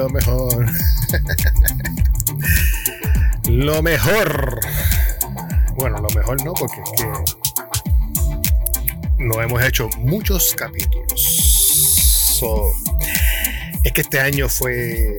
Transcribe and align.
lo 0.00 0.08
mejor, 0.08 0.66
lo 3.48 3.82
mejor. 3.82 4.60
Bueno, 5.76 5.98
lo 5.98 6.08
mejor 6.08 6.42
no, 6.42 6.54
porque 6.54 6.80
es 6.80 6.90
que 6.96 7.06
no 9.18 9.42
hemos 9.42 9.62
hecho 9.62 9.90
muchos 9.98 10.54
capítulos. 10.54 12.40
es 13.84 13.92
que 13.92 14.00
este 14.00 14.20
año 14.20 14.48
fue, 14.48 15.18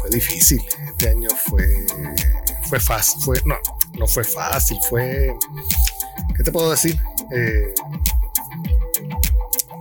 fue 0.00 0.08
difícil. 0.08 0.62
Este 0.92 1.10
año 1.10 1.28
fue, 1.28 1.86
fue 2.70 2.80
fácil. 2.80 3.20
Fue, 3.20 3.38
no, 3.44 3.56
no 3.98 4.06
fue 4.06 4.24
fácil. 4.24 4.78
Fue. 4.88 5.36
¿Qué 6.34 6.42
te 6.42 6.50
puedo 6.50 6.70
decir? 6.70 6.98
Eh, 7.34 7.74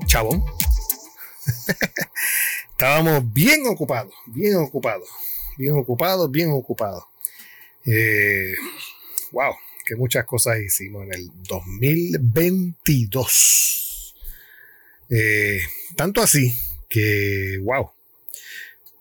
chabón. 0.07 0.43
Estábamos 2.81 3.31
bien 3.31 3.61
ocupados, 3.67 4.11
bien 4.33 4.55
ocupados, 4.57 5.07
bien 5.57 5.77
ocupados, 5.77 6.29
bien 6.31 6.49
ocupados. 6.51 7.03
Eh, 7.85 8.53
wow, 9.31 9.53
que 9.85 9.95
muchas 9.95 10.25
cosas 10.25 10.59
hicimos 10.59 11.05
en 11.05 11.13
el 11.13 11.31
2022. 11.47 14.15
Eh, 15.09 15.61
tanto 15.95 16.21
así 16.21 16.53
que, 16.87 17.57
wow. 17.63 17.89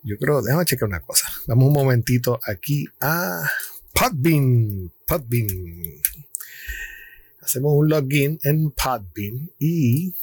Yo 0.03 0.17
creo, 0.17 0.41
déjame 0.41 0.65
checar 0.65 0.89
una 0.89 1.01
cosa. 1.01 1.29
Damos 1.47 1.67
un 1.67 1.75
momentito 1.75 2.41
aquí 2.45 2.87
a 3.01 3.43
Podbean. 3.93 4.91
Podbean. 5.07 5.47
Hacemos 7.43 7.75
un 7.75 7.91
login 7.91 8.39
en 8.45 8.71
Podbean 8.71 9.51
y 9.59 10.15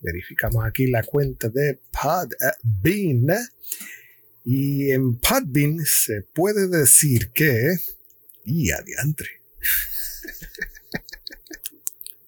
verificamos 0.00 0.64
aquí 0.64 0.86
la 0.86 1.02
cuenta 1.02 1.48
de 1.48 1.80
Podbean. 1.90 3.26
Y 4.44 4.90
en 4.90 5.16
Podbean 5.16 5.84
se 5.84 6.22
puede 6.22 6.68
decir 6.68 7.30
que. 7.30 7.76
Y 8.44 8.70
adiantre. 8.70 9.40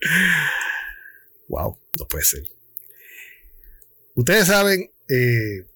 wow, 1.48 1.78
no 1.98 2.08
puede 2.08 2.24
ser. 2.24 2.48
Ustedes 4.14 4.46
saben 4.46 4.90
eh, 5.10 5.66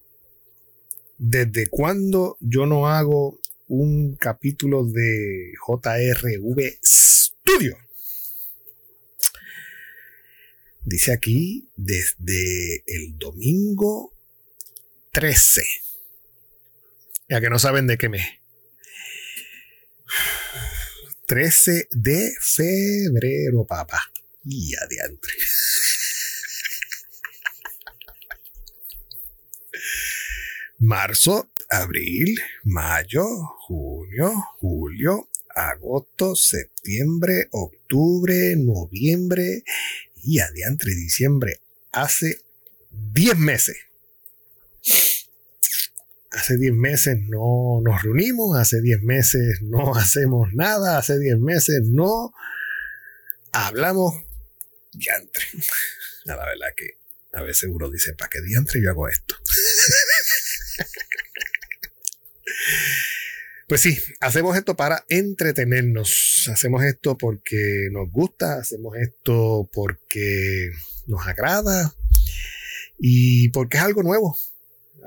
desde 1.18 1.66
cuándo 1.66 2.38
yo 2.40 2.64
no 2.64 2.88
hago 2.88 3.38
un 3.68 4.16
capítulo 4.16 4.84
de 4.84 5.52
JRV 5.66 6.78
Studio. 6.82 7.76
Dice 10.82 11.12
aquí 11.12 11.68
desde 11.76 12.82
el 12.86 13.18
domingo 13.18 14.14
13. 15.12 15.62
Ya 17.30 17.40
que 17.40 17.48
no 17.48 17.60
saben 17.60 17.86
de 17.86 17.96
qué 17.96 18.08
me. 18.08 18.40
13 21.26 21.86
de 21.92 22.32
febrero, 22.40 23.64
papá. 23.64 24.12
Y 24.44 24.74
adiante. 24.74 25.28
Marzo, 30.80 31.48
abril, 31.68 32.36
mayo, 32.64 33.24
junio, 33.60 34.32
julio, 34.58 35.28
agosto, 35.54 36.34
septiembre, 36.34 37.46
octubre, 37.52 38.56
noviembre, 38.56 39.62
y 40.16 40.40
adiante 40.40 40.90
diciembre, 40.90 41.60
hace 41.92 42.40
10 42.90 43.38
meses. 43.38 43.76
Hace 46.30 46.56
10 46.56 46.72
meses 46.74 47.18
no 47.28 47.80
nos 47.82 48.02
reunimos, 48.02 48.56
hace 48.56 48.80
10 48.80 49.02
meses 49.02 49.62
no 49.62 49.94
hacemos 49.96 50.48
nada, 50.54 50.98
hace 50.98 51.18
10 51.18 51.38
meses 51.38 51.82
no 51.84 52.32
hablamos 53.52 54.14
diantre. 54.92 55.44
A 56.26 56.28
la 56.36 56.46
verdad 56.46 56.68
que 56.76 56.98
a 57.32 57.42
veces 57.42 57.70
uno 57.72 57.90
dice, 57.90 58.14
¿para 58.14 58.28
qué 58.28 58.40
diantre 58.40 58.82
yo 58.82 58.90
hago 58.90 59.08
esto? 59.08 59.36
Pues 63.70 63.82
sí, 63.82 63.96
hacemos 64.18 64.56
esto 64.56 64.74
para 64.74 65.04
entretenernos. 65.08 66.50
Hacemos 66.52 66.82
esto 66.82 67.16
porque 67.16 67.88
nos 67.92 68.10
gusta, 68.10 68.58
hacemos 68.58 68.96
esto 68.96 69.70
porque 69.72 70.72
nos 71.06 71.24
agrada 71.28 71.94
y 72.98 73.50
porque 73.50 73.76
es 73.76 73.84
algo 73.84 74.02
nuevo. 74.02 74.36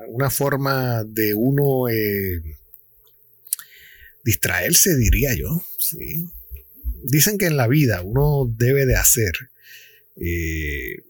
Una 0.08 0.30
forma 0.30 1.04
de 1.04 1.34
uno 1.34 1.88
eh, 1.88 2.42
distraerse, 4.24 4.96
diría 4.96 5.34
yo. 5.34 5.62
¿sí? 5.78 6.28
Dicen 7.04 7.38
que 7.38 7.46
en 7.46 7.56
la 7.56 7.68
vida 7.68 8.02
uno 8.02 8.46
debe 8.48 8.86
de 8.86 8.96
hacer 8.96 9.32
eh, 10.16 11.02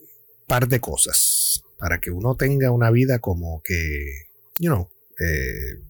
par 0.47 0.67
de 0.67 0.79
cosas 0.79 1.63
para 1.79 1.99
que 1.99 2.11
uno 2.11 2.35
tenga 2.35 2.71
una 2.71 2.91
vida 2.91 3.19
como 3.19 3.61
que, 3.63 4.27
you 4.59 4.89
eh, 5.19 5.81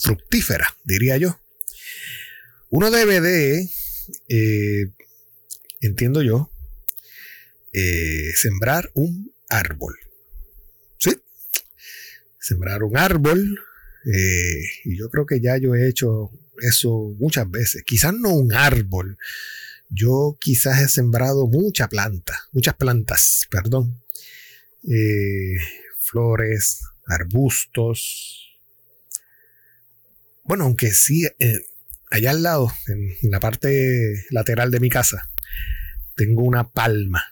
fructífera, 0.00 0.76
diría 0.84 1.16
yo. 1.16 1.38
Uno 2.70 2.90
debe 2.90 3.20
de, 3.20 3.70
entiendo 5.80 6.22
yo, 6.22 6.50
sembrar 8.34 8.90
un 8.94 9.32
árbol. 9.48 9.96
Sembrar 12.48 12.82
un 12.82 12.96
árbol. 12.96 13.58
Eh, 14.04 14.62
y 14.84 14.96
yo 14.96 15.10
creo 15.10 15.26
que 15.26 15.40
ya 15.40 15.58
yo 15.58 15.74
he 15.74 15.88
hecho 15.88 16.30
eso 16.62 17.14
muchas 17.18 17.50
veces. 17.50 17.82
Quizás 17.84 18.14
no 18.14 18.30
un 18.30 18.52
árbol. 18.52 19.18
Yo 19.90 20.36
quizás 20.40 20.82
he 20.82 20.88
sembrado 20.88 21.46
mucha 21.46 21.88
planta, 21.88 22.38
muchas 22.52 22.74
plantas, 22.74 23.46
perdón. 23.50 24.02
flores, 26.00 26.82
arbustos, 27.06 28.48
bueno, 30.48 30.64
aunque 30.64 30.92
sí, 30.92 31.26
eh, 31.26 31.60
allá 32.10 32.30
al 32.30 32.42
lado, 32.42 32.72
en 32.86 33.30
la 33.30 33.38
parte 33.38 34.24
lateral 34.30 34.70
de 34.70 34.80
mi 34.80 34.88
casa, 34.88 35.28
tengo 36.16 36.42
una 36.42 36.70
palma. 36.70 37.22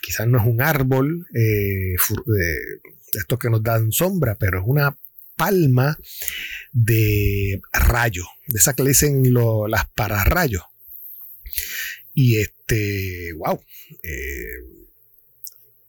Quizás 0.00 0.28
no 0.28 0.38
es 0.38 0.46
un 0.46 0.62
árbol 0.62 1.26
eh, 1.34 1.96
estos 3.14 3.38
que 3.38 3.50
nos 3.50 3.62
dan 3.62 3.92
sombra, 3.92 4.36
pero 4.36 4.60
es 4.60 4.64
una 4.66 4.96
palma 5.36 5.98
de 6.72 7.60
rayo, 7.72 8.24
de 8.46 8.58
esa 8.58 8.74
que 8.74 8.82
le 8.82 8.90
dicen 8.90 9.22
las 9.68 9.88
pararrayos. 9.94 10.64
Y 12.14 12.36
este, 12.38 13.32
wow, 13.34 13.62
eh, 14.02 14.86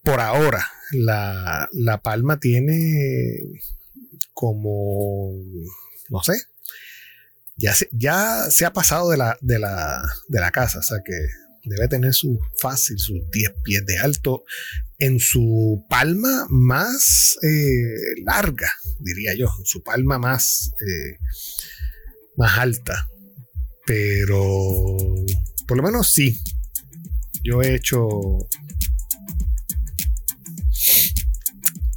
por 0.03 0.19
ahora 0.19 0.71
la, 0.91 1.69
la 1.73 2.01
palma 2.01 2.39
tiene 2.39 3.39
como 4.33 5.33
no 6.11 6.21
sé. 6.21 6.33
Ya 7.55 7.73
se, 7.73 7.89
ya 7.91 8.49
se 8.49 8.65
ha 8.65 8.73
pasado 8.73 9.09
de 9.09 9.17
la, 9.17 9.37
de, 9.41 9.59
la, 9.59 10.51
casa, 10.51 10.79
o 10.79 10.83
sea 10.83 10.97
que 11.03 11.13
debe 11.63 11.87
tener 11.87 12.13
su 12.13 12.39
fácil, 12.57 12.99
sus 12.99 13.19
10 13.31 13.53
pies 13.63 13.85
de 13.85 13.97
alto 13.99 14.43
en 14.99 15.19
su 15.19 15.85
palma 15.89 16.45
más 16.49 17.37
eh, 17.41 18.21
larga, 18.25 18.71
diría 18.99 19.33
yo, 19.35 19.47
en 19.57 19.65
su 19.65 19.81
palma 19.83 20.19
más, 20.19 20.71
eh, 20.81 21.17
más 22.37 22.57
alta. 22.59 23.09
Pero 23.85 24.43
por 25.67 25.77
lo 25.77 25.83
menos 25.83 26.11
sí, 26.11 26.39
yo 27.43 27.61
he 27.61 27.75
hecho, 27.75 28.07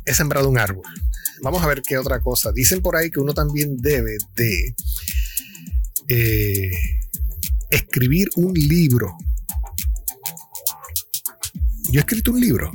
he 0.06 0.14
sembrado 0.14 0.48
un 0.48 0.58
árbol 0.58 0.84
vamos 1.44 1.62
a 1.62 1.66
ver 1.66 1.82
qué 1.82 1.98
otra 1.98 2.20
cosa. 2.20 2.50
Dicen 2.52 2.80
por 2.80 2.96
ahí 2.96 3.10
que 3.10 3.20
uno 3.20 3.34
también 3.34 3.76
debe 3.76 4.16
de 4.34 4.74
eh, 6.08 6.70
escribir 7.70 8.28
un 8.36 8.54
libro. 8.54 9.16
Yo 11.94 12.00
he 12.00 12.02
escrito 12.02 12.32
un 12.32 12.40
libro. 12.40 12.72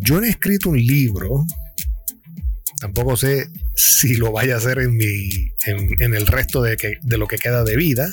Yo 0.00 0.18
no 0.18 0.26
he 0.26 0.30
escrito 0.30 0.70
un 0.70 0.78
libro. 0.78 1.44
Tampoco 2.80 3.14
sé 3.14 3.50
si 3.76 4.14
lo 4.14 4.32
vaya 4.32 4.54
a 4.54 4.56
hacer 4.56 4.78
en, 4.78 4.98
el 6.14 6.26
resto 6.26 6.62
de, 6.62 6.78
de 7.02 7.18
lo 7.18 7.26
que 7.26 7.36
queda 7.36 7.62
de 7.62 7.76
vida. 7.76 8.08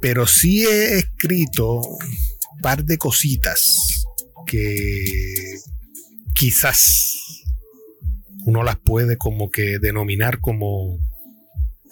Pero 0.00 0.26
sí 0.26 0.66
he 0.66 0.98
escrito 0.98 1.76
un 1.76 2.60
par 2.60 2.84
de 2.84 2.98
cositas 2.98 4.04
que 4.44 5.04
quizás 6.34 7.04
uno 8.46 8.64
las 8.64 8.80
puede 8.80 9.16
como 9.16 9.52
que 9.52 9.78
denominar 9.78 10.40
como, 10.40 10.98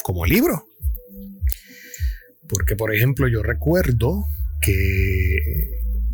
como 0.02 0.26
libro. 0.26 0.66
Porque, 2.48 2.74
por 2.74 2.92
ejemplo, 2.92 3.28
yo 3.28 3.44
recuerdo 3.44 4.26
que 4.60 5.36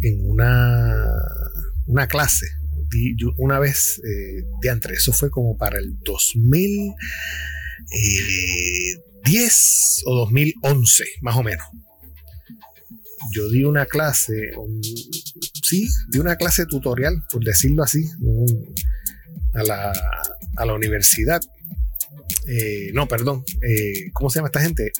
en 0.03 0.21
una, 0.25 1.07
una 1.87 2.07
clase, 2.07 2.47
una 3.37 3.59
vez, 3.59 4.01
eh, 4.05 4.45
de 4.61 4.69
entre 4.69 4.95
eso 4.95 5.13
fue 5.13 5.31
como 5.31 5.57
para 5.57 5.79
el 5.79 5.99
2010 6.05 6.95
eh, 9.33 10.03
o 10.07 10.17
2011, 10.17 11.05
más 11.23 11.37
o 11.37 11.43
menos. 11.43 11.67
Yo 13.33 13.51
di 13.51 13.65
una 13.65 13.87
clase, 13.87 14.53
sí, 15.63 15.89
di 16.11 16.19
una 16.19 16.37
clase 16.37 16.67
tutorial, 16.67 17.25
por 17.31 17.43
decirlo 17.45 17.83
así, 17.83 18.05
a, 19.55 19.65
la, 19.65 19.93
a 20.57 20.67
la 20.67 20.75
universidad. 20.75 21.41
Eh, 22.47 22.91
no, 22.95 23.09
perdón, 23.09 23.45
¿cómo 24.13 24.31
se 24.31 24.39
llama 24.39 24.49
esta 24.49 24.61
gente? 24.61 24.93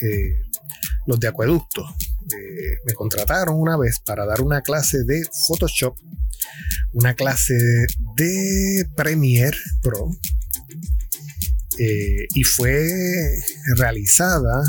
los 1.07 1.21
de 1.21 1.29
acueducto. 2.27 2.83
me 2.87 2.95
contrataron 2.95 3.55
una 3.57 3.77
vez 3.77 4.01
para 4.05 4.27
dar 4.27 4.41
una 4.41 4.63
clase 4.63 5.05
de 5.05 5.23
Photoshop 5.49 5.97
una 6.93 7.15
clase 7.15 7.55
de 8.17 8.89
Premiere 8.97 9.57
Pro 9.83 10.11
eh, 11.79 12.27
y 12.35 12.43
fue 12.43 12.89
realizada, 13.77 14.63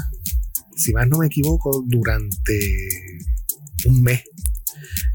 si 0.76 0.92
más 0.92 1.08
no 1.08 1.20
me 1.20 1.28
equivoco, 1.28 1.84
durante 1.86 2.60
un 3.86 4.02
mes. 4.04 4.24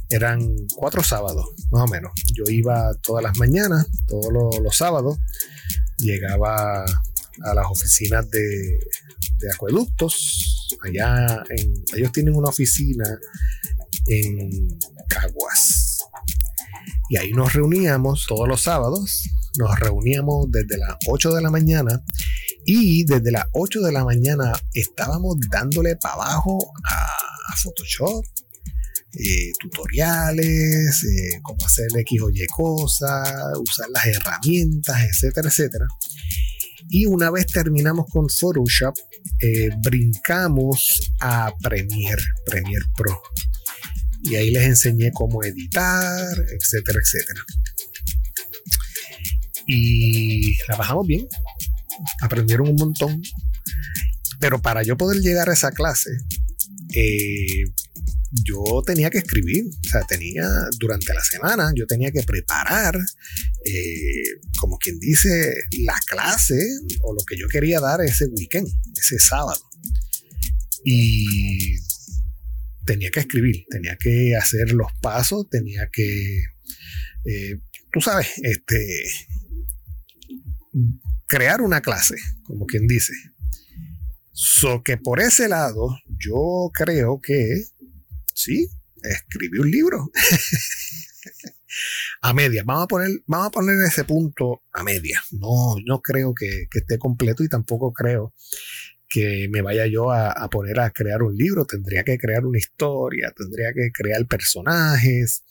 Eran 0.09 0.41
cuatro 0.75 1.03
sábados, 1.03 1.47
más 1.71 1.83
o 1.83 1.87
menos. 1.87 2.13
Yo 2.35 2.45
iba 2.49 2.95
todas 3.03 3.23
las 3.23 3.37
mañanas, 3.39 3.87
todos 4.07 4.33
los, 4.63 4.77
sábados, 4.77 5.19
llegaba 5.99 6.83
a 6.85 7.55
las 7.55 7.67
oficinas 7.71 8.29
de, 8.31 8.79
de 9.39 9.53
acueductos. 9.53 10.77
Allá 10.83 11.43
en, 11.51 11.85
ellos 11.97 12.13
tienen 12.13 12.35
una 12.35 12.49
oficina 12.49 13.05
en 14.07 14.79
Caguas 15.09 15.93
y 17.13 17.17
ahí 17.19 17.31
nos 17.33 17.53
reuníamos 17.53 18.25
todos 18.27 18.49
los 18.49 18.63
sábados, 18.63 19.29
nos 19.59 19.79
reuníamos 19.79 20.51
desde 20.51 20.79
las 20.79 20.97
8 21.09 21.35
de 21.35 21.43
la 21.43 21.51
mañana 21.51 22.03
y 22.65 23.05
desde 23.05 23.31
las 23.31 23.45
8 23.53 23.81
de 23.83 23.93
la 23.93 24.03
mañana 24.03 24.53
estábamos 24.73 25.37
dándole 25.51 25.97
para 25.97 26.15
abajo 26.15 26.73
a, 26.85 27.57
Photoshop, 27.63 28.25
eh, 29.13 29.53
tutoriales, 29.61 31.05
eh, 31.05 31.39
cómo 31.43 31.67
hacer 31.67 31.89
X 31.95 32.23
o 32.23 32.31
Y 32.31 32.47
cosas, 32.47 33.31
usar 33.61 33.91
las 33.91 34.07
herramientas, 34.07 35.03
etcétera, 35.03 35.51
etcétera. 35.51 35.87
Y 36.89 37.07
una 37.07 37.31
vez 37.31 37.47
terminamos 37.47 38.07
con 38.11 38.29
Photoshop, 38.29 38.95
eh, 39.41 39.71
brincamos 39.83 41.13
a 41.21 41.53
Premiere, 41.63 42.23
Premiere 42.47 42.85
Pro. 42.97 43.21
Y 44.23 44.37
ahí 44.37 44.51
les 44.51 44.65
enseñé 44.65 45.11
cómo 45.13 45.43
editar, 45.43 46.37
etcétera, 46.39 47.01
etcétera. 47.03 47.45
Y 49.67 50.57
la 50.69 50.77
bajamos 50.77 51.07
bien, 51.07 51.27
aprendieron 52.21 52.69
un 52.69 52.77
montón, 52.77 53.23
pero 54.41 54.61
para 54.61 54.83
yo 54.83 54.97
poder 54.97 55.21
llegar 55.21 55.49
a 55.49 55.55
esa 55.55 55.71
clase, 55.71 56.11
eh, 56.95 57.65
yo 58.45 58.83
tenía 58.87 59.11
que 59.11 59.19
escribir, 59.19 59.65
o 59.67 59.89
sea, 59.89 60.03
tenía 60.03 60.49
durante 60.79 61.13
la 61.13 61.23
semana, 61.23 61.73
yo 61.77 61.87
tenía 61.87 62.11
que 62.11 62.23
preparar, 62.23 62.97
eh, 63.65 64.41
como 64.59 64.79
quien 64.79 64.99
dice, 64.99 65.55
la 65.81 65.99
clase 66.07 66.59
o 67.03 67.15
lo 67.15 67.23
que 67.27 67.37
yo 67.37 67.47
quería 67.49 67.81
dar 67.81 68.01
ese 68.01 68.27
weekend, 68.27 68.69
ese 68.97 69.19
sábado. 69.19 69.61
Y 70.85 71.77
tenía 72.87 73.11
que 73.11 73.21
escribir, 73.21 73.65
tenía 73.69 73.97
que 73.97 74.35
hacer 74.35 74.73
los 74.73 74.91
pasos, 75.03 75.49
tenía 75.51 75.89
que, 75.93 76.43
eh, 77.25 77.61
tú 77.93 78.01
sabes, 78.01 78.29
este, 78.43 79.05
crear 81.29 81.61
una 81.61 81.83
clase, 81.83 82.17
como 82.45 82.65
quien 82.67 82.87
dice. 82.87 83.13
So 84.33 84.83
que 84.83 84.97
por 84.97 85.21
ese 85.21 85.49
lado, 85.49 85.99
yo 86.19 86.71
creo 86.73 87.21
que 87.21 87.67
sí, 88.43 88.69
escribí 89.03 89.59
un 89.59 89.71
libro. 89.71 90.11
a 92.23 92.35
media. 92.35 92.63
Vamos 92.65 92.85
a 92.85 92.89
poner, 92.89 93.11
vamos 93.27 93.47
a 93.49 93.51
poner 93.51 93.77
ese 93.87 94.05
punto 94.05 94.63
a 94.73 94.83
media. 94.83 95.23
No, 95.33 95.77
no 95.85 96.01
creo 96.01 96.35
que, 96.35 96.67
que 96.71 96.81
esté 96.81 96.99
completo 96.99 97.43
y 97.43 97.49
tampoco 97.49 97.93
creo 97.93 98.35
que 99.13 99.49
me 99.51 99.61
vaya 99.61 99.87
yo 99.87 100.11
a, 100.11 100.49
poner 100.49 100.81
a 100.81 100.91
crear 100.91 101.23
un 101.23 101.37
libro, 101.37 101.67
tendría 101.67 102.03
que 102.03 102.17
crear 102.17 102.47
una 102.47 102.57
historia, 102.57 103.31
tendría 103.37 103.71
que 103.75 103.91
crear 103.93 104.27
personajes, 104.27 105.43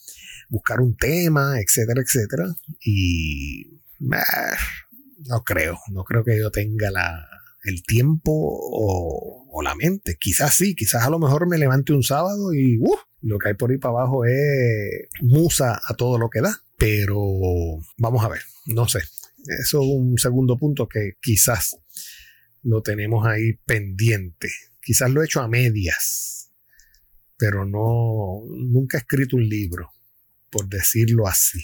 buscar 0.50 0.82
un 0.82 0.98
tema, 0.98 1.60
etcétera, 1.60 2.02
etcétera. 2.02 2.48
Y 2.84 3.80
no 4.00 5.44
creo, 5.44 5.78
no 5.92 6.04
creo 6.04 6.24
que 6.24 6.40
yo 6.40 6.50
tenga 6.50 6.90
la, 6.90 7.24
el 7.64 7.84
tiempo 7.84 8.32
o, 8.34 9.62
la 9.64 9.76
mente. 9.76 10.18
Quizás 10.20 10.56
sí, 10.56 10.74
quizás 10.74 11.04
a 11.04 11.10
lo 11.10 11.20
mejor 11.20 11.48
me 11.48 11.60
levante 11.60 11.94
un 11.94 12.02
sábado 12.02 12.54
y 12.54 12.80
uh, 12.80 12.98
lo 13.22 13.38
que 13.38 13.50
hay 13.50 13.54
por 13.54 13.70
ahí 13.70 13.78
para 13.78 13.94
abajo 13.94 14.26
es 14.26 15.08
musa 15.22 15.80
a 15.84 15.94
todo 15.94 16.18
lo 16.18 16.30
que 16.30 16.42
da. 16.42 16.64
Pero 16.78 17.20
vamos 17.98 18.26
a 18.26 18.30
ver, 18.30 18.42
no 18.66 18.88
sé. 18.88 19.00
Eso 19.60 19.82
es 19.82 19.88
un 19.88 20.18
segundo 20.18 20.58
punto 20.58 20.88
que 20.88 21.18
quizás 21.22 21.78
lo 22.64 22.82
tenemos 22.82 23.26
ahí 23.28 23.54
pendiente. 23.66 24.50
Quizás 24.82 25.12
lo 25.12 25.22
he 25.22 25.26
hecho 25.26 25.42
a 25.42 25.48
medias, 25.48 26.52
pero 27.38 27.66
no, 27.66 28.44
nunca 28.50 28.98
he 28.98 29.02
escrito 29.02 29.36
un 29.36 29.48
libro, 29.48 29.92
por 30.50 30.68
decirlo 30.68 31.28
así. 31.28 31.64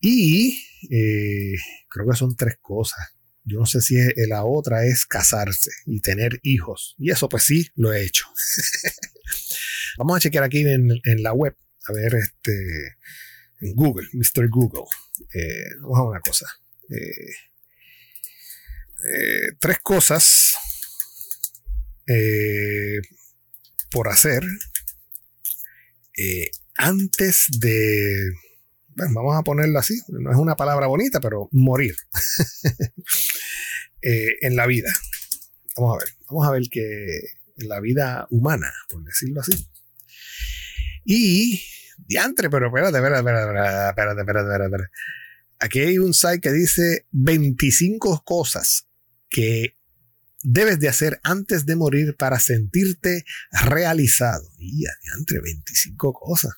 Y 0.00 0.62
eh, 0.90 1.56
creo 1.88 2.08
que 2.08 2.16
son 2.16 2.36
tres 2.36 2.56
cosas. 2.60 3.15
Yo 3.48 3.60
no 3.60 3.66
sé 3.66 3.80
si 3.80 3.94
la 4.28 4.44
otra 4.44 4.84
es 4.84 5.06
casarse 5.06 5.70
y 5.86 6.00
tener 6.00 6.40
hijos. 6.42 6.96
Y 6.98 7.12
eso 7.12 7.28
pues 7.28 7.44
sí, 7.44 7.70
lo 7.76 7.92
he 7.92 8.04
hecho. 8.04 8.26
Vamos 9.98 10.16
a 10.16 10.20
chequear 10.20 10.42
aquí 10.42 10.66
en, 10.66 11.00
la 11.22 11.32
web, 11.32 11.56
a 11.88 11.92
ver, 11.92 12.16
este, 12.16 12.96
en 13.60 13.74
Google, 13.74 14.08
Mr. 14.12 14.48
Google. 14.50 14.84
Eh, 15.32 15.64
vamos 15.80 15.98
a 15.98 16.02
una 16.02 16.20
cosa. 16.20 16.46
Eh, 16.90 17.32
eh, 19.08 19.56
tres 19.58 19.78
cosas 19.78 20.54
por 23.90 24.08
hacer 24.08 24.42
antes 26.76 27.46
de, 27.58 28.32
vamos 28.94 29.36
a 29.36 29.42
ponerlo 29.42 29.78
así, 29.78 30.00
no 30.08 30.30
es 30.30 30.36
una 30.36 30.56
palabra 30.56 30.86
bonita, 30.86 31.20
pero 31.20 31.48
morir 31.52 31.96
en 34.40 34.56
la 34.56 34.66
vida. 34.66 34.92
Vamos 35.76 35.96
a 35.96 36.04
ver, 36.04 36.14
vamos 36.28 36.46
a 36.46 36.50
ver 36.52 36.62
que 36.70 37.20
en 37.58 37.68
la 37.68 37.80
vida 37.80 38.26
humana, 38.30 38.72
por 38.88 39.04
decirlo 39.04 39.40
así. 39.40 39.68
Y, 41.04 41.62
diantre, 41.98 42.50
pero 42.50 42.66
espérate, 42.66 42.98
espérate, 42.98 43.20
espérate, 43.20 43.88
espérate, 43.90 44.20
espérate, 44.20 44.64
espérate. 44.64 44.90
Aquí 45.58 45.80
hay 45.80 45.98
un 45.98 46.12
site 46.12 46.40
que 46.40 46.52
dice 46.52 47.06
25 47.12 48.22
cosas 48.24 48.88
que 49.28 49.76
debes 50.42 50.78
de 50.78 50.88
hacer 50.88 51.18
antes 51.22 51.66
de 51.66 51.76
morir 51.76 52.14
para 52.16 52.38
sentirte 52.38 53.24
realizado. 53.50 54.48
Y 54.58 54.84
entre 55.18 55.40
25 55.40 56.12
cosas. 56.12 56.52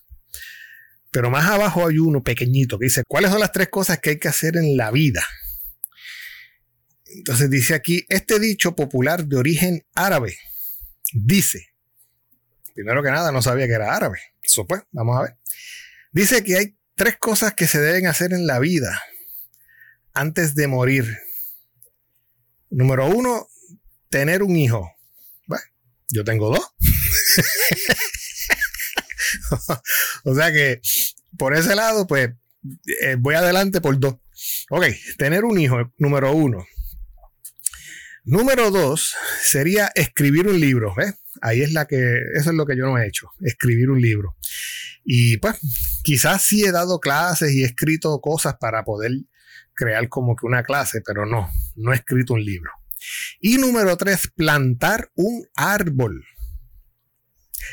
Pero 1.11 1.31
más 1.31 1.47
abajo 1.47 1.87
hay 1.87 1.99
uno 1.99 2.23
pequeñito 2.23 2.79
que 2.79 2.87
dice, 2.87 3.03
¿cuáles 3.07 3.31
son 3.31 3.41
las 3.41 3.53
tres 3.53 3.69
cosas 3.69 3.99
que 3.99 4.11
hay 4.11 4.19
que 4.19 4.29
hacer 4.29 4.57
en 4.57 4.77
la 4.77 4.91
vida? 4.91 5.25
Entonces 7.11 7.51
dice 7.51 7.75
aquí, 7.75 8.05
este 8.09 8.39
dicho 8.39 8.77
popular 8.77 9.25
de 9.27 9.37
origen 9.37 9.87
árabe 9.95 10.37
dice, 11.13 11.69
primero 12.75 13.03
que 13.03 13.11
nada 13.11 13.33
no 13.33 13.43
sabía 13.43 13.67
que 13.67 13.73
era 13.73 13.95
árabe, 13.95 14.21
eso 14.43 14.67
pues, 14.67 14.83
vamos 14.93 15.19
a 15.19 15.23
ver. 15.23 15.37
Dice 16.13 16.45
que 16.45 16.57
hay 16.57 16.77
tres 16.95 17.17
cosas 17.19 17.55
que 17.55 17.67
se 17.67 17.81
deben 17.81 18.07
hacer 18.07 18.33
en 18.33 18.47
la 18.47 18.59
vida 18.59 19.03
antes 20.13 20.55
de 20.55 20.67
morir. 20.67 21.19
Número 22.71 23.07
uno, 23.07 23.49
tener 24.11 24.43
un 24.43 24.57
hijo. 24.57 24.91
Bueno, 25.47 25.65
yo 26.09 26.25
tengo 26.25 26.51
dos. 26.51 26.75
o 30.25 30.35
sea 30.35 30.53
que 30.53 30.81
por 31.39 31.55
ese 31.55 31.75
lado, 31.75 32.07
pues 32.07 32.31
eh, 33.03 33.17
voy 33.19 33.35
adelante 33.35 33.81
por 33.81 33.99
dos. 33.99 34.17
Ok, 34.71 34.87
tener 35.17 35.45
un 35.45 35.59
hijo, 35.59 35.93
número 35.99 36.33
uno. 36.33 36.67
Número 38.29 38.71
dos 38.71 39.15
sería 39.43 39.91
escribir 39.95 40.49
un 40.49 40.61
libro. 40.61 40.95
¿ves? 40.95 41.15
Ahí 41.41 41.63
es 41.63 41.73
la 41.73 41.87
que, 41.87 41.97
eso 42.35 42.51
es 42.51 42.57
lo 42.57 42.67
que 42.67 42.77
yo 42.77 42.85
no 42.85 42.99
he 42.99 43.07
hecho, 43.07 43.31
escribir 43.41 43.89
un 43.89 44.03
libro. 44.03 44.37
Y 45.03 45.39
pues, 45.39 45.57
quizás 46.03 46.43
sí 46.43 46.63
he 46.63 46.71
dado 46.71 47.01
clases 47.01 47.53
y 47.53 47.63
he 47.63 47.65
escrito 47.65 48.21
cosas 48.21 48.57
para 48.61 48.85
poder 48.85 49.13
crear 49.73 50.11
como 50.11 50.37
que 50.37 50.45
una 50.45 50.63
clase, 50.63 51.01
pero 51.01 51.25
no, 51.25 51.49
no 51.77 51.93
he 51.95 51.97
escrito 51.97 52.35
un 52.35 52.45
libro. 52.45 52.71
Y 53.41 53.57
número 53.57 53.97
tres, 53.97 54.29
plantar 54.37 55.11
un 55.15 55.47
árbol. 55.55 56.23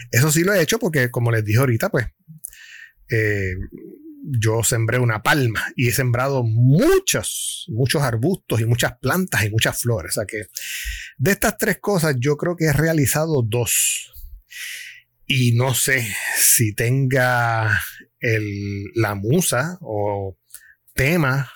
Eso 0.10 0.32
sí 0.32 0.46
lo 0.46 0.54
he 0.54 0.62
hecho 0.62 0.80
porque, 0.80 1.12
como 1.12 1.34
les 1.34 1.44
dije 1.44 1.60
ahorita, 1.60 1.90
pues 1.90 2.06
eh, 3.10 3.56
yo 4.28 4.64
sembré 4.64 5.00
una 5.00 5.22
palma 5.22 5.72
y 5.76 5.90
he 5.90 5.92
sembrado 5.92 6.44
muchos, 6.44 7.66
muchos 7.70 8.02
arbustos 8.02 8.62
y 8.62 8.66
muchas 8.66 8.98
plantas 9.00 9.44
y 9.46 9.50
muchas 9.50 9.80
flores. 9.80 10.18
O 10.18 10.22
sea 10.22 10.26
que 10.26 10.48
de 11.18 11.32
estas 11.32 11.58
tres 11.58 11.80
cosas 11.80 12.16
yo 12.20 12.38
creo 12.38 12.56
que 12.56 12.66
he 12.66 12.74
realizado 12.74 13.44
dos. 13.44 14.12
Y 15.28 15.54
no 15.54 15.74
sé 15.74 16.08
si 16.38 16.74
tenga 16.74 17.82
la 18.96 19.16
musa 19.16 19.78
o 19.82 20.38
tema 20.94 21.52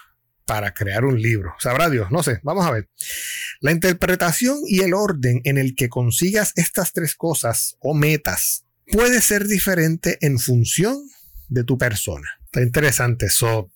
para 0.45 0.73
crear 0.73 1.05
un 1.05 1.21
libro. 1.21 1.53
Sabrá 1.59 1.89
Dios, 1.89 2.09
no 2.11 2.23
sé, 2.23 2.39
vamos 2.43 2.65
a 2.65 2.71
ver. 2.71 2.89
La 3.61 3.71
interpretación 3.71 4.57
y 4.67 4.81
el 4.81 4.93
orden 4.93 5.41
en 5.43 5.57
el 5.57 5.75
que 5.75 5.89
consigas 5.89 6.53
estas 6.55 6.93
tres 6.93 7.15
cosas 7.15 7.77
o 7.79 7.93
metas 7.93 8.65
puede 8.91 9.21
ser 9.21 9.47
diferente 9.47 10.17
en 10.21 10.39
función 10.39 10.97
de 11.47 11.63
tu 11.63 11.77
persona. 11.77 12.38
Está 12.51 12.63
interesante. 12.63 13.27
eso. 13.27 13.71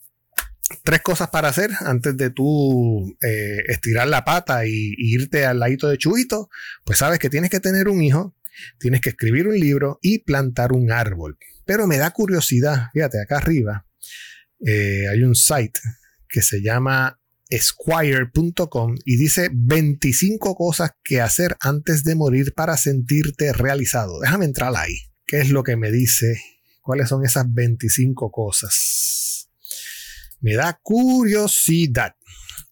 tres 0.84 1.01
cosas 1.01 1.30
para 1.30 1.50
hacer 1.50 1.70
antes 1.82 2.18
de 2.18 2.32
tú 2.32 3.15
eh, 3.22 3.63
estirar 3.68 4.08
la 4.08 4.25
pata 4.25 4.65
y, 4.65 4.96
irte 4.98 5.46
al 5.46 5.60
ladito 5.60 5.88
de 5.88 5.98
Chubito. 5.98 6.50
Pues 6.84 6.98
sabes 6.98 7.20
que 7.20 7.30
tienes 7.30 7.51
que 7.51 7.60
tener 7.60 7.88
un 7.88 8.01
hijo, 8.01 8.36
tienes 8.80 9.01
que 9.01 9.12
escribir 9.12 9.48
un 9.48 9.60
libro 9.60 10.00
y 10.01 10.20
plantar 10.20 10.74
un 10.74 10.92
árbol. 10.92 11.38
Pero 11.65 11.86
me 11.88 11.98
da 11.98 12.12
curiosidad, 12.12 12.88
fíjate, 12.94 13.22
acá 13.22 13.38
arriba 13.38 13.86
eh, 14.65 15.08
hay 15.10 15.24
un 15.24 15.36
site 15.36 15.80
que 16.27 16.42
se 16.42 16.62
llama 16.62 17.20
Esquire.com 17.50 18.96
y 19.06 19.18
dice 19.18 19.50
25 19.53 20.56
cosas 20.56 20.92
que 21.03 21.22
hacer 21.22 21.56
antes 21.60 22.03
de 22.03 22.15
morir 22.15 22.53
para 22.56 22.75
sentirte 22.77 23.53
realizado. 23.53 24.20
Déjame 24.20 24.46
entrar 24.46 24.74
ahí. 24.75 24.96
¿Qué 25.27 25.42
es 25.42 25.51
lo 25.51 25.63
que 25.63 25.75
me 25.77 25.92
dice? 25.92 26.42
¿Cuáles 26.84 27.08
son 27.08 27.24
esas 27.24 27.46
25 27.48 28.30
cosas? 28.30 29.50
Me 30.42 30.56
da 30.56 30.78
curiosidad. 30.84 32.16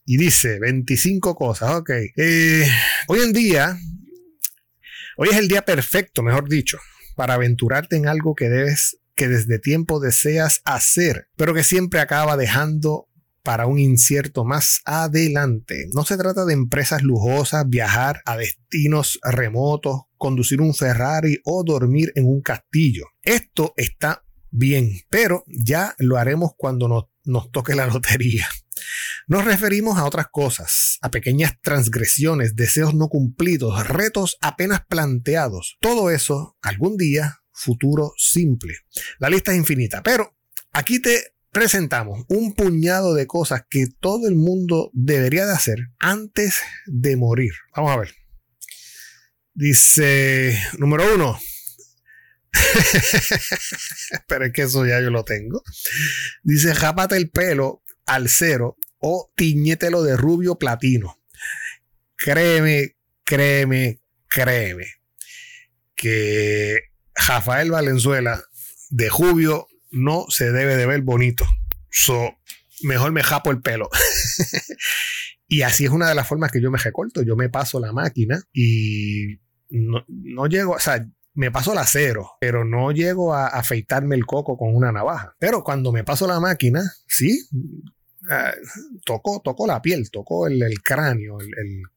Y 0.06 0.18
dice 0.18 0.60
25 0.60 1.34
cosas. 1.34 1.72
Ok. 1.76 1.92
Eh, 2.18 2.68
hoy 3.08 3.20
en 3.22 3.32
día, 3.32 3.78
hoy 5.16 5.30
es 5.32 5.38
el 5.38 5.48
día 5.48 5.62
perfecto, 5.62 6.24
mejor 6.24 6.50
dicho, 6.50 6.78
para 7.16 7.36
aventurarte 7.36 7.96
en 7.96 8.10
algo 8.10 8.36
que 8.36 8.50
debes 8.50 8.98
que 9.16 9.30
desde 9.30 9.60
tiempo 9.60 10.02
deseas 10.02 10.62
hacer, 10.66 11.30
pero 11.38 11.54
que 11.54 11.64
siempre 11.64 12.02
acaba 12.02 12.36
dejando 12.36 13.08
para 13.44 13.66
un 13.66 13.80
incierto 13.80 14.44
más 14.44 14.82
adelante. 14.84 15.88
No 15.94 16.04
se 16.04 16.18
trata 16.18 16.44
de 16.44 16.54
empresas 16.54 17.02
lujosas, 17.02 17.64
viajar 17.70 18.22
a 18.26 18.36
destinos 18.36 19.20
remotos, 19.24 20.02
conducir 20.18 20.60
un 20.60 20.74
Ferrari 20.74 21.40
o 21.46 21.64
dormir 21.64 22.12
en 22.16 22.26
un 22.26 22.42
castillo. 22.42 23.06
Esto 23.24 23.74
está 23.78 24.24
bien, 24.50 25.02
pero 25.10 25.44
ya 25.48 25.96
lo 25.98 26.18
haremos 26.18 26.52
cuando 26.58 26.88
nos, 27.24 27.52
toque 27.52 27.76
la 27.76 27.88
lotería. 27.88 28.48
Nos 29.28 29.46
referimos 29.46 29.98
a 29.98 30.06
otras 30.06 30.28
cosas, 30.32 30.98
a 31.02 31.12
pequeñas 31.12 31.54
transgresiones, 31.62 32.56
deseos 32.56 32.94
no 32.96 33.08
cumplidos, 33.08 33.88
retos 33.88 34.38
apenas 34.42 34.86
planteados. 34.88 35.78
Todo 35.80 36.10
eso 36.10 36.58
algún 36.62 36.98
día 36.98 37.38
futuro 37.52 38.14
simple. 38.18 38.74
La 39.20 39.30
lista 39.30 39.52
es 39.52 39.58
infinita, 39.58 40.02
pero 40.02 40.36
aquí 40.72 41.00
te 41.00 41.36
presentamos 41.52 42.26
un 42.30 42.54
puñado 42.54 43.14
de 43.14 43.28
cosas 43.28 43.64
que 43.70 43.86
todo 44.00 44.28
el 44.28 44.36
mundo 44.36 44.90
debería 44.94 45.46
de 45.46 45.54
hacer 45.54 45.90
antes 46.00 46.62
de 46.88 47.18
morir. 47.18 47.52
Vamos 47.76 47.92
a 47.92 47.98
ver. 47.98 48.16
Dice, 49.54 50.58
número 50.78 51.14
uno. 51.14 51.38
Pero 54.28 54.46
es 54.46 54.54
que 54.54 54.64
eso 54.64 54.86
ya 54.86 55.02
yo 55.02 55.10
lo 55.10 55.24
tengo. 55.24 55.64
Dice, 56.44 56.76
jápate 56.76 57.18
el 57.18 57.30
pelo 57.30 57.84
al 58.06 58.30
cero 58.30 58.78
o 59.00 59.32
tiñételo 59.36 60.04
de 60.04 60.18
rubio 60.18 60.58
platino. 60.58 61.20
Créeme, 62.16 62.98
créeme, 63.24 64.02
créeme 64.28 64.86
que 65.96 66.80
Rafael 67.16 67.72
Valenzuela 67.72 68.44
de 68.90 69.10
Jubio 69.10 69.68
no 69.92 70.26
se 70.30 70.52
debe 70.52 70.76
de 70.76 70.86
ver 70.86 71.02
bonito. 71.02 71.46
So, 71.90 72.38
mejor 72.84 73.12
me 73.12 73.24
japo 73.24 73.52
el 73.52 73.62
pelo. 73.62 73.90
y 75.48 75.62
así 75.62 75.86
es 75.86 75.92
una 75.92 76.10
de 76.10 76.16
las 76.16 76.28
formas 76.28 76.52
que 76.52 76.62
yo 76.62 76.72
me 76.72 76.78
recorto. 76.78 77.22
Yo 77.22 77.36
me 77.36 77.50
paso 77.50 77.80
la 77.80 77.94
máquina 77.94 78.42
y 78.54 79.40
no, 79.70 80.48
llego, 80.48 80.74
o 80.74 80.80
sea, 80.80 81.06
me 81.34 81.52
paso 81.52 81.74
la 81.74 81.86
cero, 81.86 82.32
pero 82.40 82.66
no 82.66 82.92
llego 82.92 83.34
a 83.34 83.48
afeitarme 83.48 84.16
el 84.16 84.26
coco 84.26 84.58
con 84.58 84.76
una 84.76 84.92
navaja. 84.92 85.36
Pero 85.40 85.64
cuando 85.64 85.92
me 85.92 86.04
paso 86.04 86.28
la 86.28 86.40
máquina, 86.40 86.82
sí, 87.08 87.48
uh, 87.54 89.02
toco, 89.06 89.68
la 89.68 89.82
piel, 89.82 90.10
toco 90.12 90.48
el, 90.48 90.82
cráneo, 90.84 91.38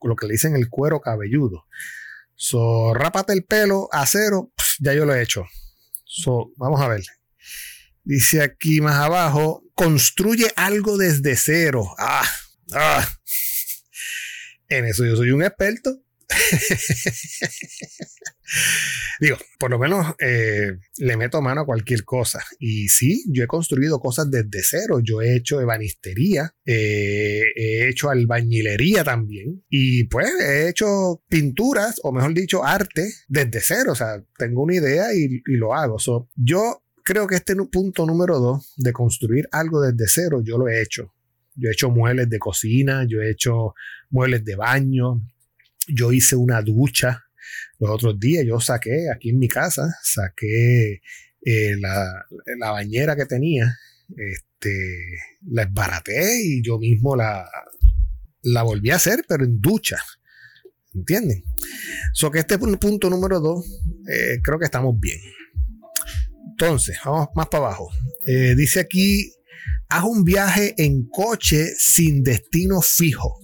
lo 0.02 0.16
que 0.16 0.26
le 0.26 0.32
dicen 0.32 0.56
el 0.56 0.68
cuero 0.68 1.00
cabelludo. 1.00 1.66
So, 2.36 2.94
rápate 2.94 3.32
el 3.32 3.44
pelo 3.44 3.88
a 3.92 4.06
cero, 4.06 4.52
ya 4.80 4.92
yo 4.92 5.04
lo 5.04 5.14
he 5.14 5.22
hecho. 5.22 5.44
So, 6.04 6.52
vamos 6.56 6.80
a 6.80 6.88
ver. 6.88 7.02
Dice 8.02 8.42
aquí 8.42 8.80
más 8.80 8.96
abajo, 8.96 9.64
construye 9.74 10.52
algo 10.56 10.98
desde 10.98 11.36
cero. 11.36 11.94
Ah, 11.98 12.28
ah. 12.72 13.08
En 14.68 14.84
eso 14.84 15.04
yo 15.04 15.16
soy 15.16 15.30
un 15.30 15.42
experto. 15.42 16.02
Digo, 19.20 19.36
por 19.58 19.70
lo 19.70 19.78
menos 19.78 20.14
eh, 20.18 20.72
le 20.98 21.16
meto 21.16 21.40
mano 21.40 21.62
a 21.62 21.66
cualquier 21.66 22.04
cosa. 22.04 22.42
Y 22.58 22.88
sí, 22.88 23.24
yo 23.30 23.44
he 23.44 23.46
construido 23.46 24.00
cosas 24.00 24.30
desde 24.30 24.62
cero. 24.62 25.00
Yo 25.02 25.22
he 25.22 25.36
hecho 25.36 25.60
ebanistería, 25.60 26.54
eh, 26.64 27.42
he 27.54 27.88
hecho 27.88 28.10
albañilería 28.10 29.04
también. 29.04 29.64
Y 29.68 30.04
pues 30.04 30.28
he 30.40 30.68
hecho 30.68 31.22
pinturas, 31.28 32.00
o 32.02 32.12
mejor 32.12 32.34
dicho, 32.34 32.64
arte 32.64 33.12
desde 33.28 33.60
cero. 33.60 33.92
O 33.92 33.94
sea, 33.96 34.22
tengo 34.36 34.62
una 34.62 34.74
idea 34.74 35.06
y, 35.14 35.42
lo 35.46 35.74
hago. 35.74 35.96
yo 36.34 36.82
creo 37.04 37.26
que 37.26 37.36
este 37.36 37.54
punto 37.70 38.06
número 38.06 38.40
dos 38.40 38.74
de 38.76 38.92
construir 38.92 39.46
algo 39.52 39.80
desde 39.80 40.06
cero, 40.08 40.42
yo 40.44 40.58
lo 40.58 40.68
he 40.68 40.82
hecho. 40.82 41.12
Yo 41.54 41.68
he 41.68 41.72
hecho 41.72 41.90
muebles 41.90 42.28
de 42.28 42.38
cocina, 42.38 43.06
yo 43.06 43.22
he 43.22 43.30
hecho 43.30 43.74
muebles 44.10 44.44
de 44.44 44.56
baño, 44.56 45.22
yo 45.86 46.12
hice 46.12 46.34
una 46.34 46.62
ducha 46.62 47.23
los 47.86 47.96
otros 47.96 48.18
días, 48.18 48.44
yo 48.46 48.60
saqué 48.60 49.10
aquí 49.14 49.30
en 49.30 49.38
mi 49.38 49.48
casa, 49.48 49.94
saqué 50.02 51.00
eh, 51.44 51.76
la, 51.78 52.24
bañera 52.72 53.16
que 53.16 53.26
tenía, 53.26 53.76
este, 54.16 54.96
la 55.46 55.62
esbaraté 55.62 56.40
y 56.42 56.62
yo 56.62 56.78
mismo 56.78 57.16
la, 57.16 57.48
la 58.42 58.62
volví 58.62 58.90
a 58.90 58.96
hacer, 58.96 59.24
pero 59.28 59.44
en 59.44 59.60
ducha. 59.60 59.98
¿Entienden? 60.94 61.42
So 62.12 62.30
que 62.30 62.38
este 62.38 62.56
punto 62.56 63.10
número 63.10 63.40
dos, 63.40 63.66
eh, 64.08 64.38
creo 64.42 64.58
que 64.58 64.66
estamos 64.66 64.98
bien. 65.00 65.18
Entonces, 66.50 66.96
vamos 67.04 67.28
más 67.34 67.48
para 67.48 67.66
abajo. 67.66 67.90
Eh, 68.26 68.54
dice 68.56 68.78
aquí, 68.78 69.34
haz 69.88 70.04
un 70.04 70.22
viaje 70.22 70.74
en 70.78 71.08
coche 71.08 71.66
sin 71.76 72.22
destino 72.22 72.80
fijo. 72.80 73.40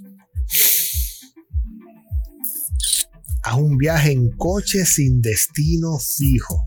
Haz 3.42 3.54
un 3.56 3.76
viaje 3.76 4.12
en 4.12 4.30
coche 4.36 4.84
sin 4.84 5.20
destino 5.20 5.98
fijo. 5.98 6.62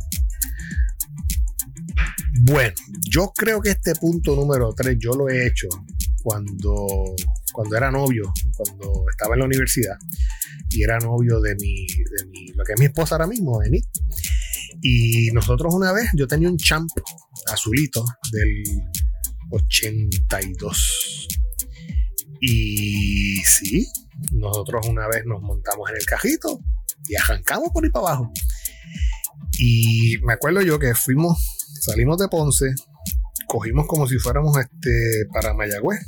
Bueno, 2.42 2.74
yo 3.10 3.32
creo 3.36 3.62
que 3.62 3.70
este 3.70 3.94
punto 3.96 4.36
número 4.36 4.74
3 4.76 4.98
yo 5.00 5.12
lo 5.12 5.30
he 5.30 5.48
hecho 5.48 5.68
cuando, 6.24 7.16
cuando 7.54 7.78
era 7.78 7.92
novio, 7.92 8.34
cuando 8.58 9.06
estaba 9.10 9.36
en 9.36 9.40
la 9.40 9.46
universidad 9.46 9.98
y 10.70 10.84
era 10.84 10.98
novio 11.00 11.40
de 11.40 11.56
mi, 11.56 11.86
de 11.86 12.26
mi 12.30 12.48
lo 12.48 12.64
que 12.64 12.74
es 12.74 12.80
mi 12.80 12.86
esposa 12.86 13.16
ahora 13.16 13.28
mismo, 13.28 13.60
de 13.60 13.70
mí. 13.70 13.82
Y 14.82 15.32
nosotros 15.32 15.74
una 15.74 15.94
vez, 15.94 16.10
yo 16.16 16.28
tenía 16.28 16.50
un 16.50 16.58
champ 16.58 16.90
azulito 17.48 18.04
del 18.32 18.64
82. 19.52 21.28
Y 22.42 23.38
sí, 23.46 23.88
nosotros 24.32 24.88
una 24.88 25.08
vez 25.08 25.26
nos 25.26 25.42
montamos 25.42 25.90
en 25.90 25.98
el 25.98 26.06
cajito 26.06 26.60
y 27.08 27.16
arrancamos 27.16 27.70
por 27.74 27.84
ahí 27.84 27.90
para 27.90 28.08
abajo. 28.08 28.32
Y 29.60 30.18
me 30.24 30.34
acuerdo 30.34 30.62
yo 30.62 30.80
que 30.80 30.96
fuimos, 30.96 31.38
salimos 31.82 32.18
de 32.18 32.28
Ponce, 32.28 32.74
cogimos 33.48 33.88
como 33.88 34.08
si 34.08 34.18
fuéramos 34.18 34.58
este, 34.58 35.26
para 35.34 35.54
Mayagüez. 35.54 36.00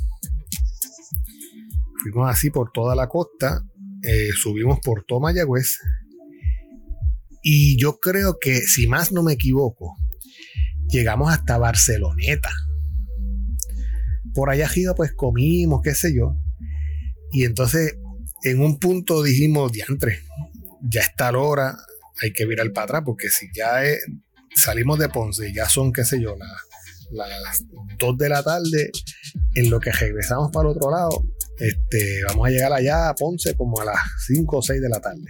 Fuimos 2.02 2.30
así 2.30 2.50
por 2.50 2.70
toda 2.72 2.94
la 2.94 3.08
costa, 3.08 3.62
eh, 4.02 4.30
subimos 4.40 4.78
por 4.80 5.04
todo 5.04 5.20
Mayagüez 5.20 5.78
y 7.48 7.76
yo 7.80 8.00
creo 8.00 8.38
que, 8.40 8.62
si 8.62 8.88
más 8.88 9.12
no 9.12 9.22
me 9.22 9.34
equivoco, 9.34 9.94
llegamos 10.88 11.32
hasta 11.32 11.58
Barceloneta. 11.58 12.50
Por 14.34 14.50
allá 14.50 14.66
arriba, 14.66 14.96
pues 14.96 15.12
comimos, 15.12 15.80
qué 15.80 15.94
sé 15.94 16.12
yo. 16.12 16.34
Y 17.30 17.44
entonces, 17.44 17.98
en 18.42 18.60
un 18.60 18.78
punto 18.78 19.22
dijimos, 19.22 19.72
diantre, 19.72 20.20
ya 20.82 21.02
está 21.02 21.32
la 21.32 21.38
hora, 21.38 21.76
hay 22.22 22.32
que 22.32 22.46
virar 22.46 22.72
para 22.72 22.84
atrás, 22.84 23.02
porque 23.04 23.28
si 23.28 23.46
ya 23.54 23.82
salimos 24.54 24.98
de 24.98 25.08
Ponce, 25.08 25.52
ya 25.52 25.68
son, 25.68 25.92
qué 25.92 26.04
sé 26.04 26.20
yo, 26.20 26.36
las 26.36 26.50
las 27.10 27.64
2 27.98 28.18
de 28.18 28.28
la 28.28 28.42
tarde, 28.42 28.90
en 29.54 29.70
lo 29.70 29.80
que 29.80 29.92
regresamos 29.92 30.50
para 30.52 30.68
el 30.68 30.76
otro 30.76 30.90
lado, 30.90 31.24
este, 31.58 32.22
vamos 32.28 32.48
a 32.48 32.50
llegar 32.50 32.72
allá 32.72 33.08
a 33.08 33.14
Ponce 33.14 33.54
como 33.54 33.80
a 33.80 33.84
las 33.84 33.98
5 34.26 34.56
o 34.56 34.62
6 34.62 34.80
de 34.80 34.88
la 34.88 35.00
tarde. 35.00 35.26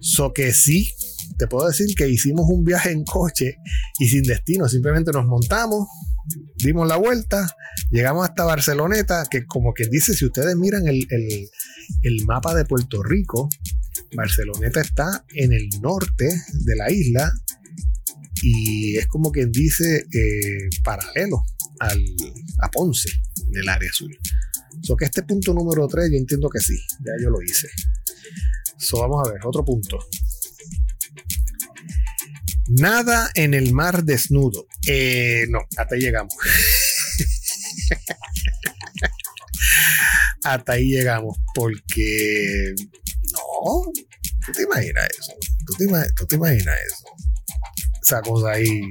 So 0.00 0.32
que 0.32 0.52
sí, 0.52 0.92
te 1.38 1.46
puedo 1.46 1.66
decir 1.66 1.88
que 1.96 2.08
hicimos 2.08 2.46
un 2.48 2.64
viaje 2.64 2.90
en 2.90 3.04
coche 3.04 3.56
y 3.98 4.08
sin 4.08 4.22
destino, 4.22 4.68
simplemente 4.68 5.10
nos 5.12 5.26
montamos, 5.26 5.88
dimos 6.56 6.86
la 6.88 6.96
vuelta, 6.96 7.54
llegamos 7.90 8.28
hasta 8.28 8.44
Barceloneta, 8.44 9.24
que 9.30 9.46
como 9.46 9.72
quien 9.72 9.90
dice, 9.90 10.14
si 10.14 10.24
ustedes 10.24 10.56
miran 10.56 10.86
el, 10.86 11.06
el 12.02 12.24
mapa 12.26 12.54
de 12.54 12.64
Puerto 12.64 13.02
Rico, 13.02 13.48
Barceloneta 14.14 14.80
está 14.80 15.24
en 15.34 15.52
el 15.52 15.68
norte 15.80 16.28
de 16.52 16.76
la 16.76 16.90
isla 16.90 17.32
y 18.42 18.96
es 18.96 19.06
como 19.06 19.30
quien 19.30 19.50
dice 19.50 20.06
eh, 20.12 20.68
paralelo 20.82 21.42
al, 21.80 22.02
a 22.60 22.70
Ponce, 22.70 23.10
en 23.46 23.60
el 23.60 23.68
área 23.68 23.90
azul. 23.90 24.16
So 24.82 24.96
que 24.96 25.04
este 25.04 25.22
punto 25.22 25.52
número 25.52 25.86
3 25.88 26.10
yo 26.10 26.16
entiendo 26.16 26.48
que 26.48 26.60
sí, 26.60 26.78
ya 27.00 27.12
yo 27.22 27.30
lo 27.30 27.42
hice. 27.42 27.68
So 28.78 29.00
vamos 29.00 29.26
a 29.26 29.32
ver, 29.32 29.40
otro 29.44 29.64
punto. 29.64 29.98
Nada 32.68 33.30
en 33.34 33.54
el 33.54 33.72
mar 33.72 34.04
desnudo. 34.04 34.66
Eh, 34.88 35.46
no, 35.50 35.60
hasta 35.76 35.94
ahí 35.94 36.00
llegamos. 36.00 36.34
hasta 40.44 40.72
ahí 40.72 40.88
llegamos, 40.88 41.36
porque 41.54 42.74
no, 43.32 43.92
tú 44.46 44.52
te 44.52 44.62
imaginas 44.62 45.08
eso, 45.18 45.32
tú 45.66 45.74
te, 45.76 45.86
tú 46.14 46.26
te 46.26 46.36
imaginas 46.36 46.78
eso 46.86 47.04
esa 48.08 48.22
cosa 48.22 48.52
ahí 48.52 48.90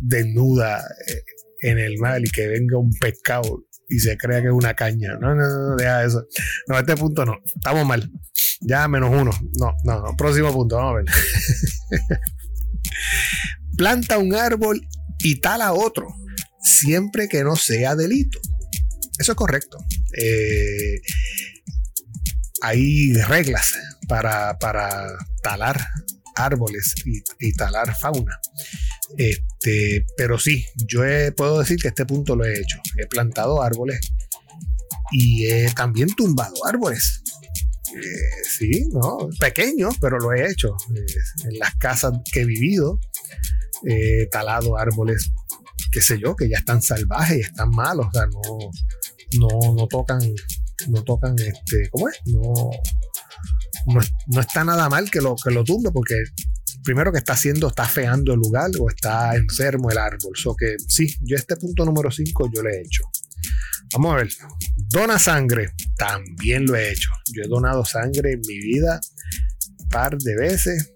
desnuda 0.00 0.82
eh, 1.06 1.22
en 1.62 1.78
el 1.78 1.96
mar 1.98 2.20
y 2.20 2.28
que 2.30 2.48
venga 2.48 2.78
un 2.78 2.90
pescado 3.00 3.64
y 3.88 4.00
se 4.00 4.16
crea 4.16 4.40
que 4.40 4.48
es 4.48 4.52
una 4.52 4.74
caña. 4.74 5.16
No, 5.20 5.32
no, 5.34 5.48
no, 5.48 5.76
deja 5.76 6.04
eso. 6.04 6.26
No, 6.66 6.76
a 6.76 6.80
este 6.80 6.96
punto 6.96 7.24
no. 7.24 7.36
Estamos 7.44 7.86
mal. 7.86 8.10
Ya 8.60 8.88
menos 8.88 9.10
uno. 9.10 9.30
No, 9.60 9.72
no, 9.84 10.00
no. 10.00 10.16
Próximo 10.16 10.52
punto. 10.52 10.76
Vamos 10.76 10.92
a 10.92 10.96
ver. 10.96 11.04
Planta 13.76 14.18
un 14.18 14.34
árbol 14.34 14.86
y 15.18 15.40
tala 15.40 15.72
otro. 15.72 16.08
Siempre 16.60 17.28
que 17.28 17.44
no 17.44 17.56
sea 17.56 17.94
delito. 17.94 18.40
Eso 19.18 19.32
es 19.32 19.36
correcto. 19.36 19.78
Eh, 20.18 21.00
hay 22.62 23.12
reglas 23.12 23.74
para, 24.08 24.58
para 24.58 25.06
talar 25.42 25.80
árboles 26.36 26.94
y, 27.38 27.52
talar 27.54 27.94
fauna. 27.96 28.38
Este, 29.16 30.04
pero 30.16 30.38
sí, 30.38 30.66
yo 30.86 31.02
puedo 31.36 31.60
decir 31.60 31.78
que 31.80 31.88
este 31.88 32.06
punto 32.06 32.36
lo 32.36 32.44
he 32.44 32.58
hecho. 32.58 32.78
He 32.98 33.06
plantado 33.06 33.62
árboles 33.62 34.00
y 35.12 35.46
he 35.46 35.70
también 35.70 36.08
tumbado 36.14 36.54
árboles. 36.66 37.22
Eh, 37.94 38.44
sí, 38.48 38.88
¿no? 38.92 39.28
Pequeños, 39.38 39.96
pero 40.00 40.18
lo 40.18 40.32
he 40.32 40.50
hecho. 40.50 40.76
Eh, 40.94 41.06
en 41.44 41.58
las 41.58 41.74
casas 41.76 42.12
que 42.32 42.40
he 42.40 42.44
vivido, 42.44 43.00
he 43.84 44.26
talado 44.30 44.78
árboles, 44.78 45.32
qué 45.90 46.00
sé 46.00 46.18
yo, 46.18 46.34
que 46.36 46.48
ya 46.48 46.58
están 46.58 46.82
salvajes 46.82 47.38
y 47.38 47.40
están 47.40 47.70
malos. 47.70 48.06
O 48.06 48.10
sea, 48.12 48.26
no, 48.26 48.40
no, 49.38 49.74
no 49.74 49.86
tocan, 49.86 50.20
no 50.88 51.02
tocan, 51.04 51.34
este, 51.38 51.88
¿cómo 51.90 52.08
es? 52.08 52.16
No, 52.26 52.70
no, 54.26 54.40
está 54.40 54.64
nada 54.64 54.88
mal 54.88 55.10
que 55.10 55.20
lo, 55.20 55.36
que 55.36 55.50
lo 55.50 55.64
tumbe 55.64 55.90
porque 55.92 56.16
primero 56.82 57.12
que 57.12 57.18
está 57.18 57.34
haciendo, 57.34 57.68
está 57.68 57.84
feando 57.84 58.32
el 58.32 58.40
lugar 58.40 58.70
o 58.80 58.88
está 58.88 59.34
enfermo 59.36 59.90
el 59.90 59.98
árbol. 59.98 60.32
So 60.34 60.54
que 60.54 60.76
sí, 60.88 61.14
yo 61.22 61.36
este 61.36 61.56
punto 61.56 61.84
número 61.84 62.10
5 62.10 62.50
yo 62.54 62.62
lo 62.62 62.70
he 62.70 62.80
hecho. 62.80 63.04
Vamos 63.92 64.12
a 64.12 64.16
ver. 64.16 64.28
Dona 64.76 65.18
sangre. 65.18 65.72
También 65.96 66.66
lo 66.66 66.76
he 66.76 66.90
hecho. 66.90 67.10
Yo 67.32 67.42
he 67.44 67.48
donado 67.48 67.84
sangre 67.84 68.32
en 68.32 68.40
mi 68.46 68.58
vida 68.58 69.00
un 69.78 69.88
par 69.88 70.16
de 70.18 70.36
veces. 70.36 70.92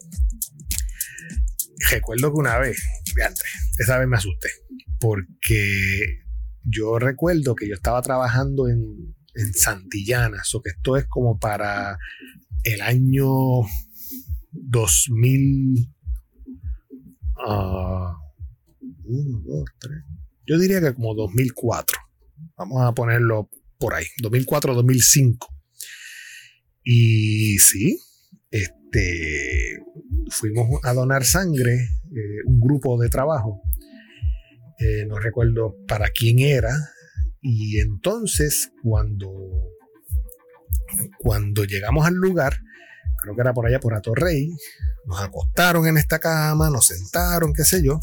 Recuerdo 1.90 2.32
que 2.32 2.38
una 2.38 2.58
vez, 2.58 2.82
esa 3.78 3.98
vez 3.98 4.08
me 4.08 4.16
asusté. 4.16 4.50
Porque 4.98 6.20
yo 6.62 6.98
recuerdo 6.98 7.54
que 7.54 7.68
yo 7.68 7.74
estaba 7.74 8.02
trabajando 8.02 8.68
en, 8.68 9.14
en 9.34 9.54
Santillana. 9.54 10.44
So 10.44 10.60
que 10.62 10.70
esto 10.70 10.96
es 10.96 11.06
como 11.06 11.38
para 11.38 11.96
el 12.64 12.80
año 12.82 13.28
2000. 14.52 15.90
Uh, 17.46 18.14
Yo 20.46 20.58
diría 20.58 20.80
que 20.80 20.94
como 20.94 21.14
2004. 21.14 21.98
Vamos 22.56 22.82
a 22.82 22.92
ponerlo 22.92 23.48
por 23.78 23.94
ahí. 23.94 24.06
2004-2005. 24.22 25.46
Y 26.84 27.58
sí, 27.58 27.98
este, 28.50 29.78
fuimos 30.28 30.80
a 30.84 30.92
donar 30.92 31.24
sangre, 31.24 31.74
eh, 31.74 32.42
un 32.46 32.60
grupo 32.60 33.00
de 33.00 33.08
trabajo. 33.08 33.60
Eh, 34.78 35.04
no 35.06 35.18
recuerdo 35.18 35.76
para 35.86 36.08
quién 36.10 36.38
era. 36.38 36.70
Y 37.42 37.80
entonces, 37.80 38.70
cuando 38.82 39.28
cuando 41.18 41.64
llegamos 41.64 42.06
al 42.06 42.14
lugar, 42.14 42.58
creo 43.22 43.34
que 43.34 43.40
era 43.40 43.52
por 43.52 43.66
allá 43.66 43.80
por 43.80 43.94
Atorrey, 43.94 44.50
nos 45.06 45.20
acostaron 45.20 45.86
en 45.86 45.98
esta 45.98 46.18
cama, 46.18 46.70
nos 46.70 46.86
sentaron, 46.86 47.52
qué 47.52 47.64
sé 47.64 47.82
yo. 47.82 47.98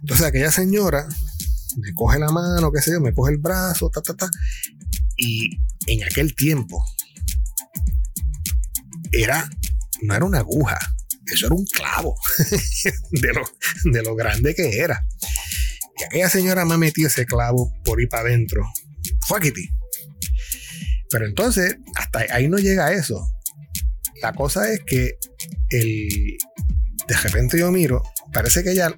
Entonces 0.00 0.26
aquella 0.26 0.50
señora 0.50 1.06
me 1.78 1.92
coge 1.94 2.18
la 2.18 2.28
mano, 2.28 2.70
qué 2.70 2.80
sé 2.80 2.92
yo, 2.92 3.00
me 3.00 3.14
coge 3.14 3.32
el 3.32 3.38
brazo, 3.38 3.90
ta, 3.90 4.02
ta, 4.02 4.14
ta. 4.14 4.28
Y 5.16 5.58
en 5.86 6.04
aquel 6.04 6.34
tiempo 6.34 6.82
era, 9.12 9.48
no 10.02 10.14
era 10.14 10.24
una 10.24 10.38
aguja, 10.38 10.78
eso 11.26 11.46
era 11.46 11.54
un 11.54 11.66
clavo 11.66 12.16
de, 13.10 13.32
lo, 13.32 13.42
de 13.92 14.02
lo 14.02 14.14
grande 14.14 14.54
que 14.54 14.78
era. 14.78 15.04
Y 15.98 16.04
aquella 16.04 16.28
señora 16.28 16.64
me 16.64 16.78
metió 16.78 17.06
ese 17.06 17.26
clavo 17.26 17.72
por 17.84 17.98
ahí 17.98 18.06
para 18.06 18.28
adentro. 18.28 18.64
Fuckity. 19.26 19.68
Pero 21.10 21.26
entonces, 21.26 21.76
hasta 21.94 22.20
ahí 22.34 22.48
no 22.48 22.58
llega 22.58 22.92
eso. 22.92 23.22
La 24.22 24.32
cosa 24.32 24.72
es 24.72 24.80
que 24.86 25.18
el, 25.70 26.38
de 27.08 27.16
repente 27.16 27.58
yo 27.58 27.70
miro, 27.70 28.02
parece 28.32 28.62
que 28.62 28.72
ella 28.72 28.94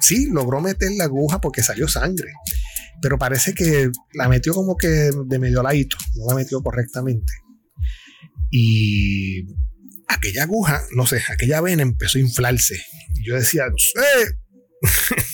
sí 0.00 0.28
logró 0.30 0.60
meter 0.60 0.90
la 0.92 1.04
aguja 1.04 1.40
porque 1.40 1.62
salió 1.62 1.88
sangre, 1.88 2.32
pero 3.02 3.18
parece 3.18 3.52
que 3.54 3.90
la 4.14 4.28
metió 4.28 4.54
como 4.54 4.76
que 4.76 4.88
de 4.88 5.38
medio 5.38 5.62
ladito, 5.62 5.96
no 6.16 6.26
la 6.28 6.34
metió 6.34 6.62
correctamente. 6.62 7.32
Y 8.50 9.44
aquella 10.10 10.44
aguja, 10.44 10.82
no 10.92 11.06
sé, 11.06 11.22
aquella 11.28 11.60
vena 11.60 11.82
empezó 11.82 12.18
a 12.18 12.22
inflarse. 12.22 12.80
Y 13.14 13.26
yo 13.26 13.36
decía, 13.36 13.64
¡eh! 13.66 14.26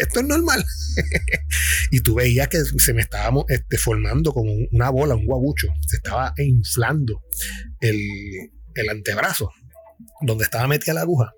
esto 0.00 0.20
es 0.20 0.26
normal. 0.26 0.64
y 1.90 2.00
tú 2.00 2.14
veías 2.14 2.48
que 2.48 2.58
se 2.64 2.94
me 2.94 3.02
estaba 3.02 3.44
este, 3.48 3.78
formando 3.78 4.32
como 4.32 4.52
una 4.72 4.90
bola, 4.90 5.14
un 5.14 5.26
guabucho. 5.26 5.68
Se 5.86 5.96
estaba 5.96 6.32
inflando 6.36 7.22
el, 7.80 8.00
el 8.74 8.88
antebrazo 8.88 9.50
donde 10.20 10.44
estaba 10.44 10.66
metida 10.66 10.94
la 10.94 11.02
aguja. 11.02 11.32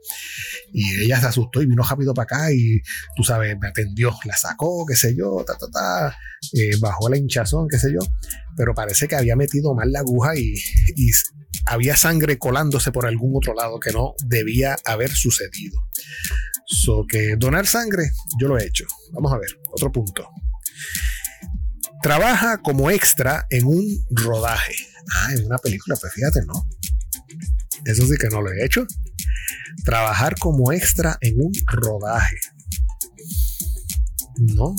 Y 0.73 1.03
ella 1.03 1.21
se 1.21 1.27
asustó 1.27 1.63
y 1.63 1.67
vino 1.67 1.83
rápido 1.83 2.15
para 2.15 2.25
acá 2.25 2.53
y 2.53 2.81
tú 3.17 3.25
sabes, 3.25 3.57
me 3.59 3.69
atendió, 3.69 4.15
la 4.25 4.37
sacó, 4.37 4.87
qué 4.87 4.95
sé 4.95 5.15
yo, 5.17 5.45
ta, 5.47 5.57
ta, 5.59 5.67
ta, 5.71 6.17
eh, 6.53 6.77
bajó 6.81 7.09
la 7.09 7.17
hinchazón, 7.17 7.69
qué 7.69 7.79
sé 7.79 7.93
yo. 7.93 8.01
Pero 8.57 8.75
parece 8.75 9.09
que 9.09 9.17
había 9.17 9.37
metido 9.37 9.75
mal 9.75 9.91
la 9.91 10.01
aguja 10.01 10.37
y 10.37 10.55
había 11.71 11.97
sangre 11.97 12.37
colándose 12.37 12.91
por 12.91 13.07
algún 13.07 13.37
otro 13.37 13.55
lado 13.55 13.79
que 13.79 13.93
no 13.93 14.15
debía 14.27 14.77
haber 14.85 15.13
sucedido. 15.13 15.81
So 16.67 17.07
que 17.09 17.37
donar 17.37 17.67
sangre, 17.69 18.11
yo 18.41 18.49
lo 18.49 18.59
he 18.59 18.67
hecho. 18.67 18.87
Vamos 19.13 19.33
a 19.33 19.39
ver, 19.39 19.51
otro 19.71 19.93
punto. 19.93 20.29
Trabaja 22.03 22.59
como 22.59 22.91
extra 22.91 23.47
en 23.51 23.67
un 23.67 23.87
rodaje. 24.11 24.75
Ah, 25.15 25.33
en 25.33 25.47
una 25.47 25.59
película, 25.59 25.97
pues 26.01 26.13
fíjate, 26.13 26.41
¿no? 26.45 26.67
Eso 27.85 28.05
sí 28.05 28.15
que 28.21 28.29
no 28.29 28.43
lo 28.43 28.51
he 28.51 28.65
hecho. 28.65 28.85
Trabajar 29.85 30.35
como 30.41 30.73
extra 30.73 31.19
en 31.21 31.37
un 31.41 31.53
rodaje. 31.67 32.37
No. 34.39 34.75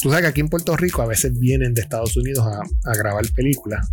Tú 0.00 0.10
sabes 0.10 0.22
que 0.22 0.28
aquí 0.28 0.40
en 0.42 0.50
Puerto 0.50 0.76
Rico 0.76 1.00
a 1.00 1.06
veces 1.06 1.38
vienen 1.38 1.72
de 1.72 1.80
Estados 1.80 2.18
Unidos 2.18 2.46
a, 2.46 2.90
a 2.90 2.94
grabar 2.96 3.24
películas. 3.32 3.88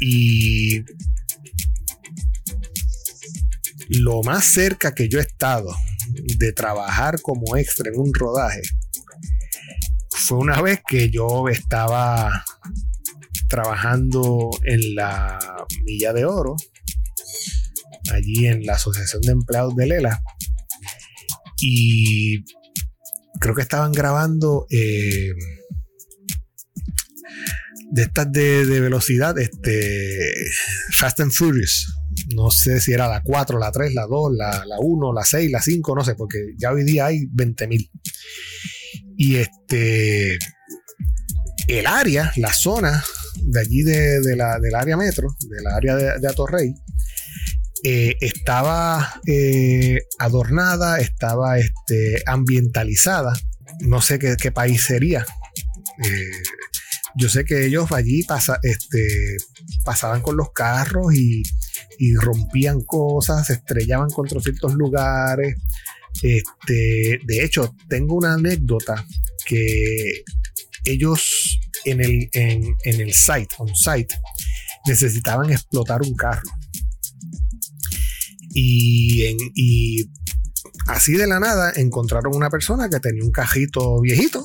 Y 0.00 0.84
lo 3.88 4.22
más 4.22 4.44
cerca 4.44 4.94
que 4.94 5.08
yo 5.08 5.18
he 5.18 5.22
estado 5.22 5.74
de 6.36 6.52
trabajar 6.52 7.20
como 7.22 7.56
extra 7.56 7.90
en 7.90 7.98
un 7.98 8.12
rodaje 8.12 8.62
fue 10.10 10.38
una 10.38 10.60
vez 10.60 10.80
que 10.86 11.10
yo 11.10 11.48
estaba 11.48 12.44
trabajando 13.48 14.50
en 14.64 14.94
la 14.94 15.38
Milla 15.84 16.12
de 16.12 16.26
Oro, 16.26 16.54
allí 18.12 18.46
en 18.46 18.66
la 18.66 18.74
Asociación 18.74 19.22
de 19.22 19.32
Empleados 19.32 19.74
de 19.74 19.86
Lela, 19.86 20.22
y 21.60 22.44
creo 23.40 23.54
que 23.54 23.62
estaban 23.62 23.92
grabando 23.92 24.66
eh, 24.70 25.30
de 27.90 28.02
estas 28.02 28.30
de, 28.32 28.80
velocidad, 28.80 29.38
este 29.38 30.32
Fast 30.92 31.20
and 31.20 31.32
Furious. 31.32 31.94
No 32.34 32.50
sé 32.50 32.80
si 32.80 32.92
era 32.92 33.08
la 33.08 33.22
4, 33.22 33.58
la 33.58 33.70
3, 33.70 33.94
la 33.94 34.06
2, 34.06 34.32
la, 34.36 34.64
1, 34.78 35.12
la 35.12 35.24
6, 35.24 35.50
la 35.50 35.62
5, 35.62 35.94
no 35.94 36.04
sé, 36.04 36.14
porque 36.14 36.54
ya 36.56 36.72
hoy 36.72 36.84
día 36.84 37.06
hay 37.06 37.26
20.000. 37.26 37.90
Y 39.16 39.36
este, 39.36 40.38
el 41.68 41.86
área, 41.86 42.32
la 42.36 42.52
zona 42.52 43.04
de 43.42 43.60
allí 43.60 43.82
de, 43.82 44.36
la, 44.36 44.58
del 44.58 44.74
área 44.74 44.96
metro, 44.96 45.28
del 45.48 45.66
área 45.66 45.96
de, 45.96 46.18
de 46.18 46.28
Atorrey, 46.28 46.74
eh, 47.84 48.16
estaba 48.20 49.20
eh, 49.26 50.00
adornada, 50.18 50.98
estaba 50.98 51.58
este, 51.58 52.22
ambientalizada. 52.26 53.34
No 53.80 54.00
sé 54.00 54.18
qué, 54.18 54.52
país 54.52 54.82
sería. 54.82 55.24
Eh, 56.04 56.30
yo 57.18 57.28
sé 57.28 57.44
que 57.44 57.66
ellos 57.66 57.90
allí 57.90 58.24
este, 58.62 59.36
pasaban 59.84 60.22
con 60.22 60.36
los 60.36 60.52
carros 60.52 61.12
y, 61.14 61.42
rompían 62.14 62.80
cosas, 62.82 63.48
se 63.48 63.54
estrellaban 63.54 64.08
contra 64.10 64.40
ciertos 64.40 64.74
lugares. 64.74 65.56
Este, 66.22 67.18
de 67.24 67.44
hecho, 67.44 67.74
tengo 67.88 68.14
una 68.14 68.34
anécdota 68.34 69.04
que 69.44 70.22
ellos 70.84 71.58
en 71.84 72.00
el, 72.00 73.12
site, 73.12 73.54
on 73.58 73.74
site, 73.74 74.14
necesitaban 74.86 75.50
explotar 75.50 76.02
un 76.02 76.14
carro. 76.14 76.48
Y, 78.54 79.24
y 79.56 80.08
así 80.86 81.14
de 81.14 81.26
la 81.26 81.40
nada 81.40 81.72
encontraron 81.74 82.34
una 82.34 82.48
persona 82.48 82.88
que 82.88 83.00
tenía 83.00 83.24
un 83.24 83.32
cajito 83.32 84.00
viejito 84.00 84.44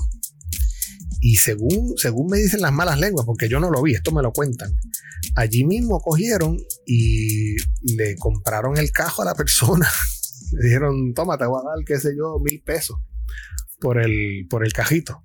y 1.25 1.37
según, 1.37 1.93
según 1.95 2.29
me 2.29 2.37
dicen 2.37 2.59
las 2.59 2.73
malas 2.73 2.99
lenguas, 2.99 3.25
porque 3.25 3.47
yo 3.47 3.61
no 3.61 3.71
lo 3.71 3.81
vi, 3.81 3.93
esto 3.93 4.11
me 4.11 4.21
lo 4.21 4.33
cuentan, 4.33 4.77
allí 5.35 5.63
mismo 5.63 6.01
cogieron 6.01 6.57
y 6.85 7.55
le 7.95 8.17
compraron 8.17 8.77
el 8.77 8.91
cajo 8.91 9.21
a 9.21 9.25
la 9.25 9.33
persona. 9.33 9.87
le 10.51 10.65
dijeron, 10.65 11.13
toma, 11.13 11.37
te 11.37 11.45
voy 11.45 11.61
a 11.61 11.69
dar, 11.69 11.85
qué 11.85 11.97
sé 11.97 12.09
yo, 12.17 12.39
mil 12.43 12.61
pesos 12.61 12.97
por 13.79 14.01
el, 14.01 14.47
por 14.49 14.65
el 14.65 14.73
cajito. 14.73 15.23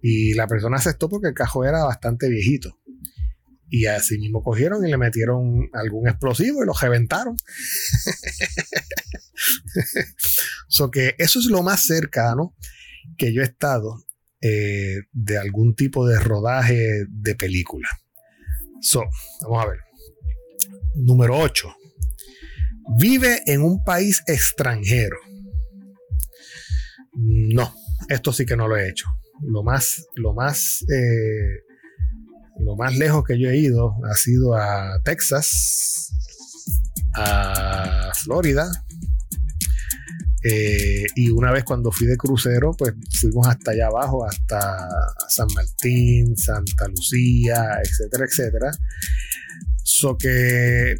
Y 0.00 0.34
la 0.34 0.46
persona 0.46 0.76
aceptó 0.76 1.08
porque 1.08 1.28
el 1.28 1.34
cajo 1.34 1.64
era 1.64 1.82
bastante 1.82 2.28
viejito. 2.28 2.78
Y 3.68 3.86
así 3.86 4.18
mismo 4.18 4.44
cogieron 4.44 4.86
y 4.86 4.90
le 4.90 4.98
metieron 4.98 5.68
algún 5.72 6.06
explosivo 6.06 6.62
y 6.62 6.66
lo 6.66 6.74
reventaron. 6.74 7.36
so 10.68 10.92
que 10.92 11.16
eso 11.18 11.40
es 11.40 11.46
lo 11.46 11.64
más 11.64 11.86
cercano 11.86 12.54
que 13.16 13.34
yo 13.34 13.42
he 13.42 13.46
estado 13.46 14.04
eh, 14.42 15.02
de 15.12 15.38
algún 15.38 15.74
tipo 15.74 16.06
de 16.06 16.18
rodaje 16.18 17.06
de 17.08 17.34
película. 17.36 17.88
So, 18.80 19.04
vamos 19.42 19.64
a 19.64 19.68
ver. 19.68 19.78
Número 20.96 21.38
8. 21.38 21.68
Vive 22.98 23.40
en 23.46 23.62
un 23.62 23.84
país 23.84 24.22
extranjero. 24.26 25.16
No, 27.14 27.72
esto 28.08 28.32
sí 28.32 28.44
que 28.44 28.56
no 28.56 28.66
lo 28.66 28.76
he 28.76 28.88
hecho. 28.88 29.06
Lo 29.42 29.62
más, 29.62 30.06
lo 30.14 30.34
más, 30.34 30.84
eh, 30.92 31.62
lo 32.58 32.76
más 32.76 32.96
lejos 32.96 33.24
que 33.24 33.38
yo 33.38 33.48
he 33.48 33.58
ido 33.58 33.94
ha 34.10 34.14
sido 34.14 34.54
a 34.56 35.00
Texas, 35.04 36.12
a 37.14 38.10
Florida, 38.14 38.70
eh, 40.44 41.06
y 41.14 41.30
una 41.30 41.52
vez 41.52 41.64
cuando 41.64 41.92
fui 41.92 42.06
de 42.06 42.16
crucero, 42.16 42.72
pues 42.76 42.94
fuimos 43.20 43.46
hasta 43.46 43.70
allá 43.70 43.86
abajo, 43.86 44.24
hasta 44.24 44.88
San 45.28 45.46
Martín, 45.54 46.36
Santa 46.36 46.88
Lucía, 46.88 47.78
etcétera, 47.82 48.24
etcétera. 48.24 48.70
So 49.84 50.16
que 50.18 50.96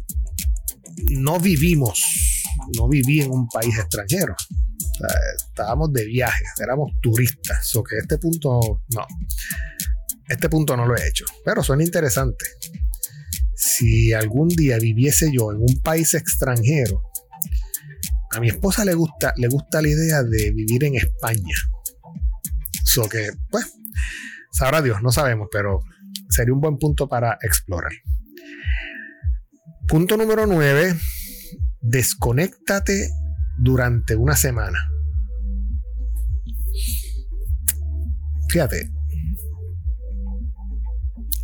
no 1.09 1.39
vivimos, 1.39 2.01
no 2.77 2.87
viví 2.87 3.21
en 3.21 3.31
un 3.31 3.47
país 3.47 3.77
extranjero. 3.77 4.35
estábamos 5.35 5.91
de 5.91 6.05
viaje, 6.05 6.43
éramos 6.61 6.91
turistas. 7.01 7.67
So 7.67 7.83
que 7.83 7.97
este 7.97 8.17
punto, 8.17 8.81
no. 8.95 9.05
Este 10.29 10.47
punto 10.47 10.77
no 10.77 10.85
lo 10.85 10.95
he 10.95 11.07
hecho. 11.07 11.25
Pero 11.43 11.61
suena 11.63 11.83
interesante. 11.83 12.45
Si 13.55 14.13
algún 14.13 14.47
día 14.47 14.77
viviese 14.77 15.31
yo 15.33 15.51
en 15.51 15.57
un 15.57 15.81
país 15.81 16.13
extranjero, 16.13 17.12
a 18.33 18.39
mi 18.39 18.49
esposa 18.49 18.83
le 18.83 18.93
gusta, 18.93 19.33
le 19.37 19.47
gusta 19.47 19.81
la 19.81 19.87
idea 19.87 20.23
de 20.23 20.51
vivir 20.51 20.83
en 20.85 20.95
España. 20.95 21.55
So 22.83 23.07
que, 23.07 23.29
pues, 23.49 23.73
sabrá 24.51 24.81
Dios, 24.81 25.01
no 25.01 25.11
sabemos, 25.11 25.47
pero 25.51 25.81
sería 26.29 26.53
un 26.53 26.61
buen 26.61 26.77
punto 26.77 27.07
para 27.07 27.37
explorar. 27.41 27.91
Punto 29.87 30.17
número 30.17 30.47
9. 30.47 30.95
Desconéctate 31.81 33.09
durante 33.57 34.15
una 34.15 34.35
semana. 34.35 34.79
Fíjate, 38.49 38.89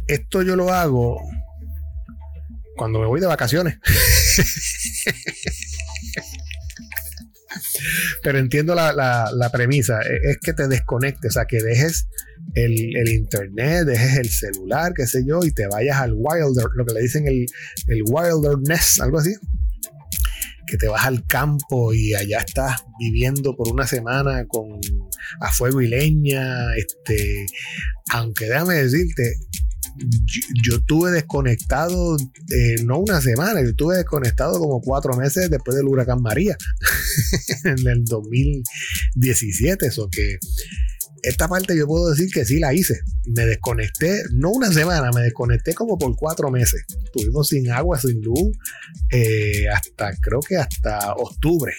esto 0.07 0.41
yo 0.41 0.55
lo 0.55 0.71
hago 0.71 1.19
cuando 2.75 2.99
me 2.99 3.07
voy 3.07 3.19
de 3.19 3.27
vacaciones. 3.27 3.79
Pero 8.23 8.37
entiendo 8.37 8.75
la, 8.75 9.49
premisa, 9.51 9.99
e, 10.01 10.31
es 10.31 10.37
que 10.39 10.53
te 10.53 10.67
desconectes, 10.67 11.31
o 11.31 11.33
sea, 11.33 11.45
que 11.45 11.61
dejes 11.61 12.07
el, 12.53 13.09
internet, 13.09 13.85
dejes 13.85 14.17
el 14.17 14.29
celular, 14.29 14.93
qué 14.95 15.07
sé 15.07 15.23
yo, 15.27 15.39
y 15.43 15.51
te 15.51 15.67
vayas 15.67 15.97
al 15.97 16.13
wilder, 16.15 16.65
lo 16.75 16.85
que 16.85 16.93
le 16.93 17.01
dicen 17.01 17.27
el, 17.27 17.45
el 17.87 18.03
wilderness, 18.07 18.99
algo 19.01 19.19
así. 19.19 19.35
Que 20.67 20.77
te 20.77 20.87
vas 20.87 21.05
al 21.05 21.25
campo 21.25 21.93
y 21.95 22.13
allá 22.13 22.39
estás 22.39 22.83
viviendo 22.99 23.55
por 23.55 23.71
una 23.73 23.87
semana 23.87 24.45
con 24.47 24.79
a 25.39 25.51
fuego 25.51 25.81
y 25.81 25.87
leña. 25.87 26.75
Este, 26.75 27.47
aunque 28.11 28.45
déjame 28.45 28.75
decirte, 28.75 29.33
yo, 30.63 30.81
tuve 30.81 31.11
desconectado 31.11 32.17
eh, 32.17 32.83
no 32.83 32.99
una 32.99 33.21
semana, 33.21 33.61
yo 33.63 33.73
tuve 33.75 33.97
desconectado 33.97 34.59
como 34.59 34.81
cuatro 34.81 35.13
meses 35.15 35.49
después 35.49 35.75
del 35.75 35.87
huracán 35.87 36.21
María 36.21 36.57
en 37.63 37.87
el 37.87 38.05
2017. 38.05 39.87
Eso 39.87 40.09
que 40.09 40.37
esta 41.23 41.47
parte 41.47 41.77
yo 41.77 41.87
puedo 41.87 42.09
decir 42.09 42.29
que 42.31 42.45
sí 42.45 42.59
la 42.59 42.73
hice. 42.73 43.01
Me 43.25 43.45
desconecté, 43.45 44.23
no 44.33 44.51
una 44.51 44.71
semana, 44.71 45.09
me 45.13 45.21
desconecté 45.21 45.73
como 45.73 45.97
por 45.97 46.15
cuatro 46.15 46.49
meses. 46.51 46.85
Estuvimos 47.03 47.49
sin 47.49 47.69
agua, 47.71 47.99
sin 47.99 48.21
luz, 48.21 48.57
eh, 49.11 49.67
hasta 49.73 50.15
creo 50.17 50.39
que 50.39 50.57
hasta 50.57 51.13
octubre. 51.13 51.73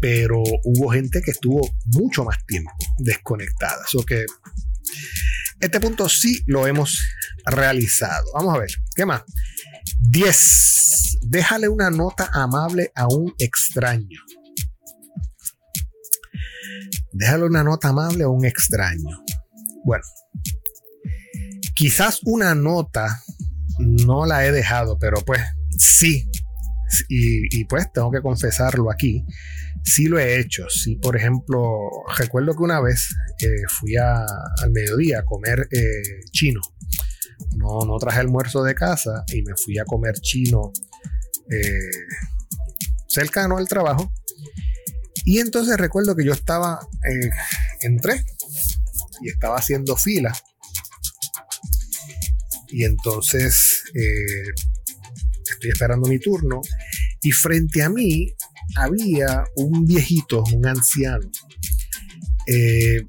Pero 0.00 0.42
hubo 0.64 0.90
gente 0.90 1.20
que 1.22 1.32
estuvo 1.32 1.68
mucho 1.86 2.24
más 2.24 2.44
tiempo 2.46 2.70
desconectada. 2.98 3.82
Eso 3.86 4.04
que 4.04 4.24
este 5.60 5.80
punto 5.80 6.08
sí 6.08 6.42
lo 6.46 6.66
hemos 6.66 7.00
realizado. 7.44 8.24
Vamos 8.34 8.54
a 8.54 8.58
ver, 8.58 8.70
¿qué 8.94 9.04
más? 9.04 9.22
10. 10.00 11.18
Déjale 11.22 11.68
una 11.68 11.90
nota 11.90 12.30
amable 12.32 12.92
a 12.94 13.08
un 13.08 13.34
extraño. 13.38 14.20
Déjale 17.12 17.44
una 17.44 17.64
nota 17.64 17.88
amable 17.88 18.24
a 18.24 18.28
un 18.28 18.44
extraño. 18.44 19.24
Bueno, 19.84 20.04
quizás 21.74 22.20
una 22.24 22.54
nota 22.54 23.22
no 23.78 24.26
la 24.26 24.46
he 24.46 24.52
dejado, 24.52 24.98
pero 24.98 25.24
pues 25.24 25.42
sí. 25.76 26.28
Y, 27.08 27.60
y 27.60 27.64
pues 27.64 27.92
tengo 27.92 28.10
que 28.10 28.22
confesarlo 28.22 28.90
aquí 28.90 29.24
sí 29.88 30.06
lo 30.06 30.18
he 30.18 30.38
hecho. 30.38 30.68
Sí, 30.68 30.96
por 30.96 31.16
ejemplo, 31.16 31.60
recuerdo 32.16 32.54
que 32.54 32.62
una 32.62 32.80
vez 32.80 33.14
eh, 33.40 33.62
fui 33.80 33.96
al 33.96 34.70
mediodía 34.70 35.20
a 35.20 35.24
comer 35.24 35.68
eh, 35.70 36.20
chino. 36.30 36.60
No, 37.56 37.84
no 37.86 37.96
traje 37.98 38.20
almuerzo 38.20 38.62
de 38.62 38.74
casa 38.74 39.24
y 39.28 39.42
me 39.42 39.54
fui 39.56 39.78
a 39.78 39.84
comer 39.84 40.14
chino 40.20 40.72
eh, 41.50 41.90
cercano 43.08 43.56
al 43.56 43.68
trabajo. 43.68 44.12
Y 45.24 45.38
entonces 45.40 45.76
recuerdo 45.76 46.16
que 46.16 46.24
yo 46.24 46.32
estaba, 46.32 46.80
entré 47.80 48.24
y 49.20 49.28
estaba 49.28 49.56
haciendo 49.56 49.96
fila. 49.96 50.32
Y 52.68 52.84
entonces 52.84 53.84
estoy 55.50 55.70
esperando 55.70 56.08
mi 56.08 56.18
turno. 56.18 56.60
Y 57.20 57.32
frente 57.32 57.82
a 57.82 57.90
mí 57.90 58.34
había 58.76 59.44
un 59.56 59.84
viejito, 59.86 60.42
un 60.54 60.66
anciano, 60.66 61.30
eh, 62.46 63.06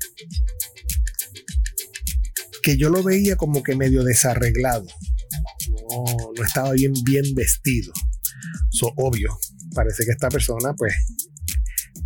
que 2.61 2.77
yo 2.77 2.89
lo 2.89 3.03
veía 3.03 3.35
como 3.35 3.63
que 3.63 3.75
medio 3.75 4.03
desarreglado. 4.03 4.85
No, 5.89 6.43
estaba 6.43 6.71
bien, 6.73 6.93
bien 7.03 7.33
vestido. 7.35 7.93
So, 8.71 8.91
obvio, 8.97 9.37
parece 9.73 10.05
que 10.05 10.11
esta 10.11 10.29
persona, 10.29 10.73
pues, 10.75 10.93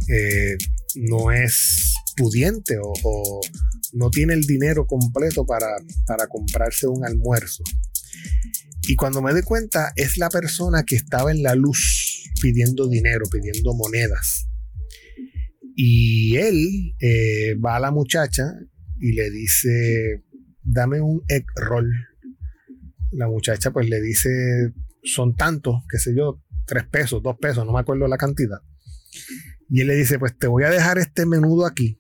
eh, 0.08 0.58
no 0.96 1.32
es 1.32 1.94
pudiente 2.16 2.78
o, 2.82 3.42
no 3.94 4.10
tiene 4.10 4.34
el 4.34 4.42
dinero 4.42 4.88
completo 4.88 5.46
para, 5.46 5.68
para 6.08 6.28
comprarse 6.28 6.88
un 6.88 7.06
almuerzo. 7.06 7.64
Y 8.88 8.96
cuando 8.96 9.22
me 9.22 9.32
doy 9.32 9.44
cuenta, 9.44 9.94
es 9.96 10.18
la 10.18 10.30
persona 10.30 10.84
que 10.84 10.96
estaba 10.96 11.32
en 11.32 11.44
la 11.44 11.56
luz 11.56 12.13
pidiendo 12.44 12.90
dinero, 12.90 13.24
pidiendo 13.32 13.74
monedas. 13.74 14.50
Y 15.78 16.36
él 16.36 16.94
eh, 17.00 17.56
va 17.56 17.78
a 17.78 17.80
la 17.80 17.92
muchacha 17.92 18.52
y 19.00 19.14
le 19.14 19.32
dice, 19.32 20.26
dame 20.62 21.00
un 21.00 21.24
egg 21.30 21.46
roll. 21.56 21.90
La 23.12 23.30
muchacha 23.30 23.72
pues 23.72 23.90
le 23.90 24.02
dice, 24.02 24.74
son 25.04 25.38
tantos, 25.38 25.84
qué 25.90 25.98
sé 26.00 26.14
yo, 26.14 26.44
tres 26.68 26.84
pesos, 26.86 27.24
dos 27.24 27.38
pesos, 27.40 27.66
no 27.66 27.72
me 27.72 27.80
acuerdo 27.80 28.08
la 28.10 28.18
cantidad. 28.18 28.60
Y 29.70 29.80
él 29.80 29.88
le 29.88 29.96
dice, 29.96 30.20
pues 30.20 30.38
te 30.38 30.48
voy 30.48 30.64
a 30.64 30.70
dejar 30.70 30.98
este 30.98 31.26
menudo 31.26 31.66
aquí 31.66 31.98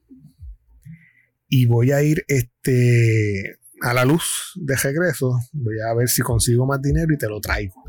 y 1.47 1.67
voy 1.67 1.91
a 1.91 2.03
ir 2.03 2.25
este, 2.27 3.59
a 3.81 3.93
la 3.93 4.03
luz 4.03 4.51
de 4.55 4.75
regreso, 4.75 5.39
voy 5.53 5.75
a 5.89 5.93
ver 5.93 6.09
si 6.09 6.21
consigo 6.21 6.65
más 6.65 6.81
dinero 6.81 7.13
y 7.13 7.17
te 7.17 7.29
lo 7.29 7.39
traigo. 7.39 7.81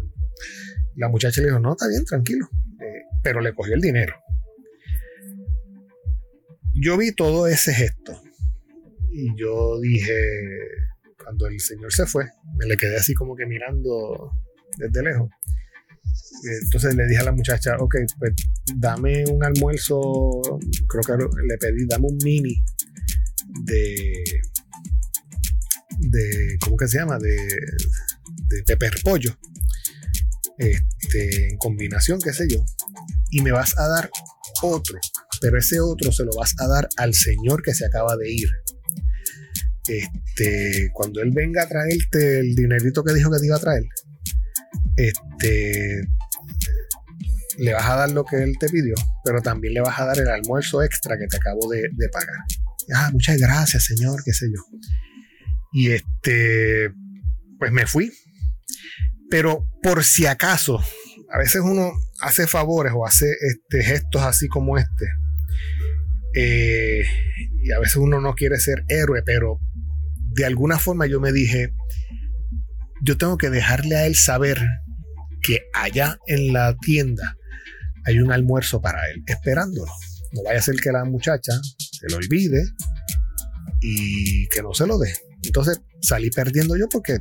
La 0.96 1.08
muchacha 1.08 1.40
le 1.40 1.48
dijo, 1.48 1.60
no, 1.60 1.72
está 1.72 1.88
bien, 1.88 2.04
tranquilo, 2.04 2.48
eh, 2.80 3.02
pero 3.22 3.40
le 3.40 3.54
cogió 3.54 3.74
el 3.74 3.80
dinero. 3.80 4.14
Yo 6.74 6.96
vi 6.96 7.12
todo 7.12 7.46
ese 7.46 7.72
gesto 7.72 8.20
y 9.10 9.36
yo 9.38 9.80
dije, 9.80 10.12
cuando 11.22 11.46
el 11.46 11.60
señor 11.60 11.92
se 11.92 12.04
fue, 12.06 12.24
me 12.58 12.66
le 12.66 12.76
quedé 12.76 12.96
así 12.96 13.14
como 13.14 13.36
que 13.36 13.46
mirando 13.46 14.32
desde 14.76 15.02
lejos. 15.02 15.30
Entonces 16.64 16.94
le 16.94 17.06
dije 17.06 17.20
a 17.20 17.24
la 17.24 17.32
muchacha, 17.32 17.76
ok, 17.78 17.94
pues 18.18 18.32
dame 18.76 19.24
un 19.30 19.42
almuerzo, 19.44 20.00
creo 20.88 21.02
que 21.02 21.24
le 21.46 21.58
pedí, 21.58 21.86
dame 21.86 22.06
un 22.08 22.18
mini 22.22 22.62
de, 23.64 24.24
de 26.00 26.58
¿cómo 26.60 26.76
que 26.76 26.88
se 26.88 26.98
llama? 26.98 27.18
De, 27.18 27.36
de 27.36 28.62
pepper 28.66 28.94
pollo, 29.02 29.36
este, 30.58 31.48
en 31.48 31.56
combinación, 31.58 32.20
qué 32.20 32.32
sé 32.32 32.46
yo, 32.48 32.64
y 33.30 33.42
me 33.42 33.52
vas 33.52 33.78
a 33.78 33.88
dar 33.88 34.10
otro, 34.62 34.98
pero 35.40 35.58
ese 35.58 35.80
otro 35.80 36.12
se 36.12 36.24
lo 36.24 36.32
vas 36.36 36.54
a 36.58 36.68
dar 36.68 36.88
al 36.96 37.14
señor 37.14 37.62
que 37.62 37.74
se 37.74 37.86
acaba 37.86 38.16
de 38.16 38.32
ir. 38.32 38.48
Este, 39.86 40.90
cuando 40.94 41.20
él 41.20 41.30
venga 41.32 41.62
a 41.62 41.68
traerte 41.68 42.40
el 42.40 42.54
dinerito 42.54 43.04
que 43.04 43.12
dijo 43.12 43.30
que 43.30 43.38
te 43.38 43.46
iba 43.46 43.56
a 43.56 43.60
traer, 43.60 43.84
este, 44.96 46.08
le 47.58 47.72
vas 47.72 47.86
a 47.86 47.96
dar 47.96 48.10
lo 48.10 48.24
que 48.24 48.42
él 48.42 48.56
te 48.58 48.68
pidió, 48.68 48.94
pero 49.24 49.40
también 49.40 49.74
le 49.74 49.80
vas 49.80 49.98
a 49.98 50.06
dar 50.06 50.18
el 50.18 50.28
almuerzo 50.28 50.82
extra 50.82 51.18
que 51.18 51.26
te 51.26 51.36
acabo 51.36 51.68
de, 51.68 51.88
pagar. 52.12 52.36
Ah, 52.94 53.10
muchas 53.12 53.38
gracias, 53.38 53.84
señor, 53.84 54.22
qué 54.24 54.32
sé 54.32 54.46
yo. 54.46 54.62
Y 55.72 55.90
este, 55.90 56.90
pues 57.58 57.72
me 57.72 57.86
fui. 57.86 58.12
Pero 59.30 59.66
por 59.82 60.04
si 60.04 60.26
acaso, 60.26 60.78
a 61.32 61.38
veces 61.38 61.62
uno 61.64 61.92
hace 62.20 62.46
favores 62.46 62.92
o 62.94 63.06
hace 63.06 63.26
este, 63.40 63.82
gestos 63.82 64.22
así 64.22 64.48
como 64.48 64.78
este. 64.78 65.06
Eh, 66.36 67.04
y 67.62 67.72
a 67.72 67.78
veces 67.78 67.96
uno 67.96 68.20
no 68.20 68.34
quiere 68.34 68.58
ser 68.58 68.84
héroe, 68.88 69.22
pero 69.24 69.60
de 70.32 70.44
alguna 70.44 70.78
forma 70.78 71.06
yo 71.06 71.20
me 71.20 71.32
dije, 71.32 71.72
yo 73.02 73.16
tengo 73.16 73.36
que 73.36 73.50
dejarle 73.50 73.96
a 73.96 74.06
él 74.06 74.16
saber 74.16 74.60
que 75.42 75.66
allá 75.72 76.18
en 76.26 76.52
la 76.52 76.76
tienda 76.78 77.36
hay 78.04 78.18
un 78.18 78.32
almuerzo 78.32 78.80
para 78.80 79.08
él 79.10 79.22
esperándolo. 79.26 79.92
No 80.32 80.42
vaya 80.42 80.58
a 80.58 80.62
ser 80.62 80.76
que 80.76 80.90
la 80.90 81.04
muchacha 81.04 81.52
se 81.78 82.08
lo 82.10 82.16
olvide 82.16 82.64
y 83.80 84.48
que 84.48 84.62
no 84.62 84.74
se 84.74 84.86
lo 84.86 84.98
dé. 84.98 85.12
Entonces 85.42 85.80
salí 86.00 86.30
perdiendo 86.30 86.76
yo 86.76 86.88
porque 86.88 87.18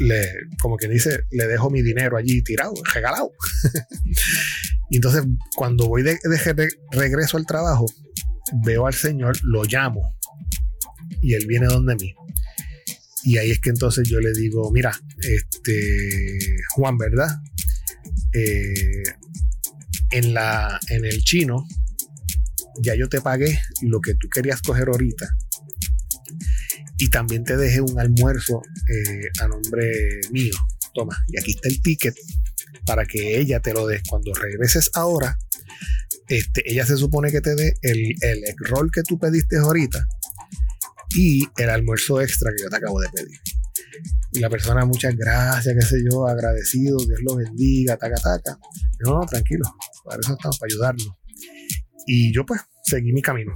le, 0.00 0.22
como 0.60 0.76
que 0.76 0.88
dice, 0.88 1.24
le 1.30 1.46
dejo 1.46 1.70
mi 1.70 1.82
dinero 1.82 2.16
allí 2.16 2.42
tirado, 2.42 2.74
regalado. 2.94 3.32
y 4.90 4.96
entonces 4.96 5.24
cuando 5.56 5.88
voy 5.88 6.02
de, 6.02 6.18
de, 6.22 6.68
regreso 6.92 7.36
al 7.36 7.46
trabajo, 7.46 7.86
veo 8.64 8.86
al 8.86 8.94
señor, 8.94 9.36
lo 9.42 9.64
llamo 9.64 10.02
y 11.22 11.34
él 11.34 11.46
viene 11.46 11.66
donde 11.66 11.96
mí. 11.96 12.14
Y 13.24 13.38
ahí 13.38 13.50
es 13.50 13.60
que 13.60 13.70
entonces 13.70 14.08
yo 14.08 14.20
le 14.20 14.32
digo, 14.32 14.70
mira, 14.70 14.92
este, 15.20 16.38
Juan, 16.74 16.96
¿verdad? 16.96 17.28
Eh, 18.32 19.02
en, 20.12 20.34
la, 20.34 20.78
en 20.88 21.04
el 21.04 21.22
chino, 21.24 21.66
ya 22.80 22.94
yo 22.94 23.08
te 23.08 23.20
pagué 23.20 23.60
lo 23.82 24.00
que 24.00 24.14
tú 24.14 24.28
querías 24.28 24.62
coger 24.62 24.88
ahorita. 24.88 25.26
Y 26.98 27.10
también 27.10 27.44
te 27.44 27.56
dejé 27.56 27.80
un 27.80 27.98
almuerzo 27.98 28.60
eh, 28.88 29.28
a 29.40 29.48
nombre 29.48 30.20
mío. 30.30 30.54
Toma, 30.94 31.16
y 31.28 31.38
aquí 31.38 31.52
está 31.52 31.68
el 31.68 31.80
ticket 31.80 32.14
para 32.86 33.04
que 33.04 33.38
ella 33.38 33.60
te 33.60 33.72
lo 33.72 33.86
dé. 33.86 34.02
Cuando 34.08 34.32
regreses 34.34 34.90
ahora, 34.94 35.38
este, 36.28 36.70
ella 36.70 36.84
se 36.84 36.96
supone 36.96 37.30
que 37.30 37.40
te 37.40 37.54
dé 37.54 37.74
el, 37.82 38.14
el 38.20 38.42
roll 38.58 38.90
que 38.92 39.02
tú 39.02 39.18
pediste 39.18 39.58
ahorita 39.58 40.06
y 41.10 41.46
el 41.56 41.70
almuerzo 41.70 42.20
extra 42.20 42.50
que 42.54 42.62
yo 42.62 42.68
te 42.68 42.76
acabo 42.76 43.00
de 43.00 43.08
pedir. 43.10 43.38
Y 44.32 44.40
la 44.40 44.50
persona, 44.50 44.84
muchas 44.84 45.16
gracias, 45.16 45.74
qué 45.74 45.84
sé 45.84 45.96
yo, 46.08 46.26
agradecido, 46.26 46.98
Dios 46.98 47.20
lo 47.22 47.36
bendiga, 47.36 47.96
taca, 47.96 48.16
taca. 48.16 48.58
No, 49.00 49.20
no, 49.20 49.26
tranquilo, 49.26 49.64
para 50.04 50.20
eso 50.20 50.34
estamos, 50.34 50.58
para 50.58 50.68
ayudarnos. 50.70 51.08
Y 52.06 52.32
yo 52.32 52.44
pues 52.44 52.60
seguí 52.84 53.12
mi 53.12 53.22
camino. 53.22 53.52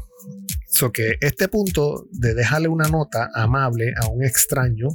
So 0.72 0.90
que 0.90 1.16
este 1.20 1.48
punto 1.48 2.08
de 2.10 2.34
dejarle 2.34 2.68
una 2.68 2.88
nota 2.88 3.28
amable 3.34 3.92
a 4.00 4.08
un 4.08 4.24
extraño, 4.24 4.88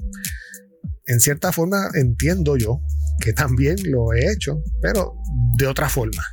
en 1.06 1.20
cierta 1.20 1.52
forma 1.52 1.90
entiendo 1.94 2.58
yo 2.58 2.82
que 3.22 3.32
también 3.32 3.76
lo 3.86 4.12
he 4.14 4.32
hecho, 4.32 4.62
pero 4.82 5.16
de 5.58 5.68
otra 5.68 5.88
forma. 5.88 6.24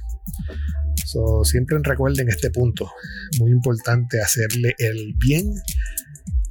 So, 1.07 1.45
siempre 1.45 1.79
recuerden 1.83 2.29
este 2.29 2.51
punto, 2.51 2.91
muy 3.39 3.51
importante 3.51 4.21
hacerle 4.21 4.75
el 4.79 5.15
bien 5.19 5.53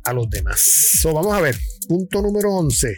a 0.05 0.13
los 0.13 0.29
demás. 0.29 0.61
So, 1.01 1.13
vamos 1.13 1.33
a 1.33 1.41
ver, 1.41 1.57
punto 1.87 2.21
número 2.21 2.53
11. 2.53 2.95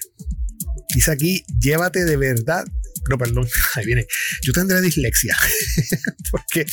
Dice 0.93 1.11
aquí, 1.11 1.43
llévate 1.59 2.03
de 2.03 2.17
verdad. 2.17 2.65
No, 3.09 3.17
perdón, 3.17 3.47
ahí 3.75 3.85
viene. 3.85 4.07
Yo 4.41 4.53
tendré 4.53 4.81
dislexia. 4.81 5.37
Porque 6.31 6.65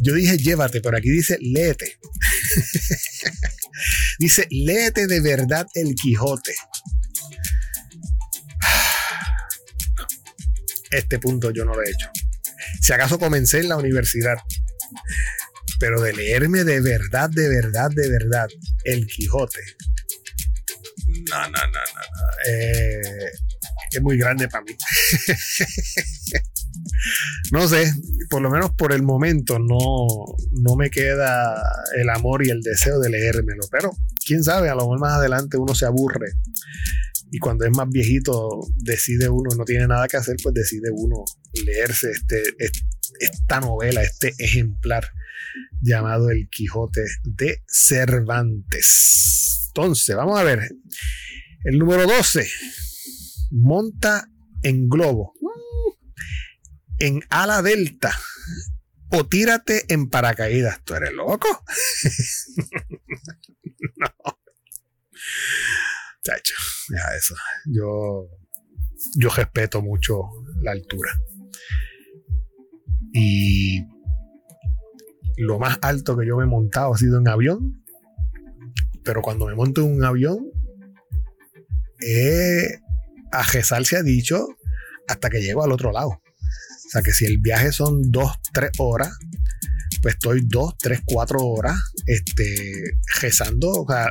yo 0.00 0.14
dije 0.14 0.36
llévate, 0.36 0.80
pero 0.80 0.96
aquí 0.96 1.10
dice 1.10 1.38
léete. 1.40 1.98
dice 4.18 4.46
léete 4.50 5.06
de 5.06 5.20
verdad 5.20 5.66
el 5.74 5.94
Quijote. 5.94 6.54
Este 10.90 11.18
punto 11.18 11.50
yo 11.50 11.66
no 11.66 11.74
lo 11.74 11.82
he 11.82 11.90
hecho. 11.90 12.08
Si 12.80 12.94
acaso 12.94 13.18
comencé 13.18 13.58
en 13.58 13.68
la 13.68 13.76
universidad 13.76 14.38
pero 15.78 16.00
de 16.00 16.12
leerme 16.12 16.64
de 16.64 16.80
verdad, 16.80 17.30
de 17.30 17.48
verdad, 17.48 17.90
de 17.90 18.08
verdad, 18.10 18.48
El 18.84 19.06
Quijote. 19.06 19.60
No, 21.30 21.42
no, 21.42 21.50
no, 21.50 21.66
no. 21.68 22.50
Eh, 22.50 23.30
es 23.90 24.02
muy 24.02 24.18
grande 24.18 24.48
para 24.48 24.64
mí. 24.64 24.76
no 27.52 27.68
sé, 27.68 27.92
por 28.30 28.42
lo 28.42 28.50
menos 28.50 28.72
por 28.72 28.92
el 28.92 29.02
momento 29.02 29.58
no, 29.58 30.06
no 30.52 30.76
me 30.76 30.90
queda 30.90 31.62
el 31.96 32.10
amor 32.10 32.46
y 32.46 32.50
el 32.50 32.62
deseo 32.62 32.98
de 33.00 33.10
leérmelo, 33.10 33.62
pero 33.70 33.90
quién 34.26 34.42
sabe, 34.42 34.68
a 34.68 34.74
lo 34.74 34.82
mejor 34.82 35.00
más 35.00 35.12
adelante 35.14 35.56
uno 35.56 35.74
se 35.74 35.86
aburre 35.86 36.32
y 37.30 37.38
cuando 37.38 37.66
es 37.66 37.76
más 37.76 37.88
viejito 37.90 38.60
decide 38.76 39.28
uno, 39.28 39.50
no 39.56 39.64
tiene 39.64 39.86
nada 39.86 40.08
que 40.08 40.16
hacer, 40.16 40.36
pues 40.42 40.54
decide 40.54 40.90
uno 40.90 41.24
leerse 41.64 42.10
este, 42.10 42.42
esta 43.20 43.60
novela, 43.60 44.02
este 44.02 44.34
ejemplar 44.38 45.06
llamado 45.80 46.30
El 46.30 46.48
Quijote 46.48 47.04
de 47.24 47.62
Cervantes. 47.66 49.68
Entonces, 49.68 50.16
vamos 50.16 50.38
a 50.38 50.44
ver. 50.44 50.70
El 51.64 51.78
número 51.78 52.06
12. 52.06 52.48
Monta 53.50 54.28
en 54.62 54.88
globo. 54.88 55.34
En 56.98 57.22
ala 57.30 57.62
delta. 57.62 58.12
O 59.10 59.26
tírate 59.26 59.92
en 59.92 60.08
paracaídas. 60.10 60.82
¿Tú 60.84 60.94
eres 60.94 61.12
loco? 61.12 61.48
no. 63.96 64.08
Chacho, 66.22 66.54
ya 66.90 67.16
eso. 67.16 67.34
Yo, 67.66 68.28
yo 69.16 69.30
respeto 69.30 69.80
mucho 69.80 70.24
la 70.60 70.72
altura. 70.72 71.10
Y 73.14 73.86
lo 75.38 75.58
más 75.58 75.78
alto 75.80 76.16
que 76.16 76.26
yo 76.26 76.36
me 76.36 76.44
he 76.44 76.48
montado 76.48 76.94
ha 76.94 76.98
sido 76.98 77.18
en 77.18 77.28
avión. 77.28 77.82
Pero 79.04 79.22
cuando 79.22 79.46
me 79.46 79.54
monto 79.54 79.80
en 79.80 79.94
un 79.94 80.04
avión, 80.04 80.50
eh, 82.00 82.80
a 83.32 83.44
Gesal 83.44 83.86
se 83.86 83.96
ha 83.96 84.02
dicho 84.02 84.46
hasta 85.08 85.30
que 85.30 85.40
llego 85.40 85.64
al 85.64 85.72
otro 85.72 85.92
lado. 85.92 86.08
O 86.08 86.90
sea 86.90 87.02
que 87.02 87.12
si 87.12 87.26
el 87.26 87.38
viaje 87.38 87.72
son 87.72 88.10
dos, 88.10 88.32
tres 88.52 88.70
horas, 88.78 89.12
pues 90.00 90.14
estoy 90.14 90.42
dos, 90.46 90.76
tres, 90.78 91.00
cuatro 91.04 91.40
horas 91.40 91.76
este, 92.06 92.44
rezando. 93.20 93.70
O 93.70 93.86
sea, 93.88 94.10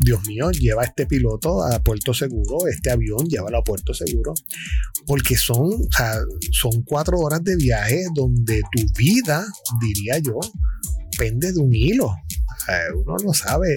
Dios 0.00 0.24
mío, 0.26 0.50
lleva 0.50 0.84
este 0.84 1.06
piloto 1.06 1.62
a 1.62 1.78
puerto 1.80 2.14
seguro, 2.14 2.66
este 2.66 2.90
avión 2.90 3.28
llévalo 3.28 3.58
a 3.58 3.64
puerto 3.64 3.92
seguro, 3.92 4.34
porque 5.06 5.36
son, 5.36 5.70
son 6.50 6.82
cuatro 6.84 7.18
horas 7.18 7.44
de 7.44 7.56
viaje 7.56 8.04
donde 8.14 8.62
tu 8.72 8.82
vida, 8.96 9.44
diría 9.80 10.18
yo, 10.18 10.38
pende 11.18 11.52
de 11.52 11.60
un 11.60 11.74
hilo. 11.74 12.14
uno 12.94 13.16
no 13.24 13.34
sabe. 13.34 13.76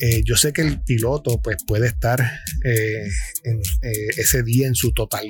Eh, 0.00 0.22
yo 0.24 0.36
sé 0.36 0.52
que 0.52 0.62
el 0.62 0.80
piloto 0.82 1.40
pues, 1.42 1.56
puede 1.66 1.88
estar 1.88 2.20
eh, 2.64 3.08
eh, 3.44 4.08
ese 4.16 4.42
día 4.44 4.68
en 4.68 4.74
su 4.74 4.92
total 4.92 5.26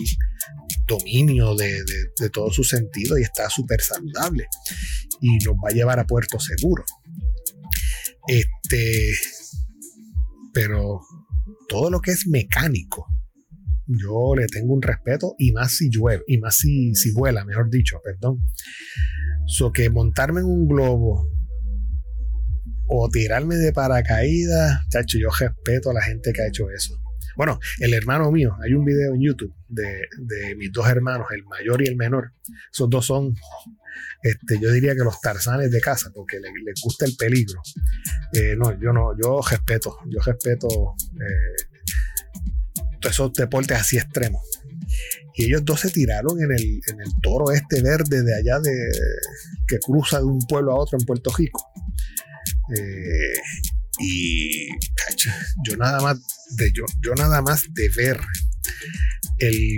dominio 0.86 1.54
de, 1.54 1.82
de 2.18 2.30
todo 2.30 2.50
su 2.50 2.64
sentido 2.64 3.18
y 3.18 3.22
está 3.22 3.48
súper 3.48 3.80
saludable 3.80 4.46
y 5.20 5.38
nos 5.44 5.54
va 5.56 5.70
a 5.70 5.74
llevar 5.74 5.98
a 5.98 6.06
puerto 6.06 6.38
seguro. 6.38 6.84
Este, 8.26 9.10
pero 10.52 11.00
todo 11.68 11.90
lo 11.90 12.00
que 12.00 12.10
es 12.10 12.26
mecánico, 12.26 13.06
yo 13.86 14.34
le 14.36 14.46
tengo 14.46 14.74
un 14.74 14.82
respeto 14.82 15.34
y 15.38 15.52
más 15.52 15.76
si 15.76 15.88
llueve, 15.88 16.24
y 16.26 16.38
más 16.38 16.56
si, 16.56 16.94
si 16.94 17.12
vuela, 17.12 17.44
mejor 17.44 17.70
dicho, 17.70 18.00
perdón. 18.04 18.44
So 19.46 19.72
que 19.72 19.88
montarme 19.88 20.40
en 20.40 20.46
un 20.46 20.68
globo 20.68 21.26
o 22.88 23.08
tirarme 23.08 23.56
de 23.56 23.72
paracaídas, 23.72 24.88
chacho, 24.88 25.18
yo 25.18 25.28
respeto 25.30 25.90
a 25.90 25.94
la 25.94 26.02
gente 26.02 26.32
que 26.32 26.42
ha 26.42 26.48
hecho 26.48 26.70
eso. 26.70 26.98
Bueno, 27.36 27.60
el 27.78 27.94
hermano 27.94 28.32
mío, 28.32 28.56
hay 28.64 28.72
un 28.72 28.84
video 28.84 29.14
en 29.14 29.20
YouTube 29.20 29.54
de, 29.68 30.08
de 30.18 30.56
mis 30.56 30.72
dos 30.72 30.88
hermanos, 30.88 31.28
el 31.30 31.44
mayor 31.44 31.82
y 31.82 31.86
el 31.86 31.96
menor. 31.96 32.32
Esos 32.72 32.90
dos 32.90 33.06
son 33.06 33.34
este, 34.22 34.58
yo 34.60 34.72
diría 34.72 34.94
que 34.94 35.04
los 35.04 35.20
tarzanes 35.20 35.70
de 35.70 35.80
casa, 35.80 36.10
porque 36.12 36.38
les, 36.40 36.80
gusta 36.82 37.04
el 37.04 37.16
peligro. 37.16 37.60
Eh, 38.32 38.56
no, 38.56 38.78
yo 38.80 38.92
no, 38.92 39.16
yo 39.20 39.40
respeto, 39.48 39.98
yo 40.06 40.20
respeto 40.20 40.68
eh, 41.14 41.88
esos 43.08 43.32
deportes 43.32 43.78
así 43.78 43.96
extremos. 43.96 44.42
Y 45.34 45.44
ellos 45.44 45.64
dos 45.64 45.80
se 45.80 45.90
tiraron 45.90 46.42
en 46.42 46.50
el, 46.50 46.80
toro 47.22 47.52
este 47.52 47.80
verde 47.80 48.22
de 48.22 48.34
allá 48.34 48.58
de 48.58 48.72
que 49.68 49.78
cruza 49.78 50.18
de 50.18 50.24
un 50.24 50.40
pueblo 50.40 50.72
a 50.72 50.80
otro 50.80 50.98
en 50.98 51.06
Puerto 51.06 51.30
Rico. 51.36 51.64
Eh, 52.76 53.40
y 54.00 54.68
yo 55.64 55.76
nada 55.76 56.00
más 56.00 56.18
de 56.56 56.70
yo, 56.72 56.84
yo 57.02 57.14
nada 57.14 57.42
más 57.42 57.64
de 57.72 57.88
ver 57.96 58.20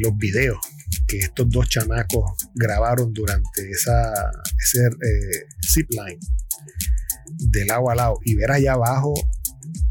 los 0.03 0.17
videos 0.17 0.59
que 1.07 1.19
estos 1.19 1.49
dos 1.49 1.69
chamacos 1.69 2.25
grabaron 2.55 3.13
durante 3.13 3.71
esa, 3.71 4.13
ese 4.59 4.87
eh, 4.87 5.47
zipline 5.73 6.19
de 7.39 7.65
lado 7.65 7.91
a 7.91 7.95
lado 7.95 8.19
y 8.25 8.35
ver 8.35 8.51
allá 8.51 8.73
abajo 8.73 9.15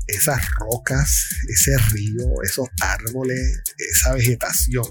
esas 0.07 0.41
rocas, 0.55 1.27
ese 1.47 1.77
río, 1.91 2.41
esos 2.43 2.67
árboles, 2.81 3.61
esa 3.77 4.13
vegetación. 4.13 4.85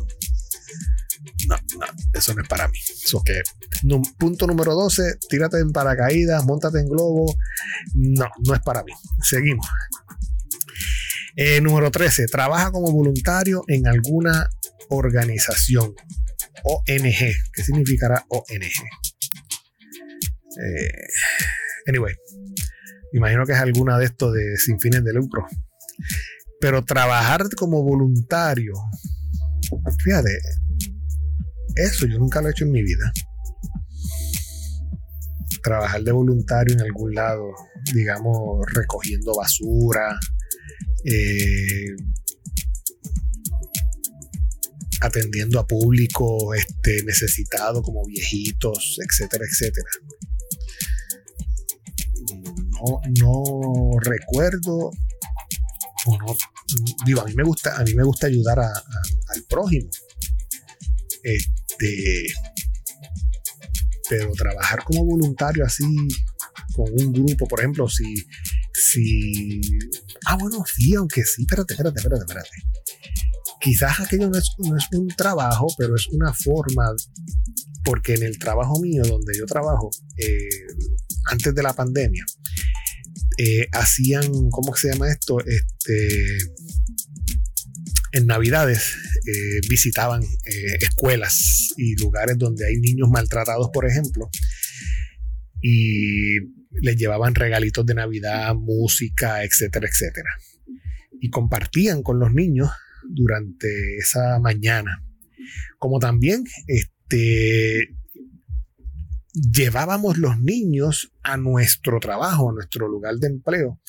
No, 1.49 1.57
no, 1.79 1.87
eso 2.13 2.35
no 2.35 2.43
es 2.43 2.49
para 2.49 2.69
mí. 2.69 2.79
Eso 3.05 3.23
que, 3.25 3.43
punto 4.19 4.47
número 4.47 4.75
12, 4.75 5.19
tírate 5.29 5.59
en 5.59 5.71
paracaídas, 5.71 6.45
montate 6.45 6.81
en 6.81 6.89
globo. 6.89 7.35
No, 7.95 8.27
no 8.47 8.55
es 8.55 8.61
para 8.61 8.83
mí. 8.85 8.93
Seguimos. 9.23 9.67
Eh, 11.37 11.61
número 11.61 11.91
13, 11.91 12.27
trabaja 12.27 12.73
como 12.73 12.91
voluntario 12.91 13.63
en 13.69 13.87
alguna 13.87 14.49
organización. 14.89 15.95
ONG. 16.65 17.37
¿Qué 17.53 17.65
significará 17.65 18.25
ONG? 18.29 18.65
Eh, 20.61 21.07
anyway, 21.87 22.15
imagino 23.13 23.47
que 23.47 23.53
es 23.53 23.59
alguna 23.59 23.99
de 23.99 24.07
estos 24.07 24.33
de 24.33 24.57
sin 24.57 24.81
fines 24.81 25.05
de 25.05 25.13
lucro. 25.13 25.47
Pero 26.61 26.85
trabajar 26.85 27.49
como 27.57 27.85
voluntario, 27.85 28.73
fíjate, 30.03 30.37
eso 31.79 32.07
yo 32.07 32.19
nunca 32.19 32.41
lo 32.41 32.49
he 32.49 32.51
hecho 32.51 32.65
en 32.65 32.73
mi 32.73 32.83
vida. 32.83 33.13
Trabajar 35.63 36.03
de 36.03 36.13
voluntario 36.13 36.75
en 36.75 36.83
algún 36.83 37.15
lado, 37.15 37.53
digamos, 37.95 38.61
recogiendo 38.73 39.35
basura, 39.35 40.19
eh, 41.05 41.97
atendiendo 45.01 45.61
a 45.61 45.67
público 45.67 46.55
este, 46.55 47.03
necesitado 47.05 47.83
como 47.83 48.05
viejitos, 48.07 48.99
etcétera, 49.05 49.45
etcétera. 49.49 49.89
No, 52.73 53.01
no 53.21 53.99
recuerdo 54.01 54.91
o 56.07 56.19
no 56.19 56.37
digo 57.05 57.23
a 57.23 57.25
mí 57.25 57.35
me 57.35 57.43
gusta 57.43 57.77
a 57.77 57.83
mí 57.83 57.93
me 57.95 58.05
gusta 58.05 58.29
ayudar 58.29 58.61
al 58.61 59.43
prójimo 59.49 59.89
este 61.69 62.27
pero 64.09 64.33
trabajar 64.33 64.83
como 64.85 65.05
voluntario 65.05 65.65
así 65.65 65.85
con 66.75 66.87
un 66.93 67.13
grupo 67.13 67.47
por 67.47 67.61
ejemplo 67.61 67.89
si 67.89 68.15
si 68.73 69.61
ah 70.27 70.37
bueno 70.41 70.65
sí 70.67 70.95
aunque 70.95 71.23
sí 71.25 71.43
espérate 71.43 71.75
espérate 71.75 71.99
espérate 71.99 72.25
espérate 72.25 72.69
quizás 73.61 74.01
aquello 74.01 74.31
no 74.31 74.39
es, 74.39 74.89
un 74.93 75.09
trabajo, 75.09 75.67
pero 75.77 75.97
es 75.97 76.07
una 76.09 76.33
forma, 76.33 76.91
porque 77.85 78.15
en 78.15 78.23
el 78.23 78.39
trabajo 78.39 78.81
mío, 78.81 79.03
donde 79.05 79.37
yo 79.37 79.47
trabajo, 79.47 79.91
eh, 80.17 80.49
antes 81.31 81.55
de 81.55 81.63
la 81.63 81.75
pandemia, 81.75 82.25
eh, 83.39 83.67
hacían, 83.73 84.51
¿cómo 84.51 84.75
se 84.75 84.93
llama 84.93 85.11
esto? 85.11 85.39
Este, 85.41 86.39
en 88.13 88.27
Navidades 88.27 88.95
eh, 89.27 89.61
visitaban 89.69 90.23
escuelas 90.81 91.69
y 91.77 91.97
lugares 91.97 92.39
donde 92.39 92.67
hay 92.67 92.79
niños 92.79 93.09
maltratados, 93.11 93.71
por 93.73 93.87
ejemplo, 93.87 94.31
y 95.61 96.39
les 96.81 96.97
llevaban 96.97 97.35
regalitos 97.35 97.85
de 97.87 97.95
Navidad, 97.95 98.55
música, 98.55 99.45
etcétera, 99.45 99.89
etcétera. 99.89 100.31
Y 101.21 101.31
compartían 101.31 102.03
con 102.03 102.19
los 102.19 102.33
niños 102.33 102.71
durante 103.09 103.97
esa 103.97 104.39
mañana. 104.39 105.03
Como 105.79 105.99
también 105.99 106.45
este, 106.67 107.97
llevábamos 109.33 110.19
los 110.19 110.39
niños 110.39 111.13
a 111.23 111.37
nuestro 111.37 112.01
trabajo, 112.01 112.51
a 112.51 112.55
nuestro 112.55 112.89
lugar 112.89 113.17
de 113.17 113.29
empleo, 113.29 113.81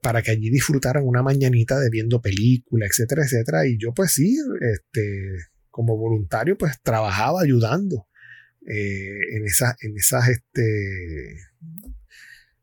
para 0.00 0.22
que 0.22 0.30
allí 0.30 0.50
disfrutaran 0.50 1.04
una 1.04 1.22
mañanita 1.22 1.78
de 1.78 1.90
viendo 1.90 2.20
películas, 2.20 2.90
etcétera, 2.90 3.24
etcétera. 3.24 3.66
Y 3.66 3.78
yo 3.78 3.92
pues 3.94 4.12
sí, 4.12 4.36
este, 4.60 5.48
como 5.70 5.96
voluntario, 5.96 6.56
pues 6.56 6.80
trabajaba 6.82 7.42
ayudando 7.42 8.06
eh, 8.66 9.36
en, 9.36 9.46
esas, 9.46 9.76
en 9.82 9.96
esas, 9.96 10.28
este, 10.28 11.32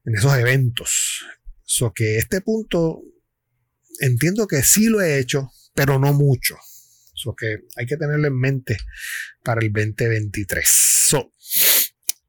en 0.06 0.16
esos 0.16 0.38
eventos. 0.38 1.26
So 1.64 1.94
que 1.94 2.18
este 2.18 2.42
punto 2.42 3.02
entiendo 4.00 4.48
que 4.48 4.64
sí 4.64 4.88
lo 4.88 5.02
he 5.02 5.20
hecho, 5.20 5.52
pero 5.74 6.00
no 6.00 6.14
mucho. 6.14 6.56
Eso 7.14 7.36
que 7.36 7.60
hay 7.76 7.86
que 7.86 7.98
tenerlo 7.98 8.28
en 8.28 8.38
mente 8.38 8.78
para 9.44 9.62
el 9.62 9.72
2023. 9.72 10.64
So, 11.08 11.32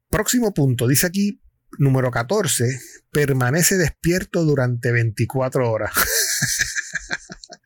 próximo 0.09 0.53
punto, 0.53 0.87
dice 0.87 1.07
aquí, 1.07 1.41
número 1.77 2.11
14, 2.11 2.79
permanece 3.11 3.77
despierto 3.77 4.43
durante 4.43 4.91
24 4.91 5.69
horas. 5.69 5.91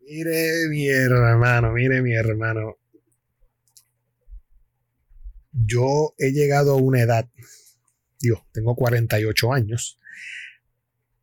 mire 0.00 0.68
mi 0.68 0.88
hermano, 0.88 1.72
mire 1.72 2.02
mi 2.02 2.14
hermano. 2.14 2.78
Yo 5.52 6.14
he 6.18 6.32
llegado 6.32 6.72
a 6.72 6.76
una 6.76 7.02
edad, 7.02 7.28
digo, 8.20 8.46
tengo 8.52 8.74
48 8.74 9.52
años, 9.52 9.98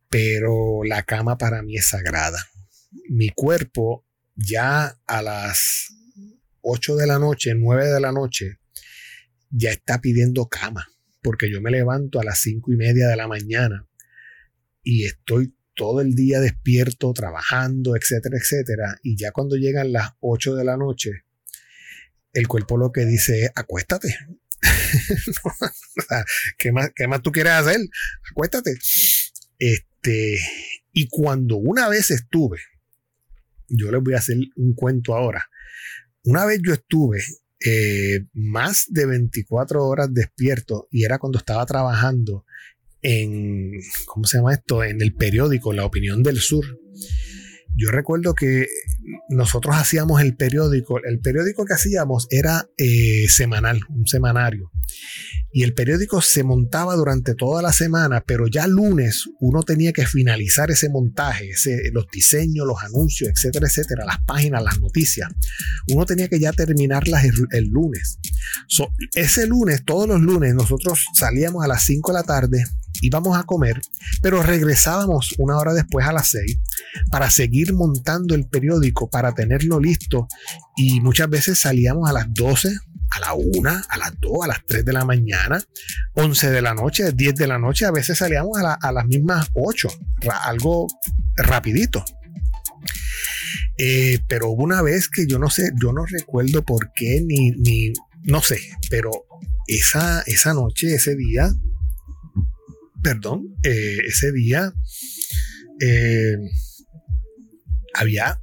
pero 0.08 0.84
la 0.84 1.02
cama 1.02 1.36
para 1.36 1.62
mí 1.62 1.76
es 1.76 1.88
sagrada 1.88 2.38
mi 3.08 3.30
cuerpo 3.30 4.06
ya 4.34 4.98
a 5.06 5.22
las 5.22 5.88
8 6.62 6.96
de 6.96 7.06
la 7.06 7.18
noche, 7.18 7.54
9 7.54 7.86
de 7.86 8.00
la 8.00 8.12
noche, 8.12 8.58
ya 9.50 9.70
está 9.70 10.00
pidiendo 10.00 10.46
cama, 10.46 10.88
porque 11.22 11.50
yo 11.50 11.60
me 11.60 11.70
levanto 11.70 12.20
a 12.20 12.24
las 12.24 12.40
5 12.40 12.72
y 12.72 12.76
media 12.76 13.08
de 13.08 13.16
la 13.16 13.28
mañana 13.28 13.86
y 14.82 15.04
estoy 15.04 15.54
todo 15.74 16.00
el 16.00 16.14
día 16.14 16.40
despierto, 16.40 17.12
trabajando, 17.12 17.96
etcétera, 17.96 18.36
etcétera, 18.38 18.98
y 19.02 19.16
ya 19.16 19.30
cuando 19.32 19.56
llegan 19.56 19.92
las 19.92 20.10
8 20.20 20.56
de 20.56 20.64
la 20.64 20.76
noche, 20.76 21.24
el 22.32 22.48
cuerpo 22.48 22.76
lo 22.76 22.92
que 22.92 23.04
dice 23.04 23.44
es, 23.44 23.50
acuéstate. 23.54 24.16
¿qué, 26.58 26.72
más, 26.72 26.90
¿Qué 26.94 27.08
más 27.08 27.22
tú 27.22 27.32
quieres 27.32 27.52
hacer? 27.52 27.80
Acuéstate. 28.30 28.76
Este, 29.58 30.38
y 30.92 31.08
cuando 31.08 31.56
una 31.56 31.88
vez 31.88 32.10
estuve 32.10 32.58
yo 33.70 33.90
les 33.90 34.02
voy 34.02 34.14
a 34.14 34.18
hacer 34.18 34.36
un 34.56 34.74
cuento 34.74 35.14
ahora. 35.14 35.48
Una 36.24 36.44
vez 36.44 36.60
yo 36.62 36.74
estuve 36.74 37.22
eh, 37.64 38.24
más 38.32 38.86
de 38.88 39.06
24 39.06 39.84
horas 39.84 40.12
despierto 40.12 40.88
y 40.90 41.04
era 41.04 41.18
cuando 41.18 41.38
estaba 41.38 41.66
trabajando 41.66 42.44
en, 43.02 43.72
¿cómo 44.06 44.24
se 44.24 44.38
llama 44.38 44.54
esto? 44.54 44.84
En 44.84 45.00
el 45.00 45.14
periódico 45.14 45.72
La 45.72 45.84
Opinión 45.84 46.22
del 46.22 46.38
Sur. 46.38 46.64
Yo 47.76 47.90
recuerdo 47.90 48.34
que 48.34 48.66
nosotros 49.28 49.76
hacíamos 49.76 50.20
el 50.20 50.36
periódico, 50.36 50.98
el 51.02 51.20
periódico 51.20 51.64
que 51.64 51.74
hacíamos 51.74 52.26
era 52.30 52.68
eh, 52.76 53.26
semanal, 53.28 53.80
un 53.88 54.06
semanario 54.06 54.70
y 55.52 55.64
el 55.64 55.74
periódico 55.74 56.20
se 56.22 56.44
montaba 56.44 56.94
durante 56.94 57.34
toda 57.34 57.60
la 57.60 57.72
semana, 57.72 58.22
pero 58.24 58.46
ya 58.46 58.66
lunes 58.66 59.28
uno 59.40 59.62
tenía 59.62 59.92
que 59.92 60.06
finalizar 60.06 60.70
ese 60.70 60.88
montaje, 60.88 61.50
los 61.92 62.06
diseños, 62.12 62.66
los 62.66 62.82
anuncios, 62.82 63.30
etcétera, 63.30 63.66
etcétera, 63.66 64.04
las 64.04 64.20
páginas, 64.24 64.62
las 64.62 64.80
noticias. 64.80 65.28
Uno 65.88 66.06
tenía 66.06 66.28
que 66.28 66.38
ya 66.38 66.52
terminarlas 66.52 67.24
el, 67.24 67.66
lunes. 67.68 68.18
ese 69.14 69.46
lunes, 69.46 69.84
todos 69.84 70.08
los 70.08 70.20
lunes, 70.20 70.54
nosotros 70.54 71.04
salíamos 71.14 71.64
a 71.64 71.68
las 71.68 71.82
5 71.84 72.12
de 72.12 72.18
la 72.18 72.24
tarde, 72.24 72.64
íbamos 73.00 73.38
a 73.38 73.44
comer, 73.44 73.80
pero 74.22 74.42
regresábamos 74.42 75.34
una 75.38 75.56
hora 75.56 75.72
después 75.72 76.06
a 76.06 76.12
las 76.12 76.28
6 76.28 76.58
para 77.10 77.30
seguir 77.30 77.72
montando 77.72 78.34
el 78.34 78.46
periódico, 78.46 79.08
para 79.08 79.32
tenerlo 79.32 79.80
listo 79.80 80.28
y 80.76 81.00
muchas 81.00 81.28
veces 81.28 81.60
salíamos 81.60 82.08
a 82.08 82.12
las 82.12 82.32
12 82.32 82.76
a 83.10 83.20
la 83.20 83.34
1, 83.34 83.70
a 83.88 83.96
las 83.98 84.12
2, 84.20 84.44
a 84.44 84.46
las 84.46 84.64
3 84.66 84.84
de 84.84 84.92
la 84.92 85.04
mañana, 85.04 85.60
11 86.14 86.50
de 86.50 86.62
la 86.62 86.74
noche, 86.74 87.12
10 87.12 87.34
de 87.34 87.46
la 87.46 87.58
noche, 87.58 87.84
a 87.84 87.90
veces 87.90 88.18
salíamos 88.18 88.58
a, 88.58 88.92
las 88.92 89.06
mismas 89.06 89.48
8, 89.54 89.88
algo 90.42 90.86
rapidito. 91.36 92.04
Eh, 93.78 94.20
pero 94.28 94.50
hubo 94.50 94.62
una 94.62 94.82
vez 94.82 95.08
que 95.08 95.26
yo 95.26 95.38
no 95.38 95.50
sé, 95.50 95.72
yo 95.82 95.92
no 95.92 96.04
recuerdo 96.06 96.62
por 96.62 96.92
qué, 96.92 97.20
ni, 97.26 97.50
ni 97.52 97.92
no 98.24 98.42
sé, 98.42 98.60
pero 98.90 99.10
esa, 99.66 100.22
esa 100.26 100.54
noche, 100.54 100.94
ese 100.94 101.16
día, 101.16 101.52
perdón, 103.02 103.56
eh, 103.62 103.98
ese 104.06 104.32
día 104.32 104.72
eh, 105.80 106.36
había 107.94 108.40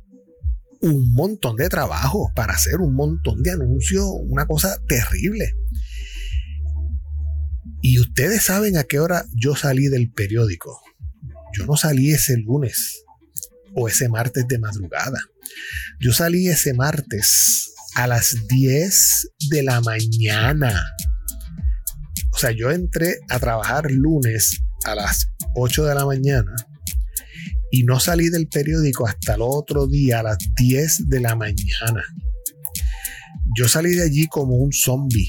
un 0.81 1.11
montón 1.13 1.55
de 1.55 1.69
trabajo 1.69 2.31
para 2.35 2.53
hacer 2.53 2.75
un 2.79 2.95
montón 2.95 3.41
de 3.43 3.51
anuncios, 3.51 4.05
una 4.23 4.45
cosa 4.45 4.79
terrible. 4.87 5.55
Y 7.81 7.99
ustedes 7.99 8.43
saben 8.43 8.77
a 8.77 8.83
qué 8.83 8.99
hora 8.99 9.25
yo 9.35 9.55
salí 9.55 9.87
del 9.87 10.11
periódico. 10.11 10.81
Yo 11.57 11.65
no 11.65 11.77
salí 11.77 12.11
ese 12.11 12.37
lunes 12.37 13.03
o 13.75 13.87
ese 13.87 14.09
martes 14.09 14.47
de 14.47 14.59
madrugada. 14.59 15.19
Yo 15.99 16.13
salí 16.13 16.47
ese 16.47 16.73
martes 16.73 17.73
a 17.95 18.07
las 18.07 18.35
10 18.47 19.31
de 19.49 19.63
la 19.63 19.81
mañana. 19.81 20.79
O 22.37 22.39
sea, 22.39 22.51
yo 22.51 22.69
entré 22.69 23.17
a 23.29 23.39
trabajar 23.39 23.89
lunes 23.89 24.61
a 24.85 24.93
las 24.93 25.31
8 25.55 25.85
de 25.85 25.95
la 25.95 26.05
mañana 26.05 26.53
y 27.71 27.81
no 27.81 27.99
salí 27.99 28.29
del 28.29 28.47
periódico 28.47 29.07
hasta 29.07 29.33
el 29.33 29.41
otro 29.41 29.87
día 29.87 30.19
a 30.19 30.23
las 30.23 30.37
10 30.55 31.09
de 31.09 31.19
la 31.19 31.35
mañana. 31.35 32.03
Yo 33.57 33.67
salí 33.67 33.95
de 33.95 34.03
allí 34.03 34.27
como 34.27 34.55
un 34.55 34.71
zombie 34.71 35.27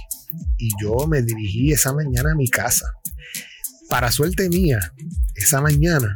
y 0.59 0.69
yo 0.83 1.07
me 1.07 1.23
dirigí 1.23 1.73
esa 1.73 1.95
mañana 1.95 2.33
a 2.33 2.37
mi 2.37 2.51
casa. 2.51 2.93
Para 3.89 4.13
suerte 4.13 4.51
mía, 4.51 4.93
esa 5.35 5.63
mañana, 5.63 6.15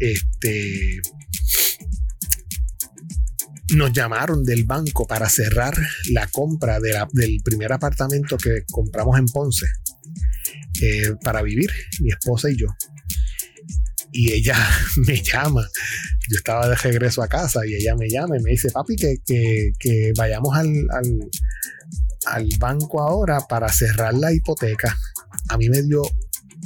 este, 0.00 1.00
nos 3.74 3.90
llamaron 3.90 4.44
del 4.44 4.64
banco 4.64 5.06
para 5.06 5.30
cerrar 5.30 5.74
la 6.10 6.26
compra 6.26 6.78
del 6.78 7.40
primer 7.42 7.72
apartamento 7.72 8.36
que 8.36 8.64
compramos 8.70 9.18
en 9.18 9.24
Ponce 9.28 9.66
eh, 10.82 11.14
para 11.22 11.42
vivir, 11.42 11.70
mi 12.00 12.10
esposa 12.10 12.50
y 12.50 12.56
yo 12.56 12.66
y 14.16 14.32
ella 14.32 14.56
me 15.06 15.22
llama. 15.22 15.68
Yo 16.28 16.38
estaba 16.38 16.68
de 16.68 16.74
regreso 16.76 17.22
a 17.22 17.28
casa 17.28 17.60
y 17.66 17.74
ella 17.74 17.94
me 17.94 18.08
llama 18.08 18.38
y 18.38 18.42
me 18.42 18.50
dice, 18.50 18.70
papi, 18.70 18.96
que, 18.96 19.16
que, 19.78 20.12
vayamos 20.16 20.56
al, 20.56 20.88
al, 22.26 22.48
banco 22.58 23.00
ahora 23.00 23.38
para 23.48 23.68
cerrar 23.68 24.14
la 24.14 24.32
hipoteca. 24.32 24.96
A 25.48 25.58
mí 25.58 25.68
me 25.68 25.82
dio 25.82 26.02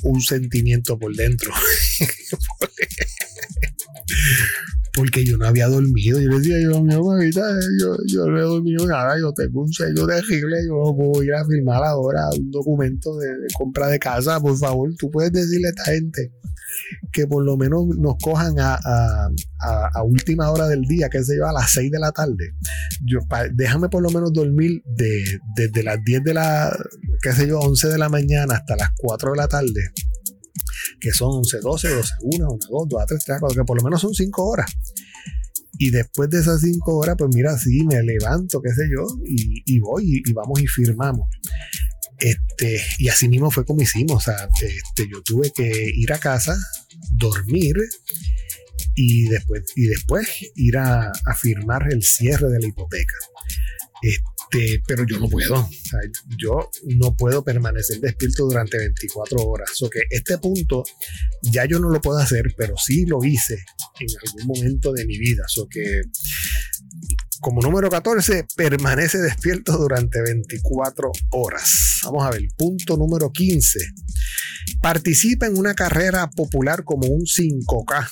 un 0.03 0.23
sentimiento 0.23 0.99
por 0.99 1.15
dentro. 1.15 1.53
porque 4.95 5.25
yo 5.25 5.37
no 5.37 5.47
había 5.47 5.69
dormido. 5.69 6.21
Yo 6.21 6.29
le 6.29 6.39
decía, 6.39 6.61
yo, 6.61 6.83
mi 6.83 6.95
mamita, 6.97 7.43
yo, 7.81 7.97
yo 8.07 8.27
no 8.27 8.39
he 8.39 8.43
dormido 8.43 8.87
nada, 8.87 9.19
yo 9.19 9.33
tengo 9.33 9.63
un 9.63 9.73
sello 9.73 10.07
terrible, 10.07 10.57
yo 10.67 10.75
no 10.75 10.97
puedo 10.97 11.23
ir 11.23 11.35
a 11.35 11.45
firmar 11.45 11.83
ahora 11.85 12.29
un 12.37 12.51
documento 12.51 13.17
de, 13.19 13.29
compra 13.57 13.89
de 13.89 13.99
casa, 13.99 14.41
por 14.41 14.57
favor, 14.57 14.91
tú 14.99 15.11
puedes 15.11 15.33
decirle 15.33 15.69
a 15.69 15.71
esta 15.71 15.85
gente 15.85 16.33
que 17.13 17.27
por 17.27 17.45
lo 17.45 17.57
menos 17.57 17.87
nos 17.99 18.15
cojan 18.23 18.55
a, 18.59 18.79
a, 19.61 20.03
última 20.03 20.51
hora 20.51 20.69
del 20.69 20.83
día, 20.83 21.09
que 21.09 21.23
se 21.23 21.37
yo, 21.37 21.47
a 21.47 21.53
las 21.53 21.73
6 21.73 21.91
de 21.91 21.99
la 21.99 22.13
tarde. 22.13 22.55
Yo, 23.05 23.21
déjame 23.53 23.89
por 23.89 24.03
lo 24.03 24.11
menos 24.11 24.33
dormir 24.33 24.83
de, 24.87 25.23
desde 25.57 25.83
las 25.83 25.99
10 26.05 26.23
de 26.25 26.35
la, 26.35 26.77
qué 27.23 27.33
sé 27.33 27.49
yo, 27.49 27.59
11 27.61 27.89
de 27.89 27.99
la 27.99 28.09
mañana 28.09 28.55
hasta 28.55 28.77
las 28.77 28.91
4 28.97 29.33
de 29.33 29.37
la 29.37 29.49
tarde 29.49 29.93
que 31.01 31.13
son 31.13 31.39
11, 31.39 31.61
12, 31.61 31.89
12, 31.89 32.13
1, 32.23 32.49
1, 32.49 32.59
2, 32.71 32.89
2, 32.89 33.05
3, 33.07 33.25
3, 33.25 33.39
4, 33.41 33.63
que 33.63 33.67
por 33.67 33.77
lo 33.77 33.85
menos 33.85 34.01
son 34.01 34.15
5 34.15 34.45
horas. 34.45 34.71
Y 35.79 35.91
después 35.91 36.29
de 36.29 36.41
esas 36.41 36.61
5 36.61 36.97
horas, 36.97 37.17
pues 37.19 37.31
mira, 37.35 37.57
sí, 37.57 37.85
me 37.87 38.03
levanto, 38.03 38.61
qué 38.61 38.71
sé 38.71 38.89
yo, 38.95 39.07
y, 39.25 39.63
y 39.65 39.81
voy 39.81 40.23
y, 40.27 40.33
vamos 40.33 40.61
y 40.61 40.67
firmamos. 40.67 41.29
Este, 42.19 42.83
y 42.99 43.09
así 43.09 43.29
mismo 43.29 43.51
fue 43.51 43.65
como 43.65 43.81
hicimos. 43.81 44.17
O 44.17 44.21
sea, 44.21 44.49
este, 44.61 45.09
yo 45.11 45.23
tuve 45.23 45.51
que 45.55 45.91
ir 45.95 46.13
a 46.13 46.19
casa, 46.19 46.55
dormir 47.13 47.77
y 48.95 49.29
después, 49.29 49.63
y 49.75 49.87
después 49.87 50.29
ir 50.57 50.77
a, 50.77 51.11
a 51.11 51.35
firmar 51.35 51.91
el 51.91 52.03
cierre 52.03 52.51
de 52.51 52.61
la 52.61 52.69
hipoteca. 52.69 53.15
Este, 54.03 54.30
este, 54.51 54.83
pero 54.87 55.05
yo 55.07 55.19
no 55.19 55.29
puedo. 55.29 55.69
yo 56.37 56.71
no 56.97 57.15
puedo 57.15 57.45
permanecer 57.45 58.01
despierto 58.01 58.45
durante 58.45 58.79
24 58.79 59.39
horas. 59.43 59.71
O 59.83 59.91
que 59.91 60.01
este 60.11 60.39
punto 60.39 60.83
ya 61.43 61.65
yo 61.67 61.79
no 61.79 61.89
lo 61.91 62.01
puedo 62.01 62.19
hacer, 62.19 62.55
pero 62.57 62.75
sí 62.77 63.07
lo 63.07 63.25
hice 63.25 63.65
en 64.01 64.09
algún 64.25 64.47
momento 64.47 64.93
de 64.93 65.07
mi 65.07 65.19
vida. 65.19 65.45
O 65.59 65.69
que 65.69 66.03
como 67.41 67.63
número 67.63 67.89
14, 67.89 68.47
permanece 68.57 69.19
despierto 69.19 69.77
durante 69.79 70.21
24 70.21 71.11
horas. 71.31 72.01
Vamos 72.05 72.27
a 72.27 72.31
ver, 72.31 72.43
punto 72.57 72.97
número 72.97 73.31
15. 73.31 73.79
Participa 74.83 75.47
en 75.47 75.57
una 75.57 75.75
carrera 75.75 76.29
popular 76.29 76.85
como 76.85 77.07
un 77.07 77.23
5K. 77.23 78.09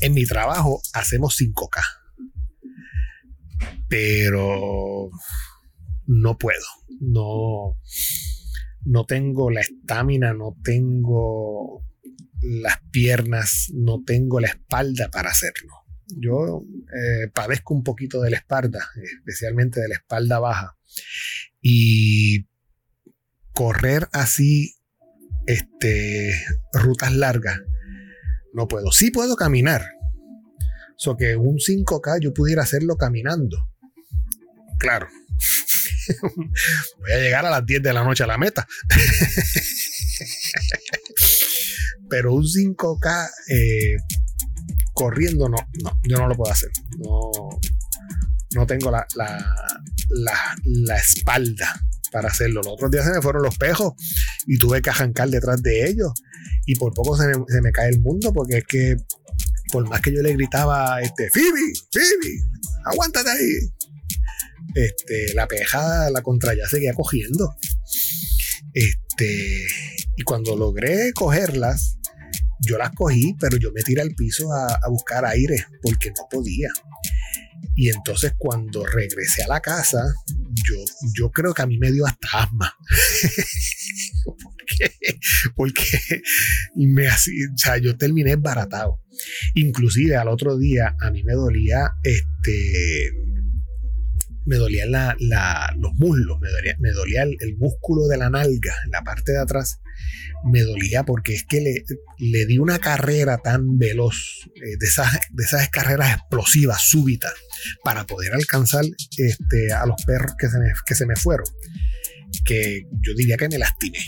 En 0.00 0.14
mi 0.14 0.26
trabajo 0.26 0.80
hacemos 0.92 1.36
5K 1.38 2.03
pero 3.88 5.10
no 6.06 6.38
puedo, 6.38 6.66
no, 7.00 7.78
no 8.84 9.06
tengo 9.06 9.50
la 9.50 9.60
estamina, 9.60 10.34
no 10.34 10.56
tengo 10.62 11.84
las 12.42 12.78
piernas, 12.90 13.70
no 13.74 14.02
tengo 14.04 14.40
la 14.40 14.48
espalda 14.48 15.08
para 15.10 15.30
hacerlo. 15.30 15.72
Yo 16.06 16.64
eh, 16.94 17.28
padezco 17.32 17.74
un 17.74 17.82
poquito 17.82 18.20
de 18.20 18.30
la 18.30 18.36
espalda, 18.36 18.86
especialmente 19.18 19.80
de 19.80 19.88
la 19.88 19.94
espalda 19.94 20.38
baja. 20.38 20.76
Y 21.62 22.46
correr 23.52 24.08
así, 24.12 24.74
este, 25.46 26.34
rutas 26.72 27.14
largas, 27.14 27.58
no 28.52 28.68
puedo. 28.68 28.92
Sí 28.92 29.10
puedo 29.10 29.36
caminar. 29.36 29.82
So 30.96 31.16
que 31.16 31.36
un 31.36 31.56
5K 31.56 32.20
yo 32.20 32.32
pudiera 32.34 32.62
hacerlo 32.62 32.96
caminando 32.96 33.73
claro. 34.84 35.08
Voy 36.98 37.12
a 37.12 37.18
llegar 37.18 37.46
a 37.46 37.50
las 37.50 37.64
10 37.64 37.80
de 37.82 37.92
la 37.92 38.02
noche 38.04 38.24
a 38.24 38.26
la 38.26 38.38
meta. 38.38 38.66
Pero 42.10 42.34
un 42.34 42.44
5K 42.44 43.30
eh, 43.48 43.96
corriendo, 44.92 45.48
no, 45.48 45.56
no, 45.82 45.98
yo 46.04 46.18
no 46.18 46.28
lo 46.28 46.36
puedo 46.36 46.52
hacer. 46.52 46.70
No, 46.98 47.30
no 48.54 48.66
tengo 48.66 48.90
la, 48.90 49.06
la, 49.14 50.96
espalda 50.96 51.82
para 52.12 52.28
hacerlo. 52.28 52.60
Los 52.62 52.74
otros 52.74 52.90
días 52.90 53.06
se 53.06 53.12
me 53.12 53.22
fueron 53.22 53.42
los 53.42 53.56
pejos 53.56 53.94
y 54.46 54.58
tuve 54.58 54.82
que 54.82 54.90
arrancar 54.90 55.30
detrás 55.30 55.62
de 55.62 55.88
ellos. 55.88 56.12
Y 56.66 56.74
por 56.76 56.92
poco 56.92 57.16
se 57.16 57.26
me, 57.26 57.42
se 57.48 57.62
me 57.62 57.72
cae 57.72 57.88
el 57.88 58.00
mundo 58.00 58.34
porque 58.34 58.58
es 58.58 58.64
que 58.64 58.96
por 59.72 59.88
más 59.88 60.02
que 60.02 60.14
yo 60.14 60.20
le 60.22 60.34
gritaba, 60.34 61.00
este, 61.00 61.30
Phoebe, 61.30 61.72
Phoebe, 61.90 62.42
aguántate 62.84 63.30
ahí 63.30 63.70
este, 64.74 65.34
la 65.34 65.46
peja, 65.46 66.10
la 66.10 66.22
contra 66.22 66.54
ya 66.54 66.66
seguía 66.66 66.94
cogiendo. 66.94 67.54
Este, 68.72 69.66
y 70.16 70.22
cuando 70.24 70.56
logré 70.56 71.12
cogerlas, 71.12 71.98
yo 72.60 72.78
las 72.78 72.90
cogí, 72.90 73.34
pero 73.38 73.56
yo 73.56 73.72
me 73.72 73.82
tiré 73.82 74.02
al 74.02 74.14
piso 74.14 74.52
a, 74.52 74.78
buscar 74.88 75.24
aire 75.26 75.64
porque 75.82 76.10
no 76.10 76.26
podía. 76.30 76.68
Y 77.76 77.90
entonces 77.90 78.34
cuando 78.38 78.86
regresé 78.86 79.42
a 79.42 79.48
la 79.48 79.60
casa, 79.60 80.02
yo, 80.68 80.76
yo 81.16 81.30
creo 81.30 81.52
que 81.52 81.62
a 81.62 81.66
mí 81.66 81.78
me 81.78 81.92
dio 81.92 82.06
hasta 82.06 82.44
asma. 82.44 82.72
porque, 85.56 85.82
me 86.76 87.08
hacía, 87.08 87.48
o 87.52 87.58
sea, 87.58 87.78
yo 87.78 87.96
terminé 87.96 88.36
baratado. 88.36 89.00
Inclusive 89.54 90.16
al 90.16 90.28
otro 90.28 90.56
día 90.56 90.96
a 91.00 91.10
mí 91.10 91.22
me 91.24 91.34
dolía 91.34 91.92
este 92.02 93.12
me 94.46 94.56
dolían 94.56 94.90
los 94.90 95.92
muslos, 95.94 96.38
me 96.78 96.90
dolía, 96.90 97.22
el, 97.22 97.56
músculo 97.58 98.06
de 98.06 98.18
la 98.18 98.30
nalga, 98.30 98.74
la 98.90 99.02
parte 99.02 99.32
de 99.32 99.38
atrás, 99.38 99.80
me 100.44 100.60
dolía 100.62 101.04
porque 101.04 101.34
es 101.34 101.44
que 101.44 101.60
le, 101.60 101.84
le 102.18 102.46
di 102.46 102.58
una 102.58 102.78
carrera 102.78 103.38
tan 103.38 103.78
veloz, 103.78 104.48
eh, 104.56 104.76
de, 104.78 104.86
esas, 104.86 105.12
de 105.30 105.44
esas 105.44 105.68
carreras 105.70 106.16
explosivas, 106.16 106.82
súbitas, 106.82 107.32
para 107.82 108.04
poder 108.04 108.34
alcanzar 108.34 108.84
este, 109.16 109.72
a 109.72 109.86
los 109.86 110.02
perros 110.04 110.34
que 110.38 110.48
se, 110.48 110.58
me, 110.58 110.72
que 110.86 110.94
se 110.94 111.06
me 111.06 111.16
fueron, 111.16 111.46
que 112.44 112.82
yo 113.00 113.14
diría 113.16 113.36
que 113.36 113.48
me 113.48 113.58
lastimé. 113.58 113.98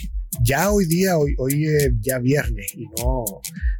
Ya 0.43 0.71
hoy 0.71 0.85
día, 0.85 1.17
hoy, 1.17 1.33
hoy 1.37 1.65
es 1.65 1.89
ya 1.99 2.19
viernes 2.19 2.73
y 2.75 2.85
no, 2.97 3.25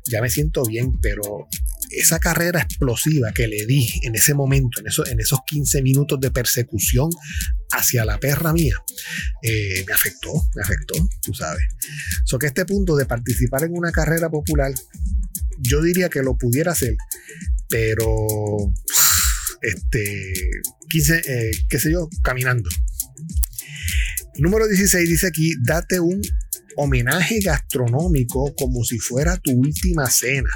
ya 0.09 0.21
me 0.21 0.29
siento 0.29 0.63
bien, 0.63 0.99
pero 1.01 1.47
esa 1.91 2.19
carrera 2.19 2.61
explosiva 2.61 3.31
que 3.31 3.47
le 3.47 3.65
di 3.65 3.87
en 4.03 4.15
ese 4.15 4.33
momento, 4.33 4.81
en, 4.81 4.87
en 5.11 5.19
esos 5.19 5.39
15 5.45 5.81
minutos 5.81 6.19
de 6.19 6.31
persecución 6.31 7.09
hacia 7.71 8.05
la 8.05 8.19
perra 8.19 8.53
mía, 8.53 8.75
eh, 9.43 9.83
me 9.87 9.93
afectó, 9.93 10.33
me 10.55 10.63
afectó, 10.63 10.95
tú 11.21 11.33
sabes. 11.33 11.63
So 12.25 12.39
que 12.39 12.47
este 12.47 12.65
punto 12.65 12.95
de 12.95 13.05
participar 13.05 13.63
en 13.63 13.77
una 13.77 13.91
carrera 13.91 14.29
popular, 14.29 14.73
yo 15.59 15.81
diría 15.81 16.09
que 16.09 16.23
lo 16.23 16.37
pudiera 16.37 16.71
hacer, 16.71 16.95
pero 17.69 18.27
este 19.61 20.33
15, 20.89 21.21
eh, 21.25 21.51
qué 21.69 21.79
sé 21.79 21.91
yo, 21.91 22.09
caminando. 22.23 22.69
Número 24.39 24.67
16 24.67 25.09
dice 25.09 25.27
aquí, 25.27 25.53
date 25.63 25.99
un 25.99 26.21
homenaje 26.77 27.39
gastronómico 27.39 28.53
como 28.55 28.83
si 28.83 28.99
fuera 28.99 29.37
tu 29.37 29.51
última 29.51 30.09
cena. 30.09 30.49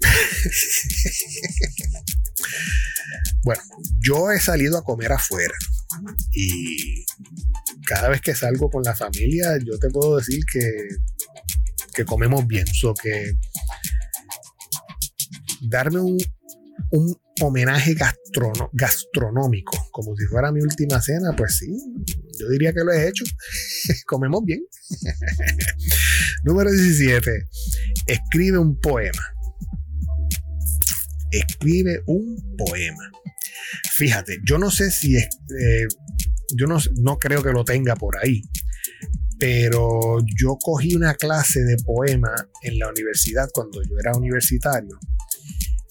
bueno, 3.42 3.62
yo 4.00 4.30
he 4.30 4.40
salido 4.40 4.78
a 4.78 4.84
comer 4.84 5.12
afuera 5.12 5.54
y 6.32 7.04
cada 7.86 8.08
vez 8.08 8.20
que 8.20 8.34
salgo 8.34 8.70
con 8.70 8.82
la 8.82 8.94
familia, 8.94 9.58
yo 9.58 9.78
te 9.78 9.90
puedo 9.90 10.18
decir 10.18 10.40
que, 10.50 10.60
que 11.94 12.04
comemos 12.04 12.46
bien. 12.46 12.66
So 12.66 12.94
que 12.94 13.32
darme 15.62 16.00
un, 16.00 16.18
un 16.92 17.16
homenaje 17.40 17.94
gastronómico, 18.72 19.88
como 19.90 20.14
si 20.16 20.24
fuera 20.26 20.52
mi 20.52 20.60
última 20.60 21.00
cena, 21.00 21.34
pues 21.36 21.56
sí, 21.56 21.72
yo 22.38 22.48
diría 22.48 22.72
que 22.72 22.84
lo 22.84 22.92
he 22.92 23.08
hecho. 23.08 23.24
Comemos 24.06 24.44
bien. 24.44 24.60
Número 26.44 26.70
17. 26.70 27.30
Escribe 28.06 28.58
un 28.58 28.78
poema. 28.80 29.22
Escribe 31.30 32.02
un 32.06 32.56
poema. 32.56 33.10
Fíjate, 33.92 34.38
yo 34.46 34.58
no 34.58 34.70
sé 34.70 34.90
si 34.90 35.16
eh, 35.16 35.86
yo 36.56 36.66
no, 36.66 36.78
no 37.00 37.18
creo 37.18 37.42
que 37.42 37.52
lo 37.52 37.64
tenga 37.64 37.96
por 37.96 38.16
ahí, 38.16 38.42
pero 39.38 40.18
yo 40.40 40.56
cogí 40.60 40.94
una 40.94 41.14
clase 41.14 41.60
de 41.60 41.76
poema 41.84 42.30
en 42.62 42.78
la 42.78 42.88
universidad 42.88 43.48
cuando 43.52 43.82
yo 43.82 43.98
era 44.00 44.16
universitario 44.16 44.98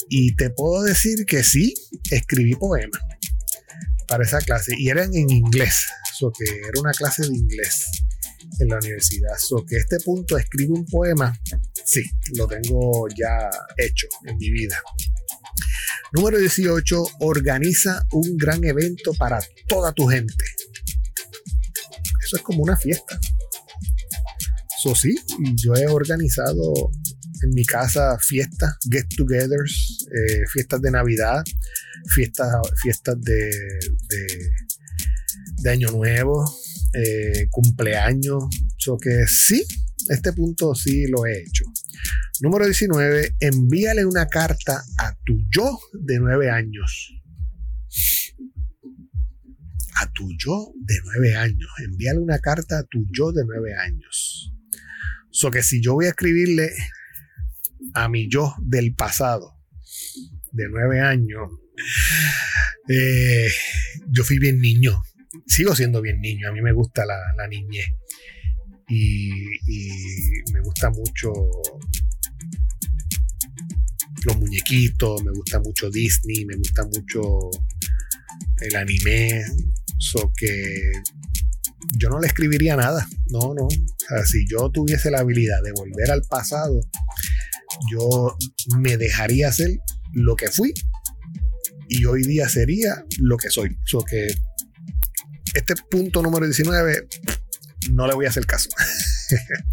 y 0.10 0.36
te 0.36 0.50
puedo 0.50 0.84
decir 0.84 1.26
que 1.26 1.44
sí, 1.44 1.74
escribí 2.12 2.56
poemas 2.56 3.02
para 4.08 4.24
esa 4.24 4.40
clase 4.40 4.74
y 4.78 4.90
eran 4.90 5.14
en 5.14 5.30
inglés, 5.30 5.86
so 6.18 6.32
que 6.32 6.46
era 6.46 6.80
una 6.80 6.92
clase 6.92 7.24
de 7.24 7.36
inglés 7.36 7.86
en 8.60 8.70
la 8.70 8.78
universidad. 8.78 9.36
So 9.38 9.66
que 9.66 9.78
este 9.78 9.98
punto 10.00 10.38
escribe 10.38 10.74
un 10.74 10.86
poema, 10.86 11.38
sí, 11.86 12.04
lo 12.36 12.48
tengo 12.48 13.08
ya 13.10 13.50
hecho 13.78 14.08
en 14.26 14.38
mi 14.38 14.50
vida. 14.50 14.82
Número 16.14 16.38
18, 16.38 17.04
organiza 17.20 18.06
un 18.12 18.38
gran 18.38 18.64
evento 18.64 19.14
para 19.14 19.40
toda 19.68 19.92
tu 19.92 20.08
gente. 20.08 20.44
Eso 22.24 22.38
es 22.38 22.42
como 22.42 22.64
una 22.64 22.78
fiesta. 22.78 23.20
So 24.82 24.96
sí, 24.96 25.16
yo 25.56 25.74
he 25.76 25.88
organizado 25.88 26.92
en 27.44 27.50
mi 27.54 27.66
casa 27.66 28.18
fiestas, 28.20 28.78
get-togethers, 28.90 30.08
eh, 30.12 30.44
fiestas 30.52 30.82
de 30.82 30.92
Navidad, 30.92 31.44
fiestas, 32.14 32.50
fiestas 32.82 33.16
de, 33.22 33.50
de, 34.10 34.52
Año 35.70 35.92
Nuevo, 35.92 36.46
eh, 36.94 37.48
cumpleaños. 37.50 38.46
So 38.78 38.98
que 38.98 39.26
sí, 39.28 39.64
este 40.10 40.34
punto 40.34 40.76
sí 40.76 41.08
lo 41.08 41.26
he 41.26 41.42
hecho. 41.42 41.66
Número 42.42 42.66
19, 42.66 43.36
envíale 43.40 44.06
una 44.06 44.28
carta 44.28 44.84
a 45.00 45.16
tu 45.26 45.34
yo 45.50 45.80
de 45.94 46.20
9 46.20 46.50
años. 46.50 47.14
A 50.00 50.12
tu 50.14 50.30
yo 50.38 50.72
de 50.76 50.96
9 51.04 51.36
años. 51.36 51.70
Envíale 51.84 52.20
una 52.20 52.40
carta 52.40 52.80
a 52.80 52.84
tu 52.84 53.06
yo 53.12 53.32
de 53.32 53.44
9 53.46 53.74
años. 53.76 54.54
So 55.32 55.52
que 55.52 55.62
si 55.62 55.82
yo 55.82 55.94
voy 55.94 56.06
a 56.06 56.10
escribirle 56.10 56.72
a 57.94 58.10
mi 58.10 58.28
yo 58.30 58.56
del 58.60 58.96
pasado, 58.96 59.56
de 60.52 60.68
nueve 60.70 61.00
años, 61.00 61.52
eh, 62.90 63.52
yo 64.10 64.24
fui 64.24 64.40
bien 64.40 64.60
niño. 64.60 65.02
Sigo 65.46 65.76
siendo 65.76 66.02
bien 66.02 66.22
niño. 66.22 66.50
A 66.50 66.52
mí 66.52 66.62
me 66.62 66.74
gusta 66.74 67.06
la, 67.06 67.18
la 67.38 67.48
niñez. 67.48 67.86
Y, 68.90 69.30
me 70.54 70.62
gusta 70.62 70.90
mucho 70.90 71.34
los 74.26 74.38
muñequitos, 74.38 75.24
me 75.24 75.32
gusta 75.32 75.60
mucho 75.60 75.90
Disney, 75.90 76.46
me 76.46 76.56
gusta 76.56 76.86
mucho 76.86 77.50
el 78.62 78.76
anime. 78.76 79.46
So 80.00 80.32
que 80.36 80.92
yo 81.98 82.10
no 82.10 82.20
le 82.20 82.28
escribiría 82.28 82.76
nada. 82.76 83.08
No, 83.30 83.54
no. 83.54 83.68
si 84.26 84.46
yo 84.50 84.70
tuviese 84.70 85.12
la 85.12 85.20
habilidad 85.20 85.62
de 85.64 85.72
volver 85.74 86.12
al 86.12 86.22
pasado, 86.30 86.80
yo 87.92 88.38
me 88.78 88.98
dejaría 88.98 89.50
hacer 89.50 89.80
lo 90.14 90.36
que 90.36 90.50
fui 90.50 90.74
y 91.90 92.06
hoy 92.06 92.24
día 92.24 92.48
sería 92.50 93.04
lo 93.20 93.38
que 93.38 93.50
soy. 93.50 93.78
So 93.86 94.04
que 94.04 94.28
este 95.54 95.76
punto 95.90 96.22
número 96.22 96.46
19 96.46 97.08
no 97.92 98.08
le 98.08 98.14
voy 98.14 98.26
a 98.26 98.30
hacer 98.30 98.46
caso. 98.46 98.70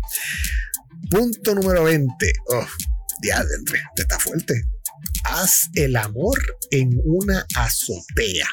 punto 1.11 1.55
número 1.55 1.85
20. 1.85 2.33
Oh, 2.49 2.66
diadre, 3.20 3.83
te 3.97 4.03
está 4.03 4.18
fuerte. 4.18 4.64
Haz 5.25 5.70
el 5.75 5.97
amor 5.97 6.39
en 6.70 7.01
una 7.05 7.47
azotea. 7.57 8.49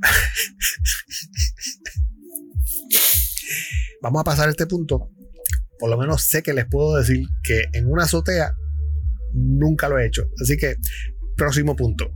Vamos 4.02 4.20
a 4.20 4.24
pasar 4.24 4.48
este 4.48 4.66
punto 4.66 5.10
por 5.78 5.90
lo 5.90 5.96
menos 5.96 6.22
sé 6.22 6.42
que 6.42 6.52
les 6.52 6.66
puedo 6.66 6.96
decir 6.96 7.26
que 7.42 7.64
en 7.72 7.90
una 7.90 8.04
azotea 8.04 8.54
nunca 9.32 9.88
lo 9.88 9.98
he 9.98 10.06
hecho. 10.06 10.28
Así 10.40 10.56
que, 10.56 10.76
próximo 11.38 11.74
punto. 11.74 12.04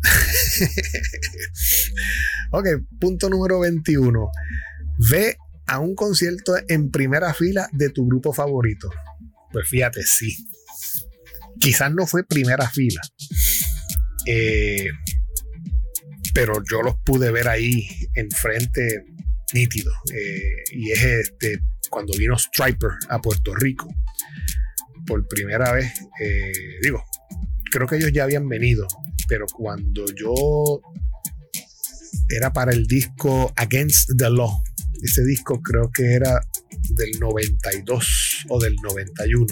ok, 2.52 2.66
punto 3.00 3.30
número 3.30 3.60
21. 3.60 4.30
Ve 5.10 5.36
a 5.66 5.78
un 5.78 5.94
concierto 5.94 6.54
en 6.68 6.90
primera 6.90 7.32
fila 7.32 7.68
de 7.72 7.88
tu 7.88 8.06
grupo 8.06 8.34
favorito. 8.34 8.90
Pues 9.50 9.66
fíjate, 9.68 10.02
sí. 10.02 10.36
Quizás 11.58 11.94
no 11.94 12.06
fue 12.06 12.24
primera 12.24 12.68
fila. 12.68 13.00
Eh, 14.26 14.88
pero 16.34 16.62
yo 16.70 16.82
los 16.82 16.96
pude 17.04 17.30
ver 17.30 17.48
ahí 17.48 17.88
enfrente 18.14 19.04
nítido. 19.54 19.92
Eh, 20.14 20.62
y 20.72 20.90
es 20.90 21.02
este 21.02 21.60
cuando 21.90 22.12
vino 22.18 22.38
Striper 22.38 22.90
a 23.10 23.20
Puerto 23.20 23.54
Rico 23.54 23.86
por 25.06 25.26
primera 25.28 25.72
vez, 25.72 25.92
eh, 26.20 26.52
digo, 26.82 27.04
creo 27.70 27.86
que 27.86 27.96
ellos 27.96 28.12
ya 28.12 28.24
habían 28.24 28.48
venido, 28.48 28.86
pero 29.32 29.46
cuando 29.46 30.04
yo 30.14 30.82
era 32.28 32.52
para 32.52 32.70
el 32.72 32.86
disco 32.86 33.50
Against 33.56 34.10
the 34.18 34.28
Law, 34.28 34.62
ese 35.02 35.24
disco 35.24 35.62
creo 35.62 35.90
que 35.90 36.12
era 36.12 36.38
del 36.90 37.18
92 37.18 38.44
o 38.50 38.60
del 38.60 38.76
91. 38.76 39.46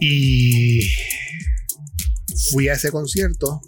Y 0.00 0.80
fui 2.50 2.68
a 2.68 2.72
ese 2.72 2.90
concierto 2.90 3.60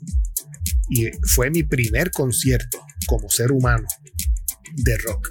y 0.88 1.10
fue 1.34 1.50
mi 1.50 1.62
primer 1.62 2.10
concierto 2.10 2.86
como 3.06 3.28
ser 3.28 3.52
humano 3.52 3.86
de 4.76 4.96
rock. 4.96 5.30